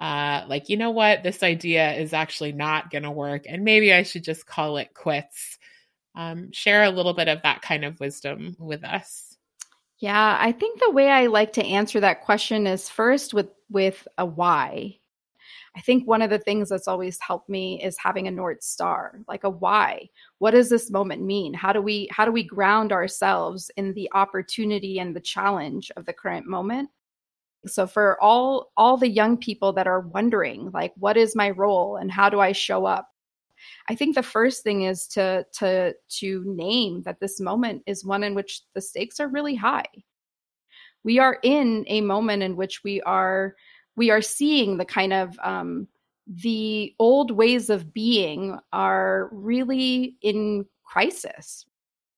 uh, 0.00 0.44
like, 0.48 0.68
you 0.68 0.76
know 0.76 0.90
what, 0.90 1.22
this 1.22 1.42
idea 1.44 1.92
is 1.94 2.12
actually 2.12 2.52
not 2.52 2.90
going 2.90 3.04
to 3.04 3.10
work, 3.10 3.44
and 3.48 3.62
maybe 3.64 3.92
I 3.92 4.02
should 4.02 4.24
just 4.24 4.46
call 4.46 4.76
it 4.78 4.94
quits. 4.94 5.58
Um, 6.14 6.50
share 6.52 6.82
a 6.82 6.90
little 6.90 7.14
bit 7.14 7.28
of 7.28 7.42
that 7.42 7.62
kind 7.62 7.84
of 7.84 8.00
wisdom 8.00 8.56
with 8.58 8.84
us. 8.84 9.36
Yeah, 9.98 10.36
I 10.38 10.50
think 10.52 10.80
the 10.80 10.90
way 10.90 11.08
I 11.08 11.26
like 11.26 11.52
to 11.54 11.64
answer 11.64 12.00
that 12.00 12.22
question 12.22 12.66
is 12.66 12.88
first 12.88 13.32
with 13.32 13.50
with 13.70 14.06
a 14.18 14.26
why. 14.26 14.98
I 15.74 15.80
think 15.80 16.06
one 16.06 16.20
of 16.20 16.28
the 16.28 16.38
things 16.38 16.68
that's 16.68 16.88
always 16.88 17.18
helped 17.20 17.48
me 17.48 17.82
is 17.82 17.96
having 17.98 18.28
a 18.28 18.30
north 18.30 18.62
star, 18.62 19.20
like 19.26 19.44
a 19.44 19.50
why. 19.50 20.08
What 20.38 20.50
does 20.50 20.68
this 20.68 20.90
moment 20.90 21.22
mean? 21.22 21.54
How 21.54 21.72
do 21.72 21.80
we 21.80 22.08
how 22.10 22.26
do 22.26 22.32
we 22.32 22.42
ground 22.42 22.92
ourselves 22.92 23.70
in 23.76 23.94
the 23.94 24.10
opportunity 24.12 24.98
and 24.98 25.16
the 25.16 25.20
challenge 25.20 25.90
of 25.96 26.04
the 26.04 26.12
current 26.12 26.46
moment? 26.46 26.90
So 27.66 27.86
for 27.86 28.20
all 28.22 28.72
all 28.76 28.98
the 28.98 29.08
young 29.08 29.38
people 29.38 29.72
that 29.74 29.86
are 29.86 30.00
wondering 30.00 30.70
like 30.72 30.92
what 30.96 31.16
is 31.16 31.34
my 31.34 31.50
role 31.50 31.96
and 31.96 32.10
how 32.12 32.28
do 32.28 32.40
I 32.40 32.52
show 32.52 32.84
up? 32.84 33.08
I 33.88 33.94
think 33.94 34.14
the 34.14 34.22
first 34.22 34.62
thing 34.62 34.82
is 34.82 35.06
to 35.08 35.46
to 35.54 35.94
to 36.18 36.44
name 36.44 37.02
that 37.02 37.20
this 37.20 37.40
moment 37.40 37.82
is 37.86 38.04
one 38.04 38.24
in 38.24 38.34
which 38.34 38.60
the 38.74 38.82
stakes 38.82 39.20
are 39.20 39.28
really 39.28 39.54
high. 39.54 39.86
We 41.04 41.18
are 41.18 41.38
in 41.42 41.84
a 41.88 42.02
moment 42.02 42.42
in 42.42 42.56
which 42.56 42.84
we 42.84 43.00
are 43.02 43.56
we 43.96 44.10
are 44.10 44.22
seeing 44.22 44.76
the 44.76 44.84
kind 44.84 45.12
of 45.12 45.38
um, 45.42 45.88
the 46.26 46.94
old 46.98 47.30
ways 47.30 47.70
of 47.70 47.92
being 47.92 48.58
are 48.72 49.28
really 49.32 50.16
in 50.22 50.66
crisis 50.84 51.66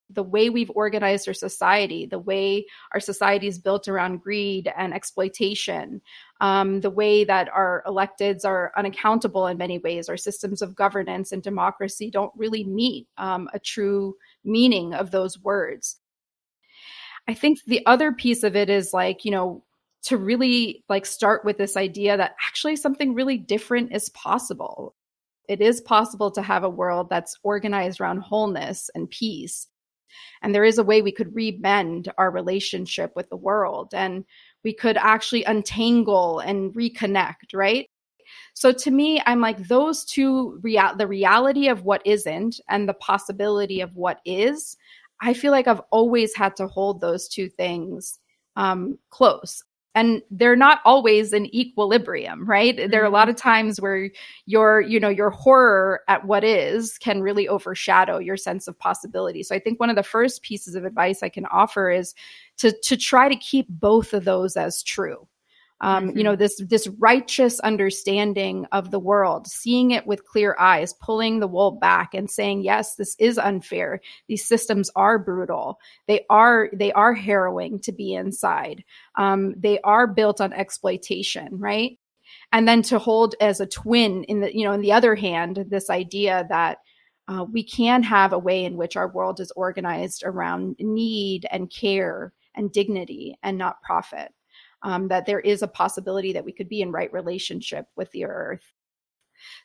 the 0.09 0.23
way 0.23 0.49
we've 0.49 0.71
organized 0.71 1.27
our 1.27 1.33
society, 1.33 2.05
the 2.05 2.19
way 2.19 2.65
our 2.93 2.99
society 2.99 3.47
is 3.47 3.57
built 3.57 3.87
around 3.87 4.21
greed 4.21 4.71
and 4.77 4.93
exploitation, 4.93 6.01
um, 6.41 6.81
the 6.81 6.89
way 6.89 7.23
that 7.23 7.49
our 7.49 7.83
electeds 7.87 8.45
are 8.45 8.71
unaccountable 8.77 9.47
in 9.47 9.57
many 9.57 9.79
ways, 9.79 10.07
our 10.07 10.17
systems 10.17 10.61
of 10.61 10.75
governance 10.75 11.31
and 11.31 11.41
democracy 11.41 12.11
don't 12.11 12.31
really 12.35 12.63
meet 12.63 13.07
um, 13.17 13.49
a 13.53 13.59
true 13.59 14.15
meaning 14.43 14.93
of 14.93 15.11
those 15.11 15.39
words. 15.39 15.97
I 17.27 17.33
think 17.33 17.63
the 17.65 17.83
other 17.87 18.11
piece 18.11 18.43
of 18.43 18.55
it 18.55 18.69
is 18.69 18.93
like, 18.93 19.25
you 19.25 19.31
know, 19.31 19.63
to 20.05 20.17
really 20.17 20.83
like 20.87 21.05
start 21.05 21.43
with 21.43 21.57
this 21.57 21.75
idea 21.75 22.15
that 22.15 22.35
actually 22.45 22.75
something 22.75 23.15
really 23.15 23.37
different 23.37 23.93
is 23.93 24.09
possible. 24.09 24.95
It 25.49 25.61
is 25.61 25.81
possible 25.81 26.29
to 26.31 26.43
have 26.43 26.63
a 26.63 26.69
world 26.69 27.09
that's 27.09 27.37
organized 27.43 27.99
around 27.99 28.19
wholeness 28.19 28.89
and 28.93 29.09
peace. 29.09 29.67
And 30.41 30.53
there 30.53 30.63
is 30.63 30.77
a 30.77 30.83
way 30.83 31.01
we 31.01 31.11
could 31.11 31.33
remend 31.33 32.11
our 32.19 32.29
relationship 32.29 33.13
with 33.15 33.29
the 33.29 33.35
world 33.35 33.93
and 33.93 34.23
we 34.63 34.73
could 34.73 34.95
actually 34.97 35.43
untangle 35.43 36.39
and 36.39 36.73
reconnect, 36.73 37.53
right? 37.53 37.89
So 38.53 38.71
to 38.71 38.91
me, 38.91 39.21
I'm 39.25 39.41
like 39.41 39.67
those 39.67 40.05
two 40.05 40.59
real 40.61 40.95
the 40.95 41.07
reality 41.07 41.67
of 41.67 41.83
what 41.83 42.01
isn't 42.05 42.59
and 42.69 42.87
the 42.87 42.93
possibility 42.93 43.81
of 43.81 43.95
what 43.95 44.19
is. 44.23 44.77
I 45.21 45.33
feel 45.33 45.51
like 45.51 45.67
I've 45.67 45.81
always 45.91 46.35
had 46.35 46.55
to 46.57 46.67
hold 46.67 47.01
those 47.01 47.27
two 47.27 47.49
things 47.49 48.19
um, 48.55 48.99
close 49.09 49.63
and 49.95 50.21
they're 50.29 50.55
not 50.55 50.81
always 50.85 51.33
in 51.33 51.45
equilibrium 51.55 52.47
right 52.47 52.77
mm-hmm. 52.77 52.91
there 52.91 53.01
are 53.01 53.05
a 53.05 53.09
lot 53.09 53.23
mm-hmm. 53.23 53.31
of 53.31 53.35
times 53.37 53.81
where 53.81 54.11
your 54.45 54.81
you 54.81 54.99
know 54.99 55.09
your 55.09 55.31
horror 55.31 56.01
at 56.07 56.25
what 56.25 56.43
is 56.43 56.97
can 56.99 57.21
really 57.21 57.47
overshadow 57.47 58.19
your 58.19 58.37
sense 58.37 58.67
of 58.67 58.77
possibility 58.77 59.41
so 59.41 59.55
i 59.55 59.59
think 59.59 59.79
one 59.79 59.89
of 59.89 59.95
the 59.95 60.03
first 60.03 60.43
pieces 60.43 60.75
of 60.75 60.85
advice 60.85 61.23
i 61.23 61.29
can 61.29 61.45
offer 61.47 61.89
is 61.89 62.13
to 62.57 62.71
to 62.83 62.95
try 62.95 63.27
to 63.27 63.35
keep 63.35 63.67
both 63.69 64.13
of 64.13 64.25
those 64.25 64.55
as 64.55 64.83
true 64.83 65.27
um, 65.81 66.07
mm-hmm. 66.07 66.17
you 66.17 66.23
know 66.23 66.31
mm-hmm. 66.31 66.39
this 66.39 66.61
this 66.67 66.87
righteous 66.99 67.59
understanding 67.59 68.65
of 68.71 68.91
the 68.91 68.99
world 68.99 69.47
seeing 69.47 69.91
it 69.91 70.07
with 70.07 70.25
clear 70.25 70.55
eyes 70.59 70.93
pulling 70.93 71.39
the 71.39 71.47
wool 71.47 71.71
back 71.71 72.13
and 72.13 72.29
saying 72.29 72.61
yes 72.61 72.95
this 72.95 73.15
is 73.19 73.37
unfair 73.37 74.01
these 74.27 74.47
systems 74.47 74.89
are 74.95 75.19
brutal 75.19 75.77
they 76.07 76.25
are 76.29 76.69
they 76.73 76.91
are 76.93 77.13
harrowing 77.13 77.79
to 77.79 77.91
be 77.91 78.13
inside 78.13 78.83
um, 79.17 79.53
they 79.57 79.79
are 79.81 80.07
built 80.07 80.41
on 80.41 80.53
exploitation 80.53 81.49
right 81.51 81.99
and 82.51 82.67
then 82.67 82.81
to 82.81 82.99
hold 82.99 83.35
as 83.41 83.59
a 83.59 83.67
twin 83.67 84.23
in 84.25 84.41
the 84.41 84.55
you 84.55 84.65
know 84.65 84.71
in 84.71 84.81
the 84.81 84.93
other 84.93 85.15
hand 85.15 85.65
this 85.69 85.89
idea 85.89 86.45
that 86.49 86.79
uh, 87.27 87.43
we 87.51 87.63
can 87.63 88.03
have 88.03 88.33
a 88.33 88.39
way 88.39 88.65
in 88.65 88.77
which 88.77 88.95
our 88.95 89.07
world 89.07 89.39
is 89.39 89.51
organized 89.55 90.23
around 90.23 90.75
need 90.79 91.45
and 91.49 91.71
care 91.71 92.33
and 92.55 92.71
dignity 92.71 93.37
and 93.41 93.57
not 93.57 93.81
profit 93.81 94.31
um, 94.85 95.07
that 95.07 95.25
there 95.25 95.39
is 95.39 95.63
a 95.63 95.67
possibility 95.67 96.31
that 96.31 96.45
we 96.45 96.53
could 96.53 96.69
be 96.69 96.81
in 96.81 96.91
right 96.91 97.11
relationship 97.11 97.87
with 97.97 98.11
the 98.11 98.23
earth. 98.23 98.61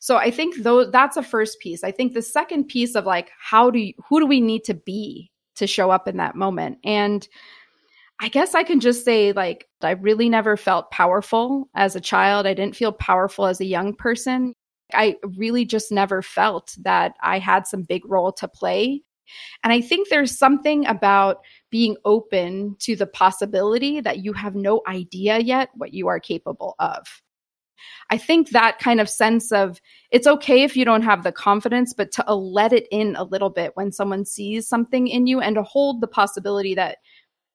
So 0.00 0.16
I 0.16 0.30
think 0.30 0.62
though 0.62 0.90
that's 0.90 1.16
a 1.16 1.22
first 1.22 1.60
piece. 1.60 1.84
I 1.84 1.92
think 1.92 2.14
the 2.14 2.22
second 2.22 2.64
piece 2.64 2.96
of 2.96 3.04
like 3.04 3.30
how 3.38 3.70
do 3.70 3.78
you, 3.78 3.92
who 4.08 4.18
do 4.18 4.26
we 4.26 4.40
need 4.40 4.64
to 4.64 4.74
be 4.74 5.30
to 5.56 5.66
show 5.66 5.90
up 5.90 6.08
in 6.08 6.16
that 6.16 6.34
moment? 6.34 6.78
And 6.84 7.28
I 8.20 8.28
guess 8.28 8.54
I 8.54 8.62
can 8.64 8.80
just 8.80 9.04
say 9.04 9.32
like 9.32 9.68
I 9.82 9.92
really 9.92 10.28
never 10.28 10.56
felt 10.56 10.90
powerful 10.90 11.68
as 11.74 11.94
a 11.94 12.00
child. 12.00 12.46
I 12.46 12.54
didn't 12.54 12.76
feel 12.76 12.92
powerful 12.92 13.46
as 13.46 13.60
a 13.60 13.66
young 13.66 13.94
person. 13.94 14.54
I 14.92 15.16
really 15.36 15.66
just 15.66 15.92
never 15.92 16.22
felt 16.22 16.74
that 16.80 17.14
I 17.22 17.38
had 17.38 17.66
some 17.66 17.82
big 17.82 18.02
role 18.06 18.32
to 18.32 18.48
play. 18.48 19.02
And 19.62 19.72
I 19.72 19.80
think 19.80 20.08
there's 20.08 20.36
something 20.36 20.86
about 20.86 21.42
being 21.70 21.96
open 22.04 22.76
to 22.80 22.96
the 22.96 23.06
possibility 23.06 24.00
that 24.00 24.18
you 24.18 24.32
have 24.32 24.54
no 24.54 24.82
idea 24.86 25.38
yet 25.38 25.70
what 25.74 25.92
you 25.92 26.08
are 26.08 26.20
capable 26.20 26.74
of. 26.78 27.22
I 28.10 28.18
think 28.18 28.50
that 28.50 28.78
kind 28.78 29.00
of 29.00 29.08
sense 29.08 29.52
of 29.52 29.80
it's 30.10 30.26
okay 30.26 30.62
if 30.62 30.76
you 30.76 30.84
don't 30.84 31.02
have 31.02 31.22
the 31.22 31.32
confidence, 31.32 31.94
but 31.94 32.12
to 32.12 32.28
uh, 32.28 32.34
let 32.34 32.72
it 32.72 32.86
in 32.90 33.16
a 33.16 33.24
little 33.24 33.50
bit 33.50 33.72
when 33.74 33.92
someone 33.92 34.24
sees 34.24 34.68
something 34.68 35.06
in 35.06 35.26
you 35.26 35.40
and 35.40 35.56
to 35.56 35.62
hold 35.62 36.00
the 36.00 36.08
possibility 36.08 36.74
that 36.74 36.98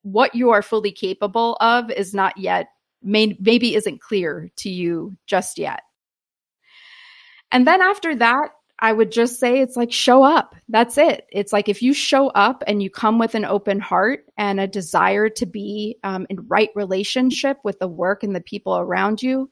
what 0.03 0.33
you 0.35 0.51
are 0.51 0.61
fully 0.61 0.91
capable 0.91 1.57
of 1.59 1.91
is 1.91 2.13
not 2.13 2.37
yet, 2.37 2.67
may, 3.01 3.37
maybe 3.39 3.75
isn't 3.75 4.01
clear 4.01 4.49
to 4.57 4.69
you 4.69 5.15
just 5.27 5.57
yet. 5.57 5.81
And 7.51 7.67
then 7.67 7.81
after 7.81 8.15
that, 8.15 8.49
I 8.79 8.91
would 8.91 9.11
just 9.11 9.39
say 9.39 9.61
it's 9.61 9.77
like 9.77 9.91
show 9.91 10.23
up. 10.23 10.55
That's 10.67 10.97
it. 10.97 11.25
It's 11.31 11.53
like 11.53 11.69
if 11.69 11.81
you 11.81 11.93
show 11.93 12.27
up 12.29 12.63
and 12.67 12.83
you 12.83 12.89
come 12.89 13.19
with 13.19 13.33
an 13.33 13.45
open 13.45 13.79
heart 13.79 14.25
and 14.37 14.59
a 14.59 14.67
desire 14.67 15.29
to 15.29 15.45
be 15.45 15.97
um, 16.03 16.27
in 16.29 16.45
right 16.47 16.69
relationship 16.75 17.57
with 17.63 17.79
the 17.79 17.87
work 17.87 18.21
and 18.21 18.35
the 18.35 18.41
people 18.41 18.77
around 18.77 19.21
you, 19.23 19.49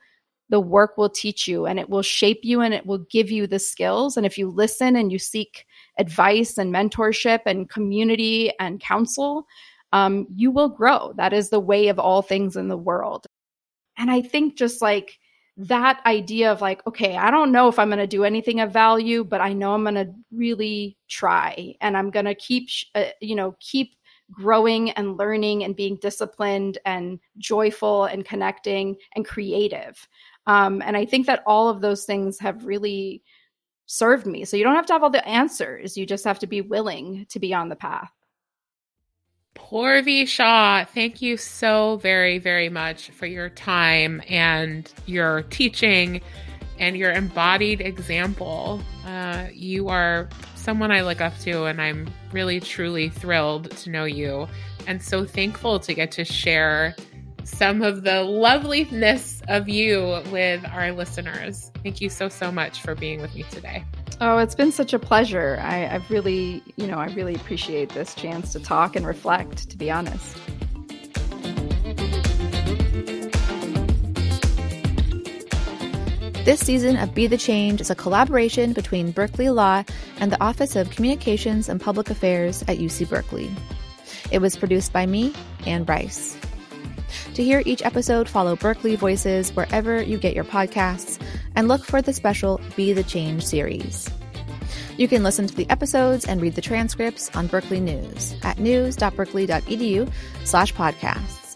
the 0.49 0.59
work 0.59 0.97
will 0.97 1.09
teach 1.09 1.47
you 1.47 1.65
and 1.65 1.79
it 1.79 1.89
will 1.89 2.01
shape 2.01 2.41
you 2.43 2.59
and 2.59 2.73
it 2.73 2.85
will 2.85 3.05
give 3.09 3.31
you 3.31 3.47
the 3.47 3.59
skills. 3.59 4.17
And 4.17 4.25
if 4.25 4.37
you 4.37 4.49
listen 4.49 4.95
and 4.97 5.11
you 5.11 5.19
seek 5.19 5.65
advice 5.97 6.57
and 6.57 6.73
mentorship 6.73 7.39
and 7.45 7.69
community 7.69 8.51
and 8.59 8.79
counsel, 8.79 9.47
um, 9.93 10.27
you 10.35 10.51
will 10.51 10.69
grow. 10.69 11.13
That 11.15 11.33
is 11.33 11.49
the 11.49 11.61
way 11.61 11.87
of 11.87 11.97
all 11.97 12.21
things 12.21 12.57
in 12.57 12.67
the 12.67 12.77
world. 12.77 13.25
And 13.97 14.11
I 14.11 14.21
think 14.21 14.57
just 14.57 14.81
like 14.81 15.17
that 15.57 16.01
idea 16.05 16.51
of 16.51 16.61
like, 16.61 16.85
okay, 16.87 17.15
I 17.15 17.29
don't 17.29 17.51
know 17.51 17.67
if 17.67 17.77
I'm 17.77 17.89
going 17.89 17.99
to 17.99 18.07
do 18.07 18.23
anything 18.23 18.59
of 18.59 18.71
value, 18.71 19.23
but 19.23 19.41
I 19.41 19.53
know 19.53 19.73
I'm 19.73 19.83
going 19.83 19.95
to 19.95 20.13
really 20.31 20.97
try 21.07 21.75
and 21.79 21.95
I'm 21.95 22.09
going 22.09 22.25
to 22.25 22.35
keep, 22.35 22.69
uh, 22.95 23.05
you 23.21 23.35
know, 23.35 23.55
keep 23.59 23.95
growing 24.31 24.89
and 24.91 25.17
learning 25.17 25.63
and 25.63 25.75
being 25.75 25.97
disciplined 25.97 26.79
and 26.85 27.19
joyful 27.37 28.05
and 28.05 28.25
connecting 28.25 28.95
and 29.15 29.25
creative. 29.25 30.07
Um, 30.47 30.81
and 30.83 30.97
I 30.97 31.05
think 31.05 31.27
that 31.27 31.43
all 31.45 31.69
of 31.69 31.81
those 31.81 32.05
things 32.05 32.39
have 32.39 32.65
really 32.65 33.21
served 33.85 34.25
me. 34.25 34.45
So 34.45 34.57
you 34.57 34.63
don't 34.63 34.75
have 34.75 34.87
to 34.87 34.93
have 34.93 35.03
all 35.03 35.09
the 35.09 35.27
answers. 35.27 35.95
You 35.95 36.05
just 36.05 36.23
have 36.25 36.39
to 36.39 36.47
be 36.47 36.61
willing 36.61 37.27
to 37.29 37.39
be 37.39 37.53
on 37.53 37.69
the 37.69 37.75
path. 37.75 38.11
Purvi 39.55 40.27
Shah, 40.27 40.85
thank 40.85 41.21
you 41.21 41.37
so 41.37 41.97
very, 41.97 42.39
very 42.39 42.69
much 42.69 43.09
for 43.11 43.25
your 43.25 43.49
time 43.49 44.21
and 44.29 44.91
your 45.05 45.43
teaching 45.43 46.21
and 46.79 46.97
your 46.97 47.11
embodied 47.11 47.81
example. 47.81 48.81
Uh, 49.05 49.47
you 49.51 49.89
are 49.89 50.27
someone 50.55 50.91
I 50.91 51.01
look 51.01 51.21
up 51.21 51.37
to, 51.39 51.65
and 51.65 51.81
I'm 51.81 52.11
really, 52.31 52.59
truly 52.59 53.09
thrilled 53.09 53.71
to 53.71 53.89
know 53.89 54.05
you 54.05 54.47
and 54.87 55.01
so 55.01 55.25
thankful 55.25 55.79
to 55.79 55.93
get 55.93 56.11
to 56.13 56.25
share 56.25 56.95
some 57.43 57.81
of 57.81 58.03
the 58.03 58.23
loveliness 58.23 59.41
of 59.47 59.69
you 59.69 60.21
with 60.31 60.65
our 60.65 60.91
listeners. 60.91 61.71
Thank 61.83 62.01
you 62.01 62.09
so, 62.09 62.29
so 62.29 62.51
much 62.51 62.81
for 62.81 62.95
being 62.95 63.21
with 63.21 63.35
me 63.35 63.43
today. 63.51 63.83
Oh, 64.21 64.37
it's 64.37 64.55
been 64.55 64.71
such 64.71 64.93
a 64.93 64.99
pleasure. 64.99 65.59
I, 65.61 65.87
I've 65.87 66.09
really, 66.09 66.63
you 66.77 66.87
know, 66.87 66.97
I 66.97 67.07
really 67.13 67.35
appreciate 67.35 67.89
this 67.89 68.15
chance 68.15 68.53
to 68.53 68.59
talk 68.59 68.95
and 68.95 69.05
reflect, 69.05 69.69
to 69.69 69.77
be 69.77 69.91
honest. 69.91 70.37
This 76.45 76.59
season 76.59 76.97
of 76.97 77.15
Be 77.15 77.27
the 77.27 77.37
Change 77.37 77.79
is 77.79 77.89
a 77.89 77.95
collaboration 77.95 78.73
between 78.73 79.11
Berkeley 79.11 79.49
Law 79.49 79.83
and 80.19 80.29
the 80.29 80.43
Office 80.43 80.75
of 80.75 80.89
Communications 80.89 81.69
and 81.69 81.79
Public 81.79 82.09
Affairs 82.09 82.63
at 82.63 82.79
UC 82.79 83.09
Berkeley. 83.09 83.49
It 84.29 84.39
was 84.39 84.57
produced 84.57 84.91
by 84.91 85.05
me, 85.05 85.33
Anne 85.65 85.85
Brice. 85.85 86.37
To 87.35 87.43
hear 87.43 87.63
each 87.65 87.81
episode, 87.83 88.29
follow 88.29 88.55
Berkeley 88.55 88.95
Voices 88.95 89.55
wherever 89.55 90.01
you 90.01 90.17
get 90.17 90.35
your 90.35 90.43
podcasts 90.43 91.21
and 91.55 91.67
look 91.67 91.83
for 91.83 92.01
the 92.01 92.13
special 92.13 92.61
Be 92.75 92.93
the 92.93 93.03
Change 93.03 93.43
series. 93.43 94.09
You 94.97 95.07
can 95.07 95.23
listen 95.23 95.47
to 95.47 95.55
the 95.55 95.69
episodes 95.69 96.25
and 96.25 96.41
read 96.41 96.55
the 96.55 96.61
transcripts 96.61 97.35
on 97.35 97.47
Berkeley 97.47 97.79
News 97.79 98.35
at 98.43 98.59
news.berkeley.edu 98.59 100.11
slash 100.43 100.73
podcasts. 100.73 101.55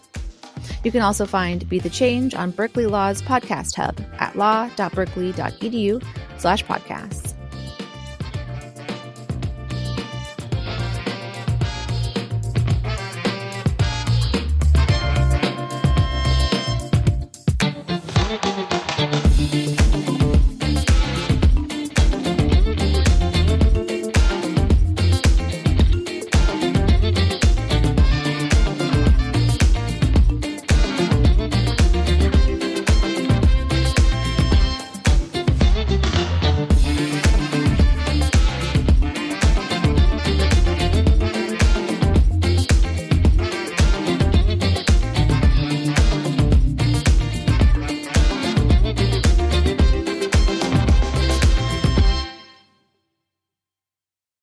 You 0.84 0.92
can 0.92 1.02
also 1.02 1.26
find 1.26 1.68
Be 1.68 1.78
the 1.78 1.90
Change 1.90 2.34
on 2.34 2.50
Berkeley 2.50 2.86
Law's 2.86 3.22
podcast 3.22 3.76
hub 3.76 4.00
at 4.18 4.36
law.berkeley.edu 4.36 6.04
slash 6.38 6.64
podcasts. 6.64 7.37